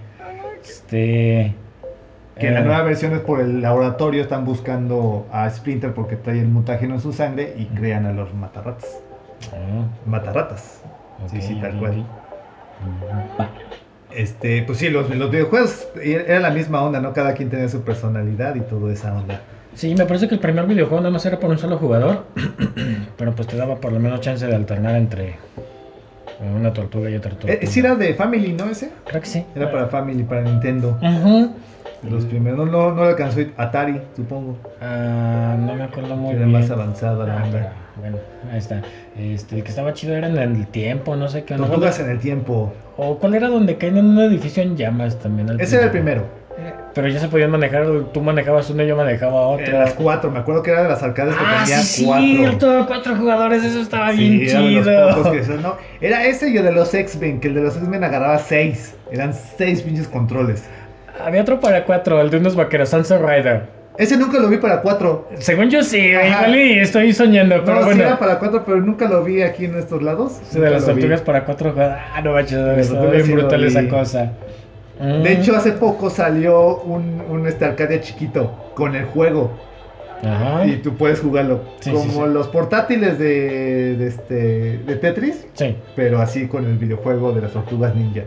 Este. 0.62 1.54
Que 2.38 2.48
en 2.48 2.54
la 2.54 2.62
eh, 2.62 2.64
nueva 2.64 2.84
versión 2.84 3.14
es 3.14 3.20
por 3.20 3.42
el 3.42 3.62
laboratorio, 3.62 4.22
están 4.22 4.46
buscando 4.46 5.28
a 5.32 5.50
Splinter 5.50 5.94
porque 5.94 6.16
trae 6.16 6.40
el 6.40 6.48
mutágeno 6.48 6.96
en 6.96 7.02
su 7.02 7.12
sangre 7.12 7.54
y 7.58 7.66
crean 7.66 8.06
a 8.06 8.14
los 8.14 8.34
matarratas. 8.34 8.88
Ah, 9.54 9.88
Matarratas. 10.06 10.82
Sí, 11.28 11.38
ok, 11.38 11.42
sí, 11.42 11.56
tal 11.60 11.78
cual. 11.78 12.06
Este, 14.12 14.64
pues 14.64 14.80
sí, 14.80 14.90
los, 14.90 15.10
los 15.10 15.30
videojuegos 15.32 15.88
era 16.04 16.40
la 16.40 16.50
misma 16.50 16.82
onda, 16.82 17.00
¿no? 17.00 17.14
Cada 17.14 17.34
quien 17.34 17.50
tenía 17.50 17.70
su 17.70 17.82
personalidad 17.84 18.56
y 18.56 18.62
toda 18.62 18.92
esa 18.92 19.14
onda. 19.16 19.42
Sí, 19.76 19.94
me 19.96 20.06
parece 20.06 20.28
que 20.28 20.36
el 20.36 20.42
primer 20.42 20.66
videojuego 20.66 21.02
nada 21.02 21.12
más 21.12 21.26
era 21.26 21.40
por 21.40 21.50
un 21.52 21.58
solo 21.60 21.78
jugador, 21.78 22.26
pero 23.18 23.36
pues 23.36 23.48
te 23.48 23.56
daba 23.56 23.76
por 23.76 23.92
lo 23.94 24.00
menos 24.00 24.20
chance 24.22 24.46
de 24.48 24.56
alternar 24.56 24.96
entre 24.96 25.36
una 26.56 26.74
tortuga 26.74 27.10
y 27.10 27.16
otra 27.16 27.32
tortuga. 27.32 27.54
Eh, 27.54 27.68
sí 27.68 27.82
era 27.82 27.96
de 27.96 28.14
Family, 28.16 28.54
¿no? 28.54 28.66
Ese. 28.70 28.92
Creo 29.08 29.22
que 29.22 29.28
sí. 29.28 29.46
Era 29.56 29.72
para 29.72 29.88
Family, 29.88 30.24
para 30.24 30.42
Nintendo. 30.42 30.98
Ujú. 31.02 31.54
Los 32.02 32.26
primeros, 32.26 32.58
no, 32.58 32.66
no, 32.66 32.96
no 32.96 33.04
alcanzó 33.04 33.42
Atari, 33.58 34.02
supongo. 34.16 34.58
Ah, 34.82 35.56
no 35.60 35.76
me 35.76 35.84
acuerdo 35.84 36.16
muy 36.16 36.34
Era 36.34 36.46
bien. 36.46 36.52
más 36.60 36.72
avanzada 36.72 37.26
la 37.28 37.38
Ah, 37.40 37.44
onda. 37.44 37.74
Bueno, 38.00 38.18
ahí 38.52 38.58
está. 38.58 38.82
Este, 39.18 39.58
el 39.58 39.64
que 39.64 39.70
estaba 39.70 39.94
chido 39.94 40.16
era 40.16 40.28
en 40.28 40.38
el 40.38 40.68
tiempo, 40.68 41.16
no 41.16 41.28
sé 41.28 41.44
qué. 41.44 41.54
onda. 41.56 41.68
Tortugas 41.68 42.00
en 42.00 42.10
el 42.10 42.20
tiempo. 42.20 42.74
O 42.98 43.18
cuál 43.18 43.36
era 43.36 43.48
donde 43.48 43.78
caen 43.78 43.98
en 43.98 44.06
un 44.06 44.20
edificio 44.20 44.64
en 44.64 44.76
llamas 44.78 45.18
también. 45.20 45.50
Ese 45.60 45.76
era 45.78 45.86
el 45.86 45.92
primero. 45.92 46.24
Eh, 46.58 46.74
Pero 46.94 47.08
ya 47.08 47.20
se 47.20 47.30
podían 47.30 47.52
manejar, 47.52 47.86
tú 48.14 48.20
manejabas 48.22 48.70
uno 48.70 48.84
y 48.84 48.88
yo 48.88 48.96
manejaba 48.98 49.48
otro. 49.48 49.66
Eran 49.66 49.80
las 49.82 49.94
cuatro, 49.94 50.30
me 50.30 50.40
acuerdo 50.40 50.62
que 50.62 50.72
era 50.72 50.84
de 50.84 50.90
las 50.90 51.02
arcades 51.02 51.34
que 51.36 51.44
Ah, 51.46 51.62
tenían 51.64 51.84
sí, 51.84 52.06
cuatro. 52.06 52.26
cierto, 52.28 52.86
cuatro 52.88 53.16
jugadores, 53.16 53.64
eso 53.64 53.80
estaba 53.80 54.12
bien 54.12 54.40
Sí, 54.40 54.46
de 54.48 54.54
los 54.74 54.86
chido. 54.86 55.16
pocos 55.16 55.32
que 55.32 55.40
eso, 55.40 55.54
no. 55.58 55.78
Era 56.02 56.26
ese 56.26 56.50
y 56.50 56.58
el 56.58 56.64
de 56.66 56.72
los 56.74 56.94
X-Men, 56.94 57.40
que 57.40 57.48
el 57.48 57.54
de 57.54 57.62
los 57.62 57.78
X-Men 57.78 58.04
agarraba 58.04 58.38
seis. 58.40 58.94
Eran 59.12 59.34
seis 59.34 59.82
pinches 59.84 60.08
controles. 60.10 60.64
Había 61.24 61.42
otro 61.42 61.62
para 61.62 61.86
cuatro, 61.86 62.20
el 62.20 62.30
de 62.30 62.38
unos 62.38 62.56
vaqueros, 62.56 62.90
Sunset 62.90 63.22
Rider. 63.22 63.64
Ese 64.00 64.16
nunca 64.18 64.40
lo 64.40 64.48
vi 64.48 64.58
para 64.58 64.82
cuatro. 64.82 65.28
Según 65.40 65.70
yo 65.70 65.84
sí, 65.84 65.98
igual 66.00 66.56
y 66.56 66.80
estoy 66.80 67.12
soñando, 67.14 67.62
pero 67.66 67.76
No, 67.76 67.80
sí 67.82 67.86
bueno. 67.88 68.04
era 68.04 68.18
para 68.18 68.40
cuatro, 68.40 68.64
pero 68.66 68.80
nunca 68.80 69.10
lo 69.10 69.24
vi 69.24 69.42
aquí 69.42 69.66
en 69.66 69.78
estos 69.78 70.02
lados. 70.02 70.40
Ese 70.42 70.60
de 70.62 70.70
las 70.72 70.88
lo 70.88 70.96
vi. 70.96 71.02
tortugas 71.02 71.22
para 71.22 71.44
cuatro 71.46 71.72
jugadores. 71.74 72.02
Ah, 72.16 72.22
no 72.22 72.32
manches, 72.32 72.88
tortugas 72.88 73.12
bien 73.12 73.26
sí 73.26 73.32
brutal 73.34 73.64
esa 73.66 73.88
cosa. 73.90 74.32
Mm. 75.02 75.24
De 75.24 75.34
hecho, 75.34 75.56
hace 75.56 75.74
poco 75.74 76.10
salió 76.10 76.78
un, 76.78 77.22
un 77.30 77.46
este 77.46 77.66
arcade 77.66 78.00
chiquito 78.00 78.72
con 78.74 78.96
el 78.96 79.04
juego. 79.06 79.52
Ajá. 80.24 80.66
Y 80.66 80.78
tú 80.78 80.96
puedes 80.96 81.20
jugarlo. 81.20 81.62
Sí, 81.82 81.92
como 81.92 82.04
sí, 82.06 82.10
sí. 82.12 82.34
los 82.34 82.48
portátiles 82.50 83.20
de, 83.20 83.96
de, 83.98 84.08
este, 84.08 84.78
de 84.80 84.96
Tetris, 84.96 85.46
Sí. 85.54 85.76
pero 85.98 86.22
así 86.22 86.48
con 86.48 86.66
el 86.66 86.78
videojuego 86.78 87.34
de 87.34 87.42
las 87.42 87.52
tortugas 87.52 87.94
ninja. 87.96 88.24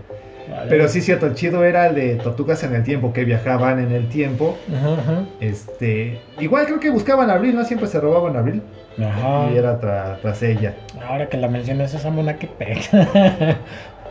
Vale. 0.56 0.68
Pero 0.70 0.88
sí, 0.88 1.00
cierto, 1.00 1.26
el 1.26 1.34
chido 1.34 1.64
era 1.64 1.86
el 1.86 1.94
de 1.94 2.14
tortugas 2.16 2.62
en 2.64 2.74
el 2.74 2.82
tiempo, 2.84 3.12
que 3.12 3.24
viajaban 3.24 3.78
en 3.80 3.92
el 3.92 4.08
tiempo. 4.08 4.56
Ajá, 4.74 4.92
ajá. 5.00 5.24
Este, 5.40 6.20
igual 6.38 6.66
creo 6.66 6.80
que 6.80 6.90
buscaban 6.90 7.30
a 7.30 7.34
Abril, 7.34 7.54
¿no? 7.56 7.64
Siempre 7.64 7.88
se 7.88 8.00
robaban 8.00 8.36
a 8.36 8.40
Abril. 8.40 8.62
Ajá. 8.98 9.50
Y 9.52 9.56
era 9.56 9.80
tra- 9.80 10.20
tras 10.20 10.42
ella. 10.42 10.74
Ahora 11.08 11.28
que 11.28 11.36
la 11.38 11.48
mencionas, 11.48 11.94
esa 11.94 12.10
mona 12.10 12.36
que 12.36 12.46
pega. 12.46 12.80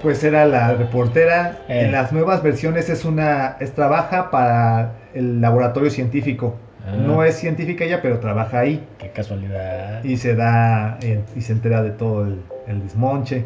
Pues 0.02 0.24
era 0.24 0.46
la 0.48 0.74
reportera. 0.74 1.60
Eh. 1.70 1.82
En 1.86 1.92
las 1.92 2.12
nuevas 2.12 2.42
versiones 2.42 2.89
es 2.89 3.06
una. 3.06 3.56
Es, 3.60 3.74
trabaja 3.74 4.32
para 4.32 4.94
el 5.14 5.42
laboratorio 5.42 5.92
científico. 5.92 6.56
Ah. 6.88 6.96
No 6.98 7.24
es 7.24 7.36
científica 7.36 7.84
ella, 7.86 8.02
pero 8.02 8.18
trabaja 8.20 8.62
ahí. 8.62 8.84
Qué 8.98 9.12
casualidad. 9.12 10.04
Y 10.04 10.18
se 10.18 10.34
da. 10.34 10.98
eh, 11.04 11.20
y 11.36 11.42
se 11.42 11.54
entera 11.54 11.84
de 11.84 11.92
todo 11.92 12.26
el, 12.26 12.42
el 12.68 12.82
desmonche. 12.82 13.46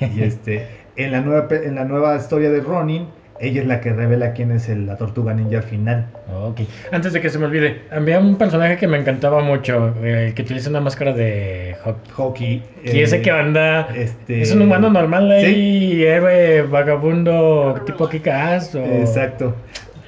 y 0.14 0.22
este. 0.22 0.68
En 0.98 1.12
la, 1.12 1.20
nueva, 1.20 1.46
en 1.50 1.74
la 1.76 1.84
nueva 1.84 2.16
historia 2.16 2.50
de 2.50 2.60
Ronin, 2.60 3.06
ella 3.40 3.60
es 3.62 3.66
la 3.68 3.80
que 3.80 3.92
revela 3.92 4.32
quién 4.32 4.50
es 4.50 4.68
el- 4.68 4.86
la 4.86 4.96
tortuga 4.96 5.32
ninja 5.32 5.58
al 5.58 5.62
final. 5.62 6.06
Ok. 6.44 6.62
Antes 6.90 7.12
de 7.12 7.20
que 7.20 7.30
se 7.30 7.38
me 7.38 7.44
olvide, 7.46 7.82
había 7.92 8.18
un 8.18 8.36
personaje 8.36 8.76
que 8.76 8.88
me 8.88 8.98
encantaba 8.98 9.40
mucho, 9.42 9.94
eh, 10.02 10.32
que 10.34 10.42
utiliza 10.42 10.68
una 10.70 10.80
máscara 10.80 11.12
de 11.12 11.76
hockey. 12.16 12.62
Y 12.84 12.88
eh, 12.98 13.02
ese 13.04 13.22
que 13.22 13.30
anda. 13.30 13.88
Este, 13.94 14.42
Es 14.42 14.52
un 14.52 14.62
humano 14.62 14.90
normal 14.90 15.30
ahí, 15.30 16.02
héroe, 16.02 16.62
vagabundo, 16.62 17.80
tipo 17.86 18.08
Kick-Ass. 18.08 18.74
o- 18.74 18.84
Exacto. 18.84 19.54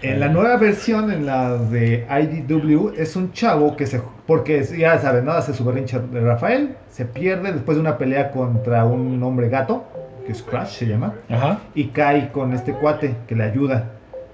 En 0.03 0.19
la 0.19 0.29
nueva 0.29 0.57
versión, 0.57 1.13
en 1.13 1.27
la 1.27 1.57
de 1.59 2.07
IDW, 2.09 2.95
es 2.97 3.17
un 3.17 3.33
chavo 3.33 3.77
que 3.77 3.87
se. 3.87 4.01
Porque 4.27 4.63
ya 4.65 4.99
saben, 4.99 5.27
¿no? 5.27 5.33
Hace 5.33 5.53
su 5.55 5.63
berrinche 5.65 5.99
de 6.01 6.21
Rafael. 6.21 6.71
Se 6.89 7.05
pierde 7.05 7.53
después 7.53 7.77
de 7.77 7.83
una 7.83 7.99
pelea 7.99 8.31
contra 8.31 8.85
un 8.87 9.23
hombre 9.23 9.49
gato, 9.51 9.85
que 10.27 10.33
es 10.33 10.43
Crash 10.43 10.71
se 10.79 10.87
llama. 10.87 11.15
Ajá. 11.29 11.61
Y 11.75 11.87
cae 11.89 12.31
con 12.33 12.53
este 12.53 12.73
cuate 12.73 13.15
que 13.27 13.35
le 13.37 13.45
ayuda. 13.45 13.91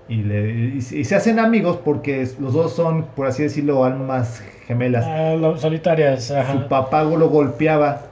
Y, 0.08 0.22
le, 0.22 0.50
y, 0.76 0.80
se- 0.82 0.98
y 0.98 1.04
se 1.04 1.16
hacen 1.16 1.38
amigos 1.40 1.78
porque 1.84 2.28
los 2.38 2.52
dos 2.52 2.72
son, 2.74 3.06
por 3.16 3.26
así 3.26 3.42
decirlo, 3.42 3.84
almas 3.84 4.40
gemelas. 4.66 5.04
Ah, 5.06 5.34
solitarias, 5.58 6.30
ajá. 6.30 6.52
Su 6.52 6.68
papá 6.68 7.02
lo 7.02 7.28
golpeaba. 7.28 8.02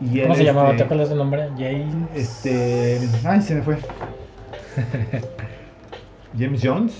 Y 0.00 0.18
él, 0.20 0.24
¿Cómo 0.24 0.34
se 0.34 0.44
llamaba? 0.44 0.68
este, 0.70 0.78
¿Te 0.78 0.84
acuerdas 0.84 1.08
del 1.10 1.18
nombre? 1.18 1.48
James. 1.58 1.94
Este. 2.14 2.98
Ay, 3.24 3.42
se 3.42 3.56
me 3.56 3.62
fue. 3.62 3.76
James 6.38 6.60
Jones. 6.64 6.94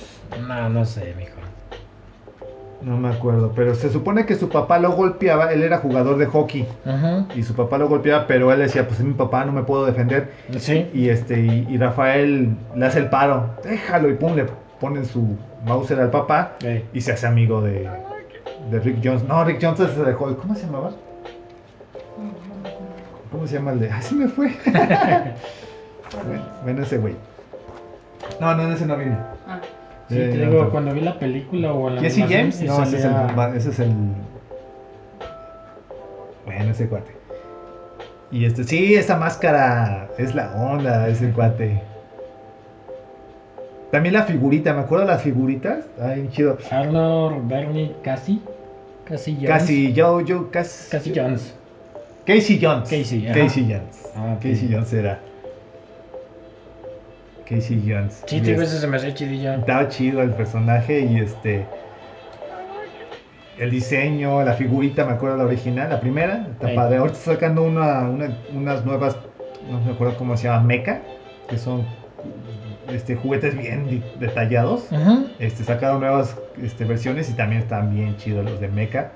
No, 0.46 0.68
no 0.68 0.84
sé, 0.84 1.14
mijo. 1.16 1.32
No 2.84 2.96
me 2.96 3.08
acuerdo, 3.10 3.52
pero 3.54 3.74
se 3.74 3.90
supone 3.90 4.26
que 4.26 4.34
su 4.34 4.48
papá 4.48 4.78
lo 4.78 4.92
golpeaba, 4.92 5.52
él 5.52 5.62
era 5.62 5.78
jugador 5.78 6.18
de 6.18 6.26
hockey 6.26 6.66
Ajá. 6.84 7.26
y 7.34 7.42
su 7.44 7.54
papá 7.54 7.78
lo 7.78 7.88
golpeaba, 7.88 8.26
pero 8.26 8.52
él 8.52 8.58
decía, 8.58 8.86
pues 8.88 8.98
es 8.98 9.06
mi 9.06 9.14
papá, 9.14 9.44
no 9.44 9.52
me 9.52 9.62
puedo 9.62 9.86
defender. 9.86 10.32
Sí. 10.58 10.90
Y 10.92 11.08
este 11.08 11.40
y, 11.40 11.66
y 11.70 11.78
Rafael 11.78 12.56
le 12.74 12.86
hace 12.86 12.98
el 12.98 13.08
paro, 13.08 13.50
déjalo 13.62 14.10
y 14.10 14.14
pum, 14.14 14.34
le 14.34 14.46
ponen 14.80 15.06
su 15.06 15.36
Mauser 15.64 16.00
al 16.00 16.10
papá 16.10 16.56
Ey. 16.64 16.84
y 16.92 17.00
se 17.00 17.12
hace 17.12 17.26
amigo 17.26 17.60
de, 17.62 17.88
de 18.70 18.80
Rick 18.80 18.98
Jones. 19.02 19.22
No, 19.24 19.44
Rick 19.44 19.58
Jones 19.62 19.78
es 19.78 19.96
de 19.96 20.14
Hulk, 20.14 20.40
¿cómo 20.40 20.54
se 20.56 20.66
llamaba? 20.66 20.90
¿Cómo 23.30 23.46
se 23.46 23.54
llama 23.54 23.72
el 23.72 23.80
de? 23.80 23.90
Ay, 23.90 24.02
se 24.02 24.14
me 24.14 24.28
fue. 24.28 24.48
bueno, 24.66 26.42
bueno, 26.64 26.82
ese 26.82 26.98
güey. 26.98 27.14
No, 28.40 28.54
no, 28.54 28.70
ese 28.72 28.86
no 28.86 28.96
viene. 28.96 29.16
Sí, 30.12 30.18
te 30.18 30.46
digo, 30.46 30.58
otro. 30.58 30.70
cuando 30.70 30.94
vi 30.94 31.00
la 31.00 31.18
película 31.18 31.72
o 31.72 31.90
la 31.90 32.00
¿Jesse 32.00 32.24
James? 32.28 32.62
No, 32.62 32.82
ese 32.82 32.98
es, 32.98 33.04
el, 33.04 33.56
ese 33.56 33.70
es 33.70 33.78
el. 33.78 33.92
Bueno, 36.44 36.70
ese 36.70 36.88
cuate. 36.88 37.12
Y 38.30 38.44
este, 38.44 38.64
sí, 38.64 38.94
esa 38.94 39.16
máscara 39.16 40.08
es 40.18 40.34
la 40.34 40.52
onda, 40.54 41.08
ese 41.08 41.30
cuate. 41.30 41.82
También 43.90 44.14
la 44.14 44.22
figurita, 44.24 44.72
me 44.72 44.80
acuerdo 44.80 45.04
de 45.04 45.12
las 45.12 45.22
figuritas. 45.22 45.84
Ay, 46.00 46.22
bien 46.22 46.32
chido. 46.32 46.58
Arnold 46.70 47.46
Bernie 47.46 47.94
Cassie. 48.02 48.40
Cassie 49.04 49.34
Jones. 49.34 49.48
Casi, 49.48 49.92
yo, 49.92 50.20
yo, 50.22 50.50
casi. 50.50 50.90
Cassie 50.90 51.12
Jones. 51.14 51.54
Casey 52.26 52.58
Jones. 52.60 52.88
Casey. 52.88 53.26
Casey 53.26 53.64
Jones. 53.68 54.10
Ah. 54.16 54.36
Casey 54.40 54.68
Jones 54.72 54.92
era. 54.92 55.20
Casey 57.54 57.82
Jones. 57.86 58.22
Sí, 58.26 58.40
te 58.40 58.52
ese 58.54 58.78
se 58.78 58.86
me 58.86 58.96
hace 58.96 59.12
chidillo. 59.14 59.54
Estaba 59.54 59.88
chido 59.88 60.22
el 60.22 60.30
personaje 60.30 61.00
y 61.00 61.18
este. 61.20 61.66
El 63.58 63.70
diseño, 63.70 64.42
la 64.42 64.54
figurita, 64.54 65.04
me 65.04 65.12
acuerdo 65.12 65.36
la 65.36 65.44
original, 65.44 65.90
la 65.90 66.00
primera. 66.00 66.46
Está 66.52 66.74
padre. 66.74 66.96
Ahorita 66.96 67.18
está 67.18 67.32
sacando 67.34 67.62
una, 67.62 68.08
una- 68.08 68.36
unas 68.54 68.84
nuevas, 68.84 69.16
no 69.70 69.80
me 69.80 69.92
acuerdo 69.92 70.16
cómo 70.16 70.36
se 70.36 70.48
llama, 70.48 70.62
mecha, 70.64 71.00
que 71.48 71.58
son 71.58 71.84
este, 72.88 73.14
juguetes 73.14 73.56
bien 73.56 74.02
detallados. 74.18 74.88
Este, 75.38 75.64
sacaron 75.64 76.00
nuevas 76.00 76.36
este, 76.62 76.84
versiones 76.84 77.28
y 77.30 77.34
también 77.34 77.62
están 77.62 77.94
bien 77.94 78.16
chidos 78.16 78.44
los 78.44 78.58
de 78.60 78.68
Mecha. 78.68 79.12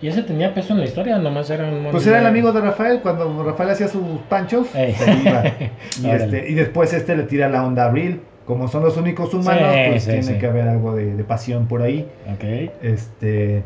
¿Y 0.00 0.08
ese 0.08 0.22
tenía 0.22 0.54
peso 0.54 0.74
en 0.74 0.80
la 0.80 0.84
historia 0.86 1.18
nomás 1.18 1.50
era 1.50 1.66
un 1.68 1.88
Pues 1.90 2.06
era 2.06 2.20
el 2.20 2.26
amigo 2.26 2.52
de 2.52 2.60
Rafael, 2.60 3.00
cuando 3.00 3.42
Rafael 3.42 3.70
hacía 3.70 3.88
sus 3.88 4.02
panchos, 4.28 4.72
Ey. 4.74 4.92
se 4.94 5.10
iba. 5.12 5.42
Y, 6.02 6.08
este, 6.10 6.50
y 6.50 6.54
después 6.54 6.92
este 6.92 7.16
le 7.16 7.24
tira 7.24 7.48
la 7.48 7.64
onda 7.64 7.84
a 7.84 7.88
Abril. 7.88 8.20
Como 8.46 8.66
son 8.68 8.82
los 8.82 8.96
únicos 8.96 9.34
humanos, 9.34 9.70
Sí, 9.74 9.90
pues 9.90 10.02
sí, 10.04 10.10
tiene 10.10 10.22
sí. 10.24 10.38
que 10.38 10.46
haber 10.46 10.68
algo 10.68 10.94
de, 10.96 11.14
de 11.14 11.24
pasión 11.24 11.66
por 11.68 11.82
ahí. 11.82 12.08
Ok. 12.32 12.70
Este, 12.82 13.62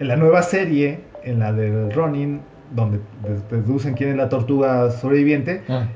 en 0.00 0.08
la 0.08 0.16
nueva 0.16 0.42
serie, 0.42 1.00
en 1.22 1.38
la 1.40 1.52
de 1.52 1.90
Ronin, 1.90 2.40
donde 2.70 3.00
deducen 3.50 3.92
quién 3.94 4.10
es 4.10 4.16
la 4.16 4.28
tortuga 4.30 4.90
sobreviviente, 4.90 5.62
Ah, 5.68 5.86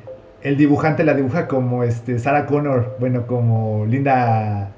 el 0.42 0.56
dibujante 0.56 1.02
la 1.04 1.14
dibuja 1.14 1.46
como 1.48 1.82
este, 1.82 2.18
Sarah 2.18 2.44
Connor, 2.46 2.96
bueno, 3.00 3.26
como 3.26 3.86
Linda, 3.86 4.70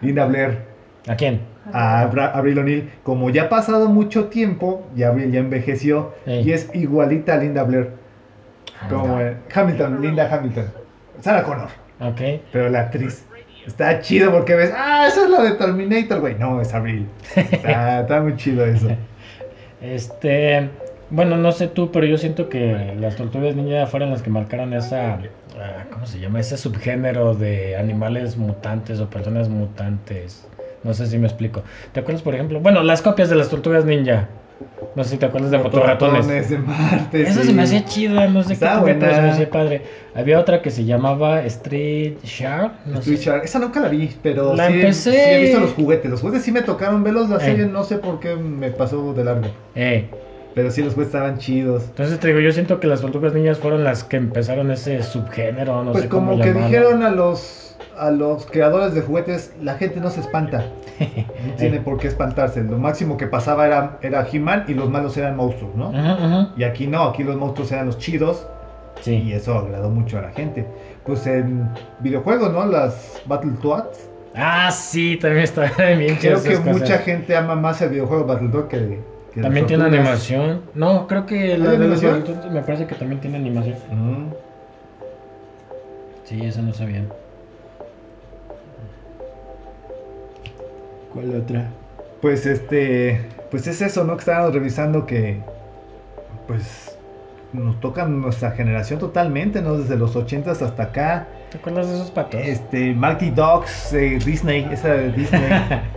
Linda 0.00 0.24
Blair, 0.26 0.58
¿A 1.08 1.16
quién? 1.16 1.40
A 1.72 2.00
Abra- 2.02 2.32
Abril 2.36 2.58
O'Neill. 2.58 2.90
Como 3.02 3.30
ya 3.30 3.44
ha 3.44 3.48
pasado 3.48 3.88
mucho 3.88 4.26
tiempo, 4.26 4.86
y 4.96 5.02
Abril 5.02 5.32
ya 5.32 5.40
envejeció, 5.40 6.14
y 6.26 6.52
es 6.52 6.70
igualita 6.74 7.34
a 7.34 7.38
Linda 7.38 7.62
Blair. 7.64 7.90
Como 8.90 9.20
en 9.20 9.38
Hamilton, 9.54 10.02
Linda 10.02 10.28
Hamilton. 10.32 10.66
Sarah 11.20 11.42
Connor, 11.42 11.68
Ok. 12.00 12.20
pero 12.52 12.68
la 12.68 12.80
actriz. 12.82 13.24
Está 13.66 14.00
chido 14.00 14.30
porque 14.30 14.54
ves, 14.54 14.72
ah, 14.76 15.06
esa 15.08 15.24
es 15.24 15.30
la 15.30 15.42
de 15.42 15.52
Terminator, 15.52 16.20
güey. 16.20 16.34
No, 16.38 16.60
es 16.60 16.72
Abril. 16.72 17.08
Está, 17.34 18.00
está 18.02 18.20
muy 18.20 18.36
chido 18.36 18.64
eso. 18.64 18.88
Este, 19.82 20.70
bueno, 21.10 21.36
no 21.36 21.52
sé 21.52 21.68
tú, 21.68 21.90
pero 21.90 22.06
yo 22.06 22.16
siento 22.18 22.48
que 22.48 22.94
las 23.00 23.16
tortugas 23.16 23.54
ninja 23.56 23.86
fueron 23.86 24.10
las 24.10 24.22
que 24.22 24.30
marcaron 24.30 24.72
esa, 24.72 25.14
ah, 25.14 25.84
¿cómo 25.92 26.06
se 26.06 26.18
llama? 26.20 26.40
Ese 26.40 26.56
subgénero 26.56 27.34
de 27.34 27.76
animales 27.76 28.36
mutantes 28.36 29.00
o 29.00 29.08
personas 29.10 29.48
mutantes. 29.48 30.46
No 30.86 30.94
sé 30.94 31.06
si 31.06 31.18
me 31.18 31.26
explico. 31.26 31.62
¿Te 31.92 32.00
acuerdas, 32.00 32.22
por 32.22 32.34
ejemplo? 32.34 32.60
Bueno, 32.60 32.82
las 32.82 33.02
copias 33.02 33.28
de 33.28 33.34
las 33.36 33.48
tortugas 33.50 33.84
ninja. 33.84 34.28
No 34.94 35.04
sé 35.04 35.10
si 35.10 35.16
te 35.18 35.26
acuerdas 35.26 35.50
de 35.50 35.58
motorratones. 35.58 36.24
Motorratones 36.24 36.48
de 36.48 36.58
Marte. 36.58 37.22
Esa 37.22 37.42
sí. 37.42 37.48
se 37.48 37.52
me 37.52 37.62
hacía 37.62 37.84
chida, 37.84 38.26
no 38.28 38.42
sé 38.42 38.54
Está 38.54 38.82
qué 38.84 38.94
pero 38.94 39.00
se 39.00 39.06
me 39.06 39.12
buena. 39.12 39.32
hacía 39.32 39.50
padre. 39.50 39.82
Había 40.14 40.40
otra 40.40 40.62
que 40.62 40.70
se 40.70 40.84
llamaba 40.86 41.42
Street 41.42 42.14
Shark. 42.24 42.72
No 42.86 43.00
Street. 43.00 43.18
Shark. 43.18 43.44
Esa 43.44 43.58
nunca 43.58 43.80
la 43.80 43.88
vi, 43.88 44.10
pero 44.22 44.54
La 44.54 44.68
sí, 44.68 44.74
empecé. 44.74 45.10
sí 45.12 45.18
he 45.18 45.40
visto 45.42 45.60
los 45.60 45.72
juguetes. 45.72 46.10
Los 46.10 46.20
juguetes 46.20 46.42
sí 46.44 46.52
me 46.52 46.62
tocaron 46.62 47.02
verlos, 47.04 47.28
la 47.28 47.36
Eh. 47.36 47.40
serie 47.40 47.66
no 47.66 47.82
sé 47.84 47.98
por 47.98 48.18
qué 48.20 48.34
me 48.36 48.70
pasó 48.70 49.12
de 49.12 49.24
largo. 49.24 49.48
Eh, 49.74 50.08
Pero 50.54 50.70
sí 50.70 50.82
los 50.82 50.94
juguetes 50.94 51.14
estaban 51.14 51.36
chidos. 51.38 51.82
entonces 51.88 52.18
te 52.18 52.28
digo, 52.28 52.40
yo 52.40 52.50
siento 52.52 52.80
que 52.80 52.86
las 52.86 53.02
tortugas 53.02 53.34
ninjas 53.34 53.58
fueron 53.58 53.84
las 53.84 54.04
que 54.04 54.16
empezaron 54.16 54.70
ese 54.70 55.02
subgénero, 55.02 55.84
no 55.84 55.92
pues 55.92 56.04
sé 56.04 56.08
cómo 56.08 56.30
como 56.30 56.42
que 56.42 56.48
llamarlo. 56.48 56.68
dijeron 56.68 57.02
a 57.02 57.10
los 57.10 57.76
a 57.98 58.10
los 58.10 58.46
creadores 58.46 58.94
de 58.94 59.00
juguetes, 59.02 59.52
la 59.62 59.74
gente 59.74 60.00
no 60.00 60.10
se 60.10 60.20
espanta. 60.20 60.66
No 60.98 61.52
tiene 61.58 61.80
por 61.80 61.98
qué 61.98 62.08
espantarse. 62.08 62.62
Lo 62.62 62.78
máximo 62.78 63.16
que 63.16 63.26
pasaba 63.26 63.66
era, 63.66 63.98
era 64.02 64.26
He-Man 64.30 64.64
y 64.68 64.74
los 64.74 64.88
malos 64.90 65.16
eran 65.16 65.36
monstruos, 65.36 65.74
¿no? 65.74 65.88
Ajá, 65.88 66.12
ajá. 66.12 66.48
Y 66.56 66.64
aquí 66.64 66.86
no, 66.86 67.02
aquí 67.04 67.22
los 67.24 67.36
monstruos 67.36 67.72
eran 67.72 67.86
los 67.86 67.98
chidos 67.98 68.46
y 69.00 69.04
Sí. 69.04 69.32
eso 69.32 69.54
agradó 69.58 69.90
mucho 69.90 70.18
a 70.18 70.22
la 70.22 70.30
gente. 70.32 70.66
Pues 71.04 71.26
en 71.26 71.68
videojuegos, 72.00 72.52
¿no? 72.52 72.64
Las 72.66 73.20
Battletoads. 73.26 74.08
Ah, 74.34 74.70
sí, 74.70 75.16
también 75.20 75.44
está 75.44 75.62
bien 75.96 76.16
Creo 76.16 76.42
que 76.42 76.56
cosas. 76.56 76.66
mucha 76.78 76.98
gente 76.98 77.34
ama 77.36 77.54
más 77.54 77.80
el 77.82 77.90
videojuego 77.90 78.24
Battletoads 78.26 78.68
que, 78.68 79.00
que 79.34 79.40
También 79.42 79.66
tiene 79.66 79.84
tortugas. 79.84 80.04
animación. 80.30 80.62
No, 80.74 81.06
creo 81.06 81.24
que 81.26 81.56
la 81.58 81.70
¿Hay 81.70 81.78
de 81.78 81.88
los 81.88 82.02
animación? 82.02 82.52
Me 82.52 82.62
parece 82.62 82.86
que 82.86 82.94
también 82.94 83.20
tiene 83.20 83.36
animación. 83.38 83.76
Mm. 83.90 84.32
Sí, 86.24 86.40
eso 86.44 86.60
no 86.62 86.72
sabía. 86.74 87.04
¿Cuál 91.16 91.34
otra? 91.34 91.70
Pues 92.20 92.44
este, 92.44 93.22
pues 93.50 93.66
es 93.66 93.80
eso, 93.80 94.04
¿no? 94.04 94.16
Que 94.16 94.20
estábamos 94.20 94.52
revisando 94.52 95.06
que, 95.06 95.40
pues, 96.46 96.94
nos 97.54 97.80
tocan 97.80 98.20
nuestra 98.20 98.50
generación 98.50 98.98
totalmente, 98.98 99.62
¿no? 99.62 99.78
Desde 99.78 99.96
los 99.96 100.14
80 100.14 100.50
hasta 100.50 100.82
acá. 100.82 101.26
¿Te 101.50 101.56
acuerdas 101.56 101.88
de 101.88 101.94
esos 101.94 102.10
patos? 102.10 102.42
Este, 102.44 102.92
Mighty 102.92 103.30
Dogs, 103.30 103.94
eh, 103.94 104.18
Disney, 104.26 104.68
esa 104.70 104.88
de 104.88 105.12
Disney. 105.12 105.40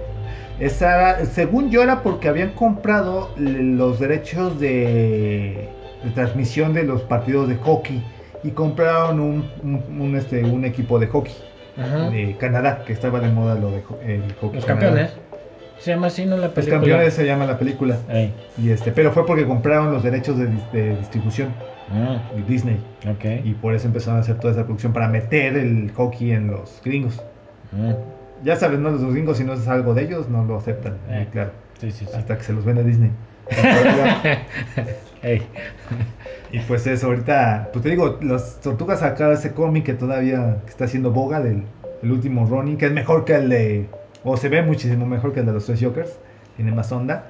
esa, 0.62 1.26
según 1.26 1.70
yo, 1.70 1.84
era 1.84 2.02
porque 2.02 2.30
habían 2.30 2.52
comprado 2.52 3.32
los 3.36 4.00
derechos 4.00 4.58
de, 4.58 5.68
de 6.02 6.12
transmisión 6.12 6.74
de 6.74 6.84
los 6.84 7.02
partidos 7.02 7.50
de 7.50 7.58
hockey 7.58 8.02
y 8.42 8.52
compraron 8.52 9.20
un, 9.20 9.52
un, 9.64 10.02
un, 10.02 10.16
este, 10.16 10.46
un 10.46 10.64
equipo 10.64 10.98
de 10.98 11.08
hockey 11.08 11.36
Ajá. 11.80 12.10
de 12.10 12.36
Canadá, 12.38 12.84
que 12.86 12.94
estaba 12.94 13.20
de 13.20 13.30
moda 13.30 13.56
lo 13.56 13.72
de 13.72 13.78
el 14.06 14.34
hockey. 14.42 14.56
Los 14.56 14.66
Canadá. 14.66 14.88
campeones. 14.88 15.12
Se 15.80 15.92
llama 15.92 16.08
así, 16.08 16.26
¿no? 16.26 16.36
La 16.36 16.48
Los 16.48 16.52
película. 16.54 16.78
campeones 16.80 17.14
se 17.14 17.26
llama 17.26 17.46
la 17.46 17.58
película. 17.58 17.98
Ey. 18.10 18.34
Y 18.58 18.70
este, 18.72 18.92
pero 18.92 19.12
fue 19.14 19.26
porque 19.26 19.46
compraron 19.48 19.94
los 19.94 20.04
derechos 20.04 20.38
de, 20.38 20.50
dis- 20.50 20.72
de 20.72 20.96
distribución 20.98 21.54
Ah, 21.92 22.22
de 22.36 22.44
Disney. 22.44 22.78
ok. 23.10 23.46
Y 23.46 23.54
por 23.54 23.74
eso 23.74 23.88
empezaron 23.88 24.18
a 24.18 24.22
hacer 24.22 24.36
toda 24.40 24.54
esa 24.54 24.64
producción 24.66 24.92
para 24.94 25.08
meter 25.08 25.56
el 25.58 25.92
hockey 25.96 26.32
en 26.34 26.48
los 26.52 26.82
gringos. 26.84 27.22
Ah, 27.74 27.94
Ya 28.44 28.56
sabes, 28.58 28.78
¿no? 28.80 28.90
Los 28.92 29.12
gringos, 29.14 29.38
si 29.38 29.44
no 29.46 29.54
es 29.54 29.68
algo 29.70 29.94
de 29.94 30.04
ellos, 30.04 30.28
no 30.30 30.44
lo 30.44 30.58
aceptan. 30.58 30.98
Eh. 31.10 31.28
claro. 31.32 31.52
sí, 31.80 31.92
sí, 31.92 32.06
sí. 32.06 32.12
Hasta 32.14 32.38
que 32.38 32.44
se 32.44 32.52
los 32.54 32.66
vende 32.66 32.84
Disney. 32.84 33.12
Ey. 35.24 35.42
Y 36.52 36.60
pues 36.60 36.88
eso, 36.88 37.08
ahorita, 37.08 37.70
pues 37.72 37.84
te 37.84 37.90
digo, 37.90 38.18
las 38.22 38.60
tortugas 38.62 39.00
sacaron 39.00 39.34
ese 39.34 39.54
cómic 39.54 39.86
que 39.86 39.94
todavía 39.94 40.58
está 40.68 40.86
haciendo 40.86 41.12
boga 41.12 41.40
del 41.42 41.64
el 42.02 42.12
último 42.12 42.46
Ronin, 42.46 42.78
que 42.78 42.86
es 42.86 42.92
mejor 42.92 43.26
que 43.26 43.36
el 43.36 43.50
de, 43.50 43.90
o 44.24 44.38
se 44.38 44.50
ve 44.50 44.62
muchísimo 44.62 45.06
mejor 45.06 45.34
que 45.34 45.42
el 45.42 45.46
de 45.46 45.54
los 45.54 45.66
tres 45.66 45.82
Jokers, 45.82 46.18
tiene 46.56 46.72
más 46.72 46.92
onda. 46.92 47.26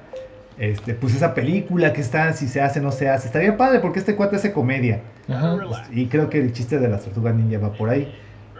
Este, 0.58 0.94
pues 0.94 1.14
esa 1.14 1.32
película 1.32 1.92
que 1.92 2.02
está, 2.02 2.32
si 2.34 2.46
se 2.46 2.60
hace, 2.60 2.80
no 2.80 2.92
se 2.92 3.08
hace, 3.08 3.28
estaría 3.28 3.56
padre 3.56 3.80
porque 3.80 3.98
este 3.98 4.14
cuate 4.14 4.36
hace 4.36 4.52
comedia. 4.52 5.00
Ajá. 5.28 5.58
Y 5.90 6.06
creo 6.06 6.28
que 6.28 6.38
el 6.38 6.52
chiste 6.52 6.78
de 6.78 6.88
las 6.88 7.02
tortugas 7.04 7.34
ninja 7.34 7.58
va 7.58 7.72
por 7.72 7.88
ahí. 7.88 8.12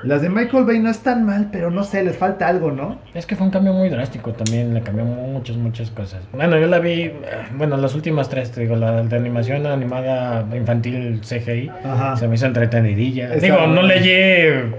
Las 0.02 0.22
de 0.22 0.30
Michael 0.30 0.64
Bay 0.64 0.78
no 0.78 0.90
están 0.90 1.24
mal, 1.24 1.48
pero 1.52 1.70
no 1.70 1.84
sé, 1.84 2.02
les 2.02 2.16
falta 2.16 2.48
algo, 2.48 2.70
¿no? 2.70 2.98
Es 3.14 3.26
que 3.26 3.36
fue 3.36 3.46
un 3.46 3.52
cambio 3.52 3.72
muy 3.72 3.88
drástico 3.90 4.32
también, 4.32 4.72
le 4.72 4.80
cambió 4.80 5.04
muchas, 5.04 5.56
muchas 5.56 5.90
cosas. 5.90 6.22
Bueno, 6.32 6.58
yo 6.58 6.66
la 6.66 6.78
vi, 6.78 7.02
eh, 7.02 7.14
bueno, 7.54 7.76
las 7.76 7.94
últimas 7.94 8.28
tres, 8.28 8.50
te 8.50 8.62
digo, 8.62 8.76
la 8.76 9.02
de 9.02 9.16
animación 9.16 9.66
animada 9.66 10.44
infantil 10.56 11.20
CGI, 11.20 11.70
Ajá. 11.84 12.16
se 12.16 12.28
me 12.28 12.36
hizo 12.36 12.46
entretenidilla. 12.46 13.34
Está 13.34 13.46
Digo, 13.46 13.66
no 13.66 13.82
leí... 13.82 14.72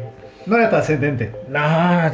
No 0.47 0.57
era 0.57 0.69
trascendente, 0.71 1.31
No, 1.49 1.59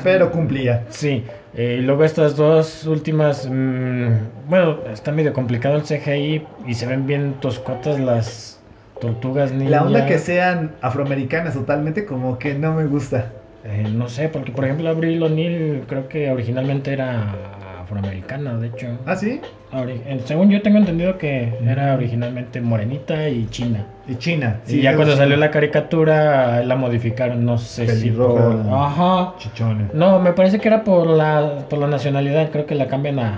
pero 0.03 0.29
cumplía. 0.31 0.83
Sí, 0.89 1.23
eh, 1.55 1.77
y 1.79 1.81
luego 1.81 2.03
estas 2.03 2.35
dos 2.35 2.85
últimas, 2.85 3.47
mm, 3.49 4.49
bueno, 4.49 4.79
está 4.91 5.13
medio 5.13 5.31
complicado 5.31 5.77
el 5.77 5.83
CGI 5.83 6.45
y 6.67 6.73
se 6.73 6.85
ven 6.87 7.07
bien 7.07 7.35
toscotas 7.39 7.97
las 7.99 8.56
tortugas 8.99 9.51
ninja. 9.51 9.71
La 9.71 9.83
onda 9.83 10.05
que 10.05 10.19
sean 10.19 10.71
afroamericanas 10.81 11.53
totalmente 11.53 12.05
como 12.05 12.37
que 12.39 12.53
no 12.53 12.73
me 12.73 12.85
gusta. 12.85 13.31
Eh, 13.63 13.87
no 13.93 14.07
sé, 14.07 14.29
porque 14.29 14.51
por 14.51 14.65
ejemplo 14.65 14.87
Abril 14.89 15.21
O'Neill 15.21 15.83
creo 15.87 16.07
que 16.07 16.31
originalmente 16.31 16.93
era 16.93 17.56
afroamericana, 17.87 18.57
de 18.57 18.67
hecho. 18.67 18.87
¿Ah, 19.05 19.15
sí? 19.15 19.39
Ori- 19.73 20.01
eh, 20.05 20.19
según 20.25 20.49
yo 20.49 20.61
tengo 20.61 20.77
entendido 20.77 21.17
que 21.17 21.53
era 21.65 21.93
originalmente 21.93 22.59
morenita 22.61 23.27
y 23.29 23.47
china. 23.49 23.85
Y 24.07 24.15
China. 24.15 24.61
y 24.67 24.81
ya 24.81 24.95
cuando 24.95 25.13
sí. 25.13 25.19
salió 25.19 25.35
la 25.35 25.51
caricatura 25.51 26.63
la 26.63 26.75
modificaron, 26.77 27.43
no 27.45 27.57
sé 27.57 27.85
si 27.87 28.09
Pelirroja. 28.09 28.63
por... 28.63 28.73
Ajá. 28.73 29.33
Chichona. 29.37 29.89
No, 29.93 30.19
me 30.19 30.31
parece 30.33 30.59
que 30.59 30.67
era 30.69 30.83
por 30.85 31.07
la, 31.07 31.65
por 31.69 31.79
la 31.79 31.87
nacionalidad, 31.87 32.49
creo 32.51 32.65
que 32.65 32.75
la 32.75 32.87
cambian 32.87 33.19
a, 33.19 33.37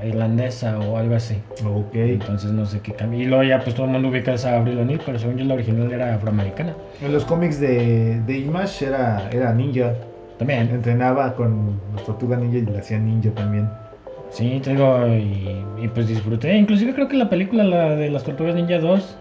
a 0.00 0.04
irlandesa 0.06 0.78
o 0.80 0.96
algo 0.96 1.14
así. 1.14 1.36
Ok. 1.64 1.94
Entonces 1.94 2.50
no 2.50 2.66
sé 2.66 2.80
qué 2.80 2.92
cambia. 2.92 3.20
Y 3.22 3.26
luego 3.26 3.44
ya 3.44 3.60
pues 3.60 3.74
todo 3.76 3.86
el 3.86 3.92
mundo 3.92 4.08
ubica 4.08 4.32
esa 4.32 4.56
Abril 4.56 4.78
O'Neill, 4.78 5.00
pero 5.06 5.18
según 5.18 5.36
yo 5.36 5.44
la 5.44 5.54
original 5.54 5.92
era 5.92 6.14
afroamericana. 6.16 6.74
En 7.00 7.12
los 7.12 7.24
cómics 7.24 7.60
de, 7.60 8.20
de 8.26 8.38
Image 8.38 8.86
era, 8.86 9.28
era 9.30 9.52
ninja. 9.54 9.92
También. 10.38 10.70
Entrenaba 10.70 11.34
con 11.34 11.78
las 11.94 12.04
tortugas 12.04 12.40
ninja 12.40 12.58
y 12.58 12.62
le 12.62 12.78
hacían 12.78 13.04
ninja 13.06 13.30
también. 13.30 13.68
Sí, 14.30 14.60
te 14.62 14.70
digo, 14.70 15.06
y, 15.08 15.64
y, 15.82 15.88
pues 15.88 16.06
disfruté. 16.06 16.56
Inclusive 16.56 16.94
creo 16.94 17.08
que 17.08 17.16
la 17.16 17.28
película 17.28 17.64
la 17.64 17.96
de 17.96 18.10
las 18.10 18.22
Tortugas 18.22 18.54
Ninja 18.54 18.78
2 18.78 19.16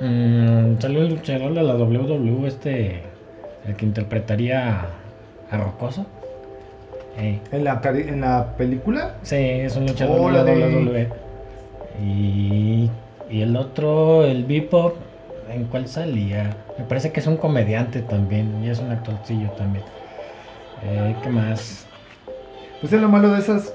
mm, 0.00 0.80
salió 0.80 1.00
el 1.02 1.14
luchador 1.14 1.54
de 1.54 1.62
la 1.62 1.74
WWE, 1.74 2.46
este, 2.46 3.02
el 3.66 3.76
que 3.76 3.86
interpretaría 3.86 4.86
a 5.50 5.56
Rocoso. 5.56 6.06
Ey. 7.18 7.40
¿En 7.52 7.64
la, 7.64 7.80
en 7.84 8.20
la 8.20 8.54
película? 8.56 9.14
Sí, 9.22 9.36
es 9.36 9.76
un 9.76 9.86
luchador 9.86 10.32
de 10.32 10.56
la. 10.56 10.66
WWE. 10.66 11.08
Y, 12.02 12.90
y 13.30 13.42
el 13.42 13.56
otro, 13.56 14.24
el 14.24 14.44
Bebop, 14.44 14.96
¿en 15.50 15.64
cuál 15.64 15.88
salía? 15.88 16.56
Me 16.78 16.84
parece 16.84 17.12
que 17.12 17.20
es 17.20 17.26
un 17.26 17.36
comediante 17.36 18.02
también, 18.02 18.62
y 18.62 18.68
es 18.68 18.78
un 18.78 18.90
actorcillo 18.90 19.50
también. 19.50 19.84
Eh, 20.84 21.14
¿Qué 21.22 21.28
más? 21.30 21.86
Pues 22.80 22.92
es 22.92 23.00
lo 23.00 23.08
malo 23.08 23.32
de 23.32 23.40
esas 23.40 23.74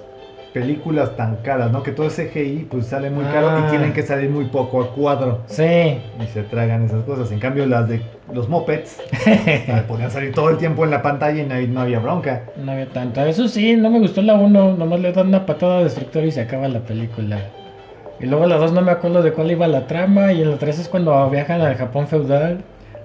películas 0.55 1.17
tan 1.17 1.35
caras, 1.43 1.69
¿no? 1.69 1.83
Que 1.83 1.91
todo 1.91 2.07
ese 2.07 2.29
CGI 2.29 2.67
pues 2.71 2.85
sale 2.87 3.09
muy 3.09 3.25
caro 3.25 3.49
Ah. 3.49 3.65
y 3.67 3.69
tienen 3.71 3.91
que 3.91 4.03
salir 4.03 4.29
muy 4.29 4.45
poco 4.45 4.81
a 4.81 4.91
cuadro. 4.93 5.41
Sí. 5.47 5.63
Y 5.63 6.27
se 6.33 6.43
tragan 6.43 6.85
esas 6.85 7.03
cosas. 7.03 7.29
En 7.33 7.39
cambio, 7.39 7.65
las 7.65 7.89
de 7.89 8.01
los 8.33 8.47
mopeds 8.47 9.01
ah, 9.69 9.83
podían 9.85 10.09
salir 10.09 10.33
todo 10.33 10.49
el 10.49 10.57
tiempo 10.57 10.85
en 10.85 10.91
la 10.91 11.01
pantalla 11.01 11.41
y 11.41 11.45
no, 11.67 11.73
no 11.73 11.81
había 11.81 11.99
bronca. 11.99 12.43
No 12.55 12.71
había 12.71 12.87
tanto. 12.87 13.21
Eso 13.25 13.49
sí, 13.49 13.75
no 13.75 13.89
me 13.89 13.99
gustó 13.99 14.21
la 14.21 14.35
1. 14.35 14.77
Nomás 14.77 14.99
le 15.01 15.11
dan 15.11 15.27
una 15.27 15.45
patada 15.45 15.83
destructora 15.83 16.25
y 16.25 16.31
se 16.31 16.39
acaba 16.41 16.69
la 16.69 16.79
película. 16.79 17.37
Y 18.21 18.25
luego 18.27 18.45
la 18.45 18.55
2 18.55 18.71
no 18.71 18.81
me 18.81 18.91
acuerdo 18.93 19.21
de 19.21 19.33
cuál 19.33 19.51
iba 19.51 19.67
la 19.67 19.87
trama. 19.87 20.31
Y 20.31 20.41
en 20.41 20.51
la 20.51 20.57
3 20.57 20.79
es 20.79 20.87
cuando 20.87 21.29
viajan 21.29 21.59
al 21.59 21.75
Japón 21.75 22.07
feudal. 22.07 22.59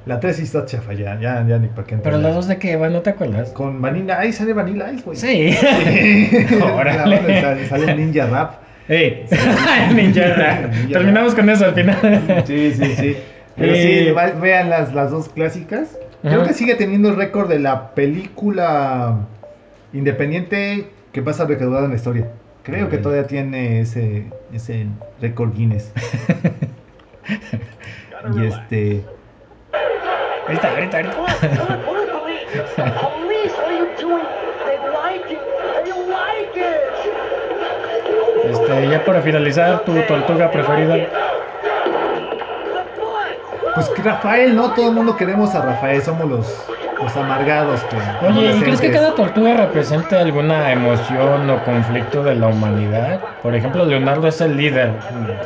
La 0.06 0.18
3 0.18 0.36
sí 0.36 0.42
está 0.44 0.64
chafa, 0.64 0.94
ya, 0.94 1.18
ya, 1.20 1.44
ya 1.46 1.58
ni 1.58 1.68
para 1.68 1.86
qué 1.86 1.96
Pero 1.96 2.16
entrarle. 2.16 2.22
la 2.28 2.34
2 2.34 2.48
de 2.48 2.58
qué 2.58 2.76
¿no 2.76 3.00
te 3.02 3.10
acuerdas? 3.10 3.50
Con 3.50 3.82
Vanilla, 3.82 4.18
ahí 4.18 4.32
sale 4.32 4.52
Vanilla 4.54 4.90
Ice, 4.92 5.02
güey. 5.04 5.16
Sí. 5.16 5.52
Sí. 5.84 6.46
Órale. 6.74 7.40
Sale- 7.40 7.66
Sale 7.68 7.94
Ninja 7.96 8.26
Rap. 8.26 8.54
Ey, 8.88 9.26
Ninja 9.94 10.34
Rap. 10.34 10.72
Terminamos 10.90 11.34
con 11.34 11.48
eso 11.50 11.66
al 11.66 11.74
final. 11.74 12.42
Sí, 12.46 12.72
sí, 12.72 12.94
sí. 12.96 13.16
Pero 13.56 13.74
Eh. 13.74 14.04
sí, 14.06 14.10
va- 14.12 14.30
vean 14.32 14.70
las, 14.70 14.94
las 14.94 15.10
dos 15.10 15.28
clásicas. 15.28 15.98
Creo 16.22 16.44
que 16.44 16.54
sigue 16.54 16.74
teniendo 16.74 17.08
el 17.10 17.16
récord 17.16 17.48
de 17.48 17.58
la 17.60 17.94
película 17.94 19.16
independiente 19.92 20.86
que 21.12 21.22
pasa 21.22 21.44
recaudada 21.44 21.84
en 21.84 21.90
la 21.90 21.96
historia. 21.96 22.26
Creo 22.62 22.88
que 22.88 22.98
todavía 22.98 23.26
tiene 23.26 23.80
ese, 23.80 24.26
ese 24.52 24.86
récord 25.20 25.54
Guinness. 25.54 25.92
y 28.36 28.44
este. 28.46 29.04
Ahorita, 30.50 30.68
ahorita, 30.68 30.96
ahorita. 30.96 31.16
Look, 31.16 31.30
look, 31.30 31.86
look, 31.86 32.10
police! 32.10 32.74
Police, 32.74 33.54
what 33.54 33.70
are 33.70 33.78
you 33.78 33.88
doing? 34.00 34.26
They 34.66 34.78
like 34.90 35.30
it! 35.30 35.38
They 35.84 35.92
like 36.10 36.56
it! 36.56 36.80
Este, 38.50 38.88
ya 38.88 39.04
para 39.04 39.22
finalizar, 39.22 39.84
tu 39.84 39.94
tortuga 40.08 40.50
preferida. 40.50 40.96
Pues 43.76 43.88
que 43.90 44.02
Rafael, 44.02 44.56
¿no? 44.56 44.74
Todo 44.74 44.88
el 44.88 44.94
mundo 44.94 45.16
queremos 45.16 45.54
a 45.54 45.62
Rafael. 45.62 46.02
Somos 46.02 46.28
los, 46.28 46.66
los 47.02 47.16
amargados. 47.16 47.80
Que, 47.84 47.96
Oye, 48.26 48.56
¿y 48.56 48.60
crees 48.60 48.80
que 48.80 48.90
cada 48.90 49.14
tortuga 49.14 49.54
represente 49.54 50.16
alguna 50.16 50.72
emoción 50.72 51.48
o 51.48 51.64
conflicto 51.64 52.22
de 52.22 52.34
la 52.34 52.48
humanidad? 52.48 53.20
Por 53.42 53.54
ejemplo, 53.54 53.84
Leonardo 53.84 54.28
es 54.28 54.40
el 54.40 54.56
líder. 54.56 54.92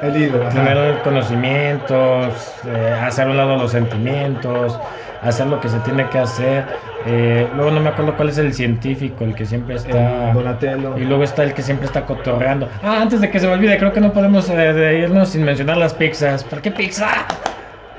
El 0.03 0.15
líder. 0.15 0.49
Tener 0.51 1.03
conocimientos, 1.03 2.55
eh, 2.67 2.99
hacer 3.03 3.29
a 3.29 3.31
un 3.31 3.37
lado 3.37 3.57
los 3.57 3.71
sentimientos, 3.71 4.79
hacer 5.23 5.47
lo 5.47 5.61
que 5.61 5.69
se 5.69 5.79
tiene 5.81 6.09
que 6.09 6.19
hacer. 6.19 6.65
Eh, 7.07 7.47
luego 7.55 7.71
no 7.71 7.81
me 7.81 7.91
acuerdo 7.91 8.17
cuál 8.17 8.31
es 8.31 8.39
el 8.39 8.53
científico, 8.55 9.25
el 9.25 9.35
que 9.35 9.47
siempre 9.47 9.77
está... 9.77 10.29
El 10.29 10.35
Donatello. 10.35 10.97
Y 10.99 11.05
luego 11.05 11.25
está 11.25 11.43
el 11.43 11.55
que 11.55 11.63
siempre 11.63 11.87
está 11.87 12.05
cotorreando. 12.05 12.69
Ah, 12.83 13.01
antes 13.03 13.21
de 13.21 13.31
que 13.31 13.39
se 13.41 13.47
me 13.47 13.55
olvide, 13.55 13.79
creo 13.79 13.93
que 13.93 14.01
no 14.01 14.13
podemos 14.13 14.49
eh, 14.51 15.01
irnos 15.03 15.31
sin 15.31 15.45
mencionar 15.45 15.77
las 15.77 15.95
pizzas. 15.95 16.45
¿Por 16.45 16.61
qué 16.61 16.71
pizza? 16.71 17.27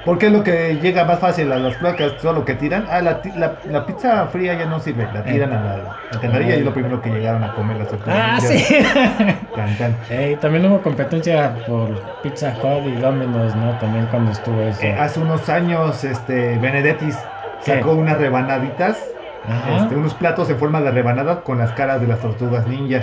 Porque 0.05 0.27
es 0.27 0.31
lo 0.31 0.43
que 0.43 0.79
llega 0.79 1.03
más 1.03 1.19
fácil 1.19 1.51
a 1.51 1.59
las 1.59 1.75
placas, 1.77 2.17
todo 2.17 2.33
lo 2.33 2.45
que 2.45 2.55
tiran. 2.55 2.85
Ah, 2.89 3.01
la, 3.01 3.21
la, 3.35 3.59
la 3.65 3.85
pizza 3.87 4.27
fría 4.27 4.53
ya 4.53 4.65
no 4.67 4.79
sirve, 4.79 5.11
la 5.11 5.25
tiran 5.25 5.51
a 5.53 5.59
la 5.59 5.73
alcantarilla 6.09 6.55
y 6.55 6.59
es 6.59 6.65
lo 6.65 6.73
primero 6.73 7.01
que 7.01 7.11
llegaron 7.11 7.43
a 7.43 7.53
comer 7.53 7.77
las 7.77 7.89
tortugas. 7.89 8.17
Ah, 8.17 8.35
ninjas. 8.39 8.67
sí. 8.67 8.75
Can, 9.55 9.75
can. 9.77 9.99
Ey, 10.09 10.37
también 10.39 10.65
hubo 10.65 10.81
competencia 10.81 11.63
por 11.65 12.19
Pizza 12.21 12.57
Hut 12.61 12.87
y 12.87 12.97
Domino's, 12.97 13.55
¿no? 13.55 13.77
También 13.77 14.07
cuando 14.07 14.31
estuvo 14.31 14.61
eso. 14.63 14.81
Eh, 14.81 14.93
hace 14.93 15.19
unos 15.19 15.49
años, 15.49 16.03
este, 16.03 16.57
Benedettis 16.59 17.31
sacó 17.57 17.95
¿Qué? 17.95 18.01
unas 18.01 18.17
rebanaditas, 18.19 19.17
este, 19.43 19.95
unos 19.95 20.13
platos 20.15 20.49
en 20.49 20.59
forma 20.59 20.81
de 20.81 20.91
rebanada 20.91 21.43
con 21.43 21.57
las 21.57 21.71
caras 21.73 22.01
de 22.01 22.07
las 22.07 22.19
tortugas 22.19 22.67
ninja. 22.67 23.01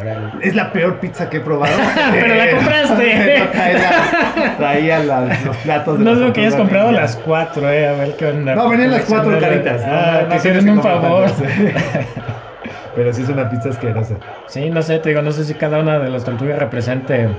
Órale. 0.00 0.30
Es 0.40 0.54
la 0.54 0.72
peor 0.72 0.98
pizza 0.98 1.28
que 1.28 1.38
he 1.38 1.40
probado. 1.40 1.76
Pero 2.12 2.34
la 2.34 2.46
Eh, 2.46 2.50
compraste. 2.56 3.48
traía 3.52 4.56
traía 4.56 4.98
las- 5.00 5.44
los 5.44 5.56
platos 5.58 5.98
de 5.98 6.04
No 6.04 6.12
es 6.12 6.18
lo 6.18 6.32
que 6.32 6.40
hayas 6.40 6.54
comprado 6.54 6.90
las 6.92 7.16
cuatro, 7.16 7.70
eh, 7.70 7.86
a 7.86 7.92
ver 7.92 8.16
qué 8.16 8.26
onda. 8.26 8.54
No, 8.54 8.68
venían 8.68 8.90
las 8.92 9.04
cuatro 9.04 9.38
caritas. 9.38 9.82
Ah, 9.84 10.26
no, 10.28 10.62
no 10.62 10.72
un 10.72 10.82
favor. 10.82 11.30
Pero 12.94 13.12
sí 13.12 13.22
es 13.22 13.28
una 13.28 13.48
pizza 13.48 13.68
asquerosa. 13.68 14.16
Sí, 14.46 14.68
no 14.70 14.82
sé, 14.82 14.98
te 14.98 15.10
digo, 15.10 15.22
no 15.22 15.32
sé 15.32 15.44
si 15.44 15.54
cada 15.54 15.78
una 15.78 15.98
de 15.98 16.10
las 16.10 16.24
tortugas 16.24 16.58
represente 16.58 17.36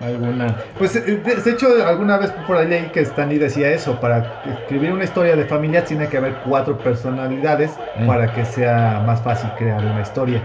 alguna. 0.00 0.46
Pues 0.78 0.94
eh, 0.96 1.00
de 1.16 1.34
de 1.36 1.50
hecho 1.50 1.66
alguna 1.86 2.18
vez 2.18 2.30
por 2.46 2.56
ahí 2.56 2.68
leí 2.68 2.90
que 2.90 3.00
Stanley 3.00 3.38
decía 3.38 3.70
eso, 3.70 3.98
para 3.98 4.34
escribir 4.44 4.92
una 4.92 5.04
historia 5.04 5.34
de 5.34 5.44
familia 5.44 5.84
tiene 5.84 6.08
que 6.08 6.16
haber 6.16 6.36
cuatro 6.38 6.82
personalidades 6.82 7.80
Mm. 7.94 8.06
para 8.06 8.32
que 8.32 8.44
sea 8.44 9.00
más 9.04 9.22
fácil 9.22 9.54
crear 9.56 9.84
una 9.84 10.00
historia. 10.02 10.44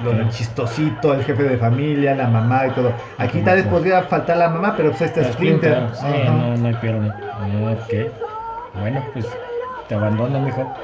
Lo 0.00 0.28
chistosito, 0.30 1.12
el 1.14 1.24
jefe 1.24 1.42
de 1.42 1.58
familia, 1.58 2.14
la 2.14 2.28
mamá 2.28 2.66
y 2.66 2.70
todo. 2.72 2.96
Aquí 3.18 3.42
tal 3.42 3.56
vez 3.56 3.66
podría 3.66 4.02
faltar 4.04 4.36
la 4.36 4.48
mamá, 4.48 4.74
pero 4.76 4.90
pues 4.90 5.02
ahí 5.02 5.08
está 5.08 5.22
La 5.22 5.32
Splinter. 5.32 5.94
Sí, 5.94 6.04
Ajá. 6.06 6.32
no, 6.32 6.56
no 6.56 6.68
hay 6.68 6.74
pierde. 6.74 7.12
Ok. 7.72 7.94
Bueno, 8.72 9.02
pues 9.12 9.26
te 9.86 9.94
abandono, 9.94 10.40
mijo. 10.40 10.74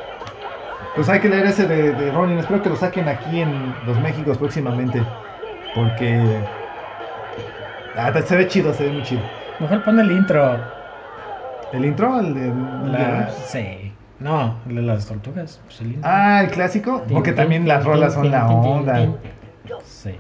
Pues 0.95 1.09
hay 1.09 1.21
que 1.21 1.29
leer 1.29 1.47
ese 1.47 1.67
de, 1.67 1.93
de 1.95 2.11
Ronin. 2.11 2.39
Espero 2.39 2.63
que 2.63 2.69
lo 2.71 2.77
saquen 2.77 3.09
aquí 3.09 3.41
en 3.41 3.77
los 3.85 3.99
Méxicos 3.99 4.39
próximamente. 4.39 5.07
Porque 5.73 6.47
ah, 7.95 8.13
se 8.23 8.37
ve 8.37 8.47
chido, 8.49 8.73
se 8.75 8.85
ve 8.85 8.93
muy 8.93 9.03
chido. 9.03 9.23
Mejor 9.59 9.83
pon 9.83 9.99
el 10.01 10.11
intro. 10.11 10.45
¿El 11.73 11.85
intro? 11.85 12.21
El 12.21 12.35
de- 12.35 12.91
La... 12.91 13.31
Sí. 13.31 13.92
No, 14.23 14.57
el 14.69 14.77
de 14.77 14.83
las 14.83 15.07
tortugas. 15.07 15.61
Pues 15.65 15.81
el 15.81 15.95
intro. 15.95 16.09
Ah, 16.11 16.43
el 16.45 16.51
clásico. 16.51 17.03
Porque 17.11 17.31
tin, 17.33 17.37
también 17.37 17.63
tin, 17.63 17.69
las 17.69 17.83
tin, 17.83 17.93
rolas 17.93 18.15
son 18.15 18.31
la 18.31 18.47
onda. 18.47 19.09
Sí. 19.85 20.15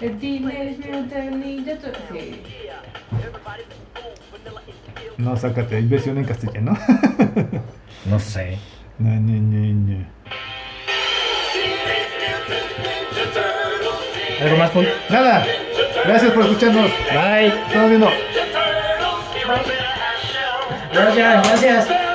El 0.00 0.18
Teenage 0.18 0.78
Mutant 0.90 1.36
Ninja 1.36 1.72
Turtles. 1.76 2.02
Sí. 2.12 2.42
No, 5.18 5.36
sácate, 5.36 5.76
hay 5.76 5.86
versión 5.86 6.18
en 6.18 6.24
castellano. 6.24 6.76
No 8.06 8.18
sé. 8.18 8.58
No, 8.98 9.10
no, 9.10 9.32
no, 9.32 9.74
no. 9.74 10.04
¿Algo 14.42 14.56
más, 14.56 14.70
Paul? 14.72 14.88
Nada, 15.08 15.46
gracias 16.04 16.32
por 16.32 16.42
escucharnos. 16.42 16.90
Bye. 17.12 17.48
Estamos 17.66 17.88
viendo. 17.88 18.10
Gracias, 20.92 21.48
gracias. 21.48 22.07